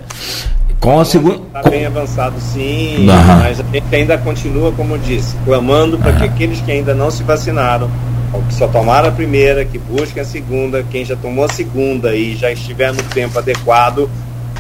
[0.80, 1.36] Com a segunda.
[1.48, 3.06] Está bem avançado, sim, uhum.
[3.06, 6.18] mas a gente ainda continua, como eu disse, clamando para uhum.
[6.18, 7.90] que aqueles que ainda não se vacinaram,
[8.34, 12.14] ou que só tomaram a primeira, que busquem a segunda, quem já tomou a segunda
[12.14, 14.10] e já estiver no tempo adequado,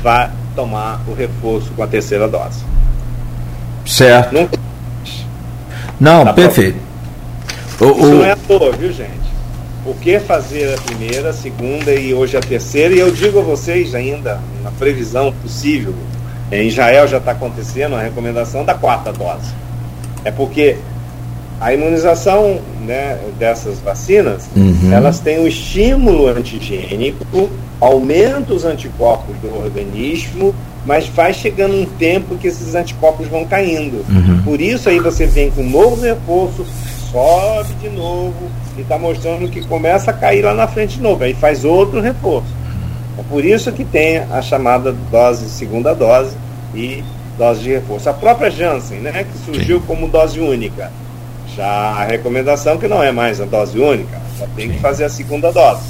[0.01, 2.63] vá tomar o reforço com a terceira dose.
[3.85, 4.33] Certo.
[5.99, 6.92] Não, não tá perfeito.
[7.79, 8.13] O, Isso o...
[8.15, 9.33] não é à toa, viu, gente?
[9.83, 12.93] Por que fazer a primeira, a segunda e hoje a terceira?
[12.93, 15.93] E eu digo a vocês ainda, na previsão possível,
[16.51, 19.51] em Israel já está acontecendo a recomendação da quarta dose.
[20.23, 20.77] É porque
[21.59, 24.91] a imunização né, dessas vacinas, uhum.
[24.91, 30.53] elas têm um estímulo antigênico, aumenta os anticorpos do organismo,
[30.85, 34.05] mas vai chegando um tempo que esses anticorpos vão caindo.
[34.09, 34.41] Uhum.
[34.43, 36.65] Por isso aí você vem com um novo reforço,
[37.13, 41.23] sobe de novo e está mostrando que começa a cair lá na frente de novo.
[41.23, 42.51] Aí faz outro reforço.
[43.17, 46.35] É por isso que tem a chamada dose, segunda dose
[46.73, 47.03] e
[47.37, 48.09] dose de reforço.
[48.09, 50.91] A própria Janssen, né, que surgiu como dose única.
[51.55, 55.09] Já a recomendação que não é mais a dose única, já tem que fazer a
[55.09, 55.83] segunda dose.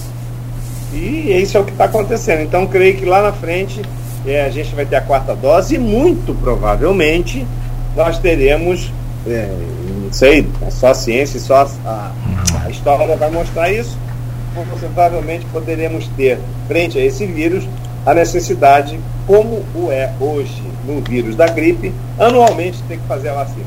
[0.91, 2.41] E isso é o que está acontecendo.
[2.41, 3.81] Então, creio que lá na frente
[4.25, 7.47] é, a gente vai ter a quarta dose e muito provavelmente
[7.95, 8.91] nós teremos,
[9.27, 9.49] é,
[10.03, 12.11] não sei, é só a ciência, só a,
[12.65, 13.97] a história vai mostrar isso,
[14.79, 17.67] provavelmente poderemos ter, frente a esse vírus,
[18.05, 23.35] a necessidade, como o é hoje no vírus da gripe, anualmente ter que fazer a
[23.35, 23.65] vacina.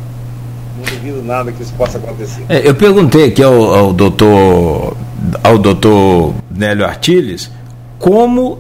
[0.77, 2.45] Não duvido nada que isso possa acontecer.
[2.49, 4.95] É, eu perguntei aqui ao, ao doutor
[5.43, 7.51] ao doutor Nélio Artiles
[7.99, 8.59] como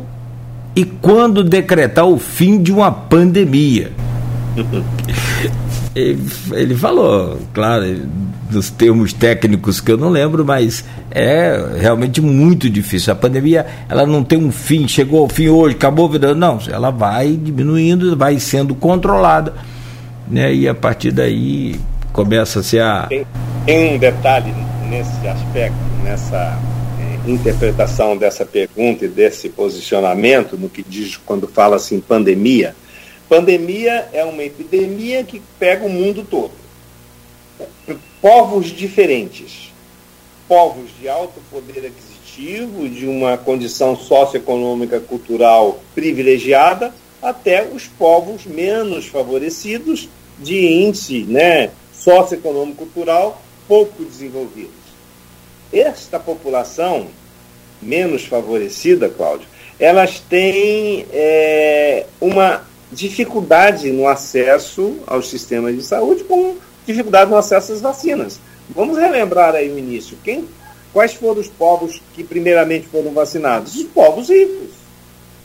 [0.74, 3.92] e quando decretar o fim de uma pandemia.
[5.96, 8.02] ele, ele falou, claro,
[8.50, 13.14] dos termos técnicos que eu não lembro, mas é realmente muito difícil.
[13.14, 16.90] A pandemia, ela não tem um fim, chegou ao fim hoje, acabou virando, não, ela
[16.90, 19.54] vai diminuindo, vai sendo controlada,
[20.28, 20.52] né?
[20.52, 21.80] E a partir daí
[22.12, 23.26] começa a tem,
[23.64, 24.52] tem um detalhe
[24.90, 26.58] nesse aspecto, nessa
[27.00, 32.74] é, interpretação dessa pergunta e desse posicionamento no que diz quando fala assim pandemia.
[33.28, 36.66] Pandemia é uma epidemia que pega o mundo todo
[38.20, 39.72] povos diferentes,
[40.48, 49.06] povos de alto poder aquisitivo, de uma condição socioeconômica cultural privilegiada, até os povos menos
[49.06, 50.08] favorecidos,
[50.38, 54.74] de índice né, socioeconômico cultural pouco desenvolvidos.
[55.72, 57.06] Esta população
[57.80, 59.46] menos favorecida, Cláudio,
[59.78, 66.56] elas têm é, uma dificuldade no acesso aos sistemas de saúde, com
[66.86, 68.40] dificuldade no acesso às vacinas.
[68.70, 70.16] Vamos relembrar aí o início.
[70.22, 70.48] Quem,
[70.92, 73.74] quais foram os povos que primeiramente foram vacinados?
[73.74, 74.70] Os povos ricos.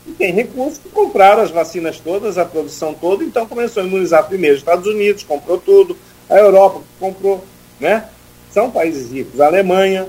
[0.08, 4.28] E tem recursos que compraram as vacinas todas, a produção toda, então começou a imunizar
[4.28, 5.96] primeiro os Estados Unidos, comprou tudo,
[6.30, 7.44] a Europa comprou,
[7.80, 8.06] né?
[8.52, 10.08] São países ricos, a Alemanha.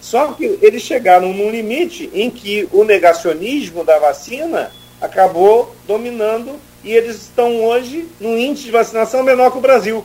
[0.00, 4.70] Só que eles chegaram num limite em que o negacionismo da vacina
[5.00, 10.04] acabou dominando e eles estão hoje num índice de vacinação menor que o Brasil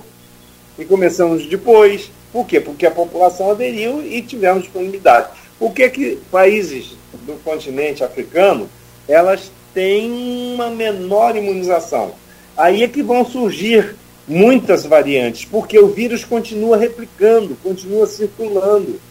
[0.77, 2.09] e começamos depois.
[2.31, 2.59] Por quê?
[2.59, 5.29] Porque a população aderiu e tivemos disponibilidade.
[5.59, 6.95] Por que, que países
[7.25, 8.69] do continente africano
[9.07, 12.13] elas têm uma menor imunização?
[12.55, 13.95] Aí é que vão surgir
[14.27, 19.01] muitas variantes, porque o vírus continua replicando, continua circulando.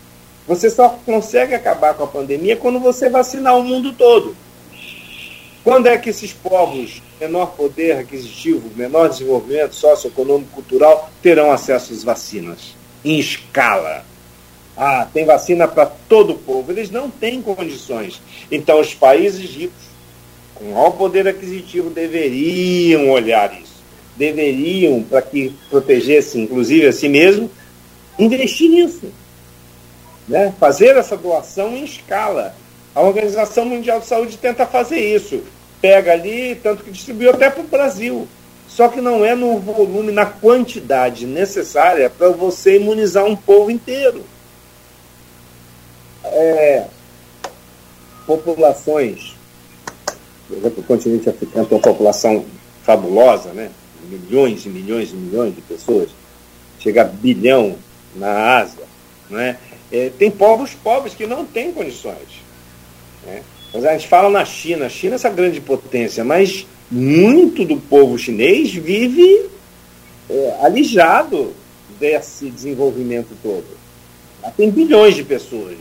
[0.46, 4.34] Você só consegue acabar com a pandemia quando você vacinar o mundo todo.
[5.62, 12.04] Quando é que esses povos, menor poder aquisitivo, menor desenvolvimento socioeconômico, cultural, terão acesso às
[12.04, 12.76] vacinas?
[13.04, 14.04] Em escala.
[14.76, 16.70] Ah, tem vacina para todo o povo.
[16.70, 18.20] Eles não têm condições.
[18.50, 19.88] Então, os países ricos,
[20.54, 23.78] com maior poder aquisitivo, deveriam olhar isso.
[24.16, 27.50] Deveriam, para que protegessem, inclusive, a si mesmo,
[28.18, 29.12] investir nisso.
[30.28, 30.52] Né?
[30.60, 32.54] Fazer essa doação em escala.
[32.94, 35.42] A Organização Mundial de Saúde tenta fazer isso
[35.80, 38.26] pega ali, tanto que distribuiu até para o Brasil.
[38.68, 44.24] Só que não é no volume, na quantidade necessária para você imunizar um povo inteiro.
[46.24, 46.84] É,
[48.26, 49.34] populações,
[50.46, 52.44] por exemplo, o continente africano tem uma população
[52.82, 53.70] fabulosa, né?
[54.08, 56.10] milhões e milhões e milhões de pessoas,
[56.78, 57.76] chega a bilhão
[58.14, 58.84] na Ásia.
[59.30, 59.58] Né?
[59.90, 62.47] É, tem povos pobres que não têm condições.
[63.74, 68.18] A gente fala na China, a China é essa grande potência, mas muito do povo
[68.18, 69.46] chinês vive
[70.30, 71.52] é, alijado
[72.00, 73.66] desse desenvolvimento todo.
[74.42, 75.76] Lá tem bilhões de pessoas,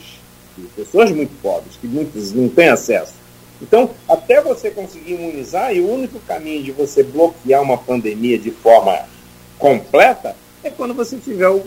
[0.75, 3.13] pessoas muito pobres, que muitos não têm acesso.
[3.61, 8.51] Então, até você conseguir imunizar, e o único caminho de você bloquear uma pandemia de
[8.51, 8.99] forma
[9.57, 11.63] completa é quando você tiver o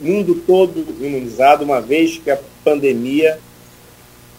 [0.00, 3.38] mundo todo imunizado, uma vez que a pandemia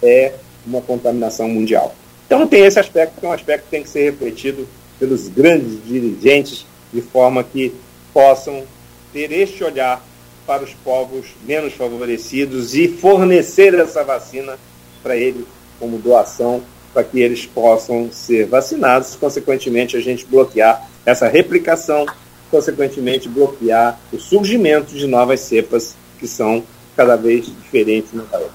[0.02, 0.34] é
[0.66, 1.96] uma contaminação mundial.
[2.26, 4.68] Então tem esse aspecto, que é um aspecto que tem que ser refletido
[5.00, 7.74] pelos grandes dirigentes, de forma que
[8.14, 8.64] possam
[9.12, 10.04] ter este olhar
[10.48, 14.58] para os povos menos favorecidos e fornecer essa vacina
[15.02, 15.46] para eles
[15.80, 16.64] como doação,
[16.94, 22.06] para que eles possam ser vacinados, consequentemente a gente bloquear essa replicação,
[22.50, 26.64] consequentemente bloquear o surgimento de novas cepas que são
[26.96, 28.48] cada vez diferentes no país.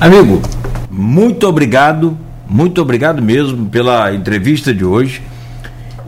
[0.00, 0.42] Amigo,
[0.96, 2.16] muito obrigado,
[2.48, 5.20] muito obrigado mesmo pela entrevista de hoje.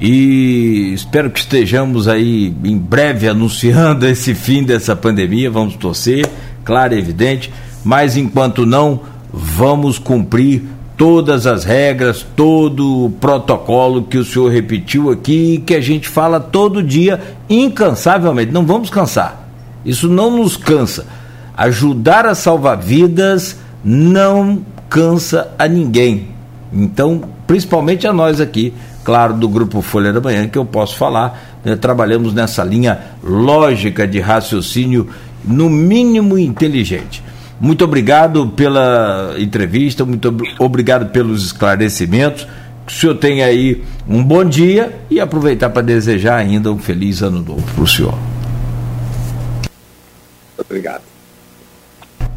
[0.00, 5.50] e espero que estejamos aí em breve anunciando esse fim dessa pandemia.
[5.50, 6.24] Vamos torcer,
[6.64, 7.52] claro evidente,
[7.82, 9.00] mas enquanto não,
[9.32, 10.62] vamos cumprir
[10.96, 16.08] todas as regras, todo o protocolo que o senhor repetiu aqui e que a gente
[16.08, 18.52] fala todo dia incansavelmente.
[18.52, 19.48] Não vamos cansar.
[19.84, 21.06] Isso não nos cansa.
[21.56, 26.28] Ajudar a salvar vidas não cansa a ninguém.
[26.72, 28.72] Então, principalmente a nós aqui
[29.06, 31.60] claro, do Grupo Folha da Manhã, que eu posso falar.
[31.64, 31.76] Né?
[31.76, 35.08] Trabalhamos nessa linha lógica de raciocínio,
[35.44, 37.22] no mínimo inteligente.
[37.60, 42.48] Muito obrigado pela entrevista, muito obrigado pelos esclarecimentos.
[42.84, 47.22] Que o senhor tenha aí um bom dia e aproveitar para desejar ainda um feliz
[47.22, 48.18] ano novo para o senhor.
[50.58, 51.15] Obrigado.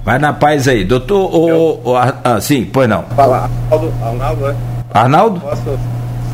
[0.10, 1.32] Vai na paz aí, doutor.
[1.32, 3.04] O, o, ah, sim, pois não.
[3.16, 4.56] Fala, Arnaldo, Arnaldo, é?
[4.92, 5.40] Arnaldo?
[5.40, 5.80] Posso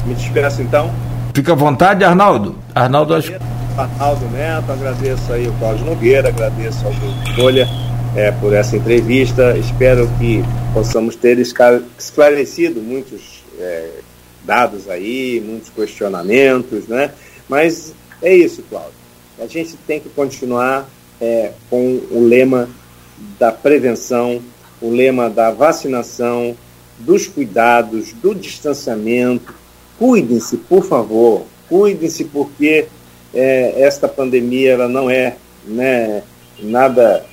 [0.06, 0.89] me despeço então.
[1.34, 2.56] Fica à vontade, Arnaldo.
[2.73, 3.34] Arnaldo, acho
[3.77, 7.68] Arnaldo Neto, agradeço aí o Cláudio Nogueira, agradeço ao Grupo Folha
[8.15, 9.57] é, por essa entrevista.
[9.57, 10.41] Espero que
[10.73, 13.89] possamos ter esclarecido muitos é,
[14.45, 17.11] dados aí, muitos questionamentos, né?
[17.49, 18.93] Mas é isso, Cláudio.
[19.38, 20.85] A gente tem que continuar
[21.19, 22.69] é, com o lema
[23.39, 24.41] da prevenção,
[24.81, 26.55] o lema da vacinação,
[26.99, 29.53] dos cuidados, do distanciamento,
[29.97, 32.87] Cuidem-se, por favor, cuidem-se porque
[33.33, 36.21] é, esta pandemia ela não é né,
[36.59, 37.25] nada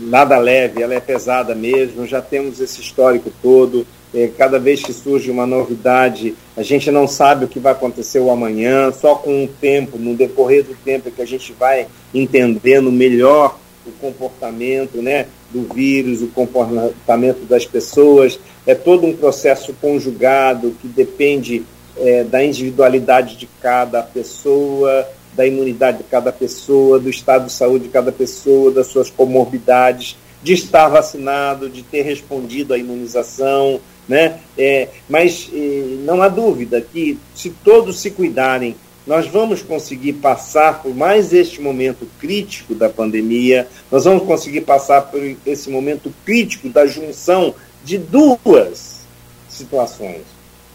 [0.00, 2.06] nada leve, ela é pesada mesmo.
[2.06, 3.86] Já temos esse histórico todo.
[4.14, 8.20] É, cada vez que surge uma novidade, a gente não sabe o que vai acontecer
[8.20, 8.90] o amanhã.
[8.92, 13.58] Só com o tempo, no decorrer do tempo, é que a gente vai entendendo melhor
[13.86, 20.86] o comportamento, né, do vírus, o comportamento das pessoas é todo um processo conjugado que
[20.86, 21.64] depende
[21.96, 27.84] é, da individualidade de cada pessoa, da imunidade de cada pessoa, do estado de saúde
[27.84, 34.38] de cada pessoa, das suas comorbidades, de estar vacinado, de ter respondido à imunização, né?
[34.56, 38.74] É, mas é, não há dúvida que se todos se cuidarem,
[39.06, 45.02] nós vamos conseguir passar por mais este momento crítico da pandemia, nós vamos conseguir passar
[45.02, 49.00] por esse momento crítico da junção de duas
[49.48, 50.22] situações,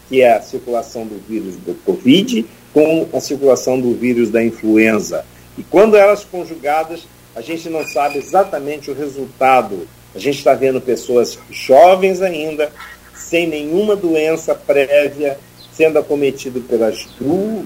[0.08, 5.24] que é a circulação do vírus do Covid com a circulação do vírus da influenza.
[5.56, 7.06] E quando elas conjugadas,
[7.36, 9.86] a gente não sabe exatamente o resultado.
[10.12, 12.72] A gente está vendo pessoas jovens ainda,
[13.14, 15.38] sem nenhuma doença prévia,
[15.72, 17.08] sendo acometido pelas,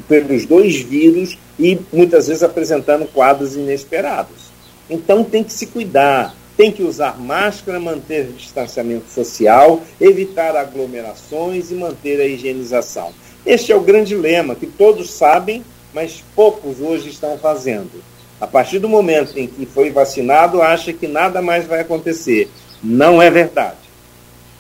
[0.09, 4.49] pelos dois vírus e muitas vezes apresentando quadros inesperados.
[4.89, 11.75] Então tem que se cuidar, tem que usar máscara, manter distanciamento social, evitar aglomerações e
[11.75, 13.13] manter a higienização.
[13.45, 15.63] Este é o grande lema que todos sabem,
[15.93, 18.03] mas poucos hoje estão fazendo.
[18.41, 22.49] A partir do momento em que foi vacinado, acha que nada mais vai acontecer.
[22.83, 23.88] Não é verdade.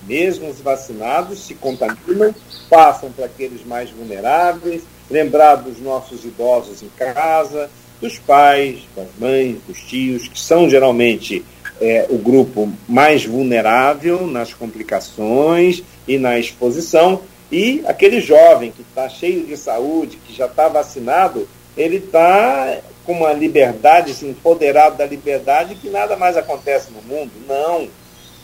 [0.08, 2.34] Mesmo os vacinados se contaminam,
[2.70, 7.70] passam para aqueles mais vulneráveis, lembrar dos nossos idosos em casa,
[8.00, 11.44] dos pais, das mães, dos tios, que são geralmente
[11.80, 17.20] é, o grupo mais vulnerável nas complicações e na exposição,
[17.52, 23.12] e aquele jovem que está cheio de saúde, que já está vacinado, ele está com
[23.12, 27.30] uma liberdade, se empoderado da liberdade, que nada mais acontece no mundo.
[27.46, 27.88] Não,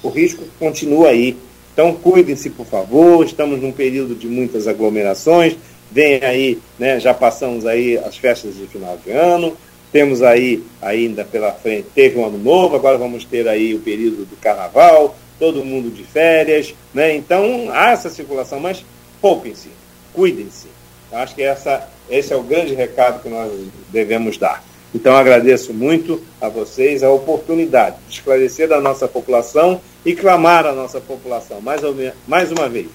[0.03, 1.37] o risco continua aí.
[1.75, 5.57] Então cuidem-se, por favor, estamos num período de muitas aglomerações,
[5.91, 9.57] vem aí, né, já passamos aí as festas de final de ano,
[9.93, 14.25] temos aí ainda pela frente, teve um ano novo, agora vamos ter aí o período
[14.25, 17.15] do carnaval, todo mundo de férias, né?
[17.15, 18.85] Então há essa circulação, mas
[19.21, 19.69] poupem-se,
[20.13, 20.69] cuidem-se.
[21.13, 23.53] Acho que essa, esse é o grande recado que nós
[23.93, 24.65] devemos dar.
[24.95, 30.73] Então agradeço muito a vocês a oportunidade de esclarecer a nossa população e clamar a
[30.73, 31.81] nossa população mais,
[32.27, 32.89] mais uma vez.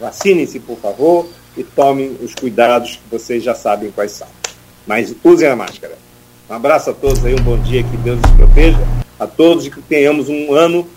[0.00, 4.28] Vacinem-se, por favor, e tomem os cuidados que vocês já sabem quais são.
[4.86, 5.96] Mas usem a máscara.
[6.48, 8.78] Um abraço a todos aí, um bom dia, que Deus nos proteja
[9.18, 10.88] a todos e que tenhamos um ano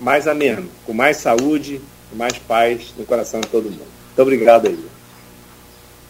[0.00, 1.80] mais ameno, com mais saúde,
[2.10, 3.78] com mais paz no coração de todo mundo.
[3.78, 4.91] Muito obrigado aí.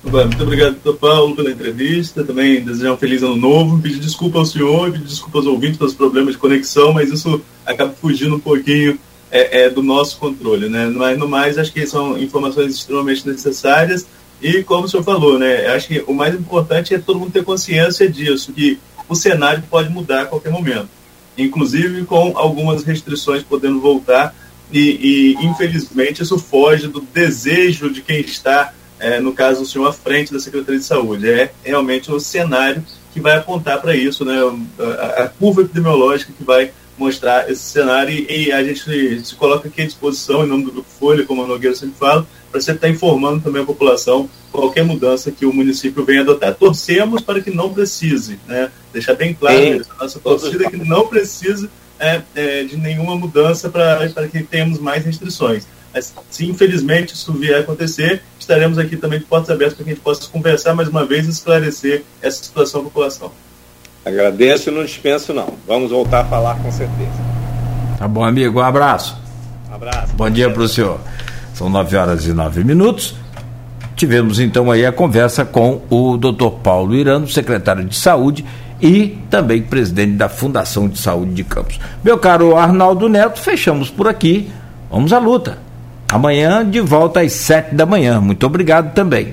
[0.05, 2.24] Muito obrigado, doutor Paulo, pela entrevista.
[2.24, 3.81] Também desejar um feliz ano novo.
[3.81, 7.93] Pedir desculpa ao senhor, pedir desculpa aos ouvintes pelos problemas de conexão, mas isso acaba
[7.93, 8.99] fugindo um pouquinho
[9.31, 10.69] é, é, do nosso controle.
[10.69, 10.87] Né?
[10.87, 14.07] Mas, no mais, acho que são informações extremamente necessárias
[14.43, 17.45] e como o senhor falou, né, acho que o mais importante é todo mundo ter
[17.45, 18.77] consciência disso, que
[19.09, 20.89] o cenário pode mudar a qualquer momento,
[21.39, 24.35] inclusive com algumas restrições podendo voltar
[24.73, 29.87] e, e infelizmente isso foge do desejo de quem está, é, no caso o senhor,
[29.87, 31.29] à frente da Secretaria de Saúde.
[31.29, 34.39] É realmente o cenário que vai apontar para isso, né?
[34.79, 39.69] A, a, curva epidemiológica que vai mostrar esse cenário e, e, a gente se coloca
[39.69, 42.73] aqui à disposição, em nome do Grupo Folha, como a Nogueira sempre fala, para você
[42.73, 46.55] estar informando também a população qualquer mudança que o município venha adotar.
[46.55, 48.70] Torcemos para que não precise, né?
[48.93, 49.83] deixar bem claro Sim.
[49.99, 51.69] a nossa torcida é que não precise
[51.99, 55.66] é, é, de nenhuma mudança para que tenhamos mais restrições.
[55.94, 59.90] Mas, se infelizmente isso vier a acontecer, estaremos aqui também de portas abertas para que
[59.90, 63.31] a gente possa conversar mais uma vez e esclarecer essa situação da população.
[64.05, 65.55] Agradeço e não dispenso, não.
[65.66, 67.10] Vamos voltar a falar com certeza.
[67.98, 68.59] Tá bom, amigo.
[68.59, 69.16] Um abraço.
[69.70, 70.14] Um abraço.
[70.14, 70.98] Bom dia para o senhor.
[71.55, 73.14] São 9 horas e 9 minutos.
[73.94, 76.51] Tivemos então aí a conversa com o Dr.
[76.62, 78.44] Paulo Irano, secretário de Saúde
[78.81, 81.78] e também presidente da Fundação de Saúde de Campos.
[82.02, 84.51] Meu caro Arnaldo Neto, fechamos por aqui.
[84.90, 85.59] Vamos à luta.
[86.12, 88.20] Amanhã de volta às 7 da manhã.
[88.20, 89.32] Muito obrigado também.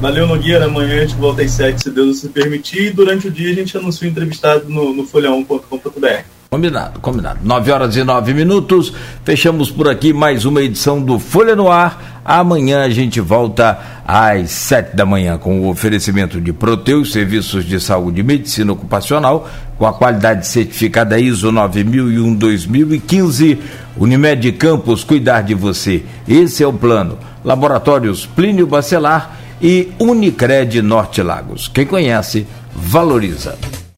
[0.00, 0.64] Valeu, Nogueira.
[0.64, 2.86] Amanhã a gente volta às 7, se Deus se permitir.
[2.86, 6.22] E durante o dia a gente anuncia o entrevistado no, no folha1.com.br.
[6.48, 7.40] Combinado, combinado.
[7.44, 8.94] 9 horas e 9 minutos.
[9.22, 12.22] Fechamos por aqui mais uma edição do Folha no Ar.
[12.24, 17.78] Amanhã a gente volta às 7 da manhã com o oferecimento de Proteus, serviços de
[17.78, 23.58] saúde e medicina ocupacional, com a qualidade certificada ISO 9001-2015.
[24.00, 26.02] Unimed Campos, cuidar de você.
[26.26, 27.18] Esse é o plano.
[27.44, 31.68] Laboratórios Plínio Bacelar e Unicred Norte Lagos.
[31.68, 33.58] Quem conhece, valoriza.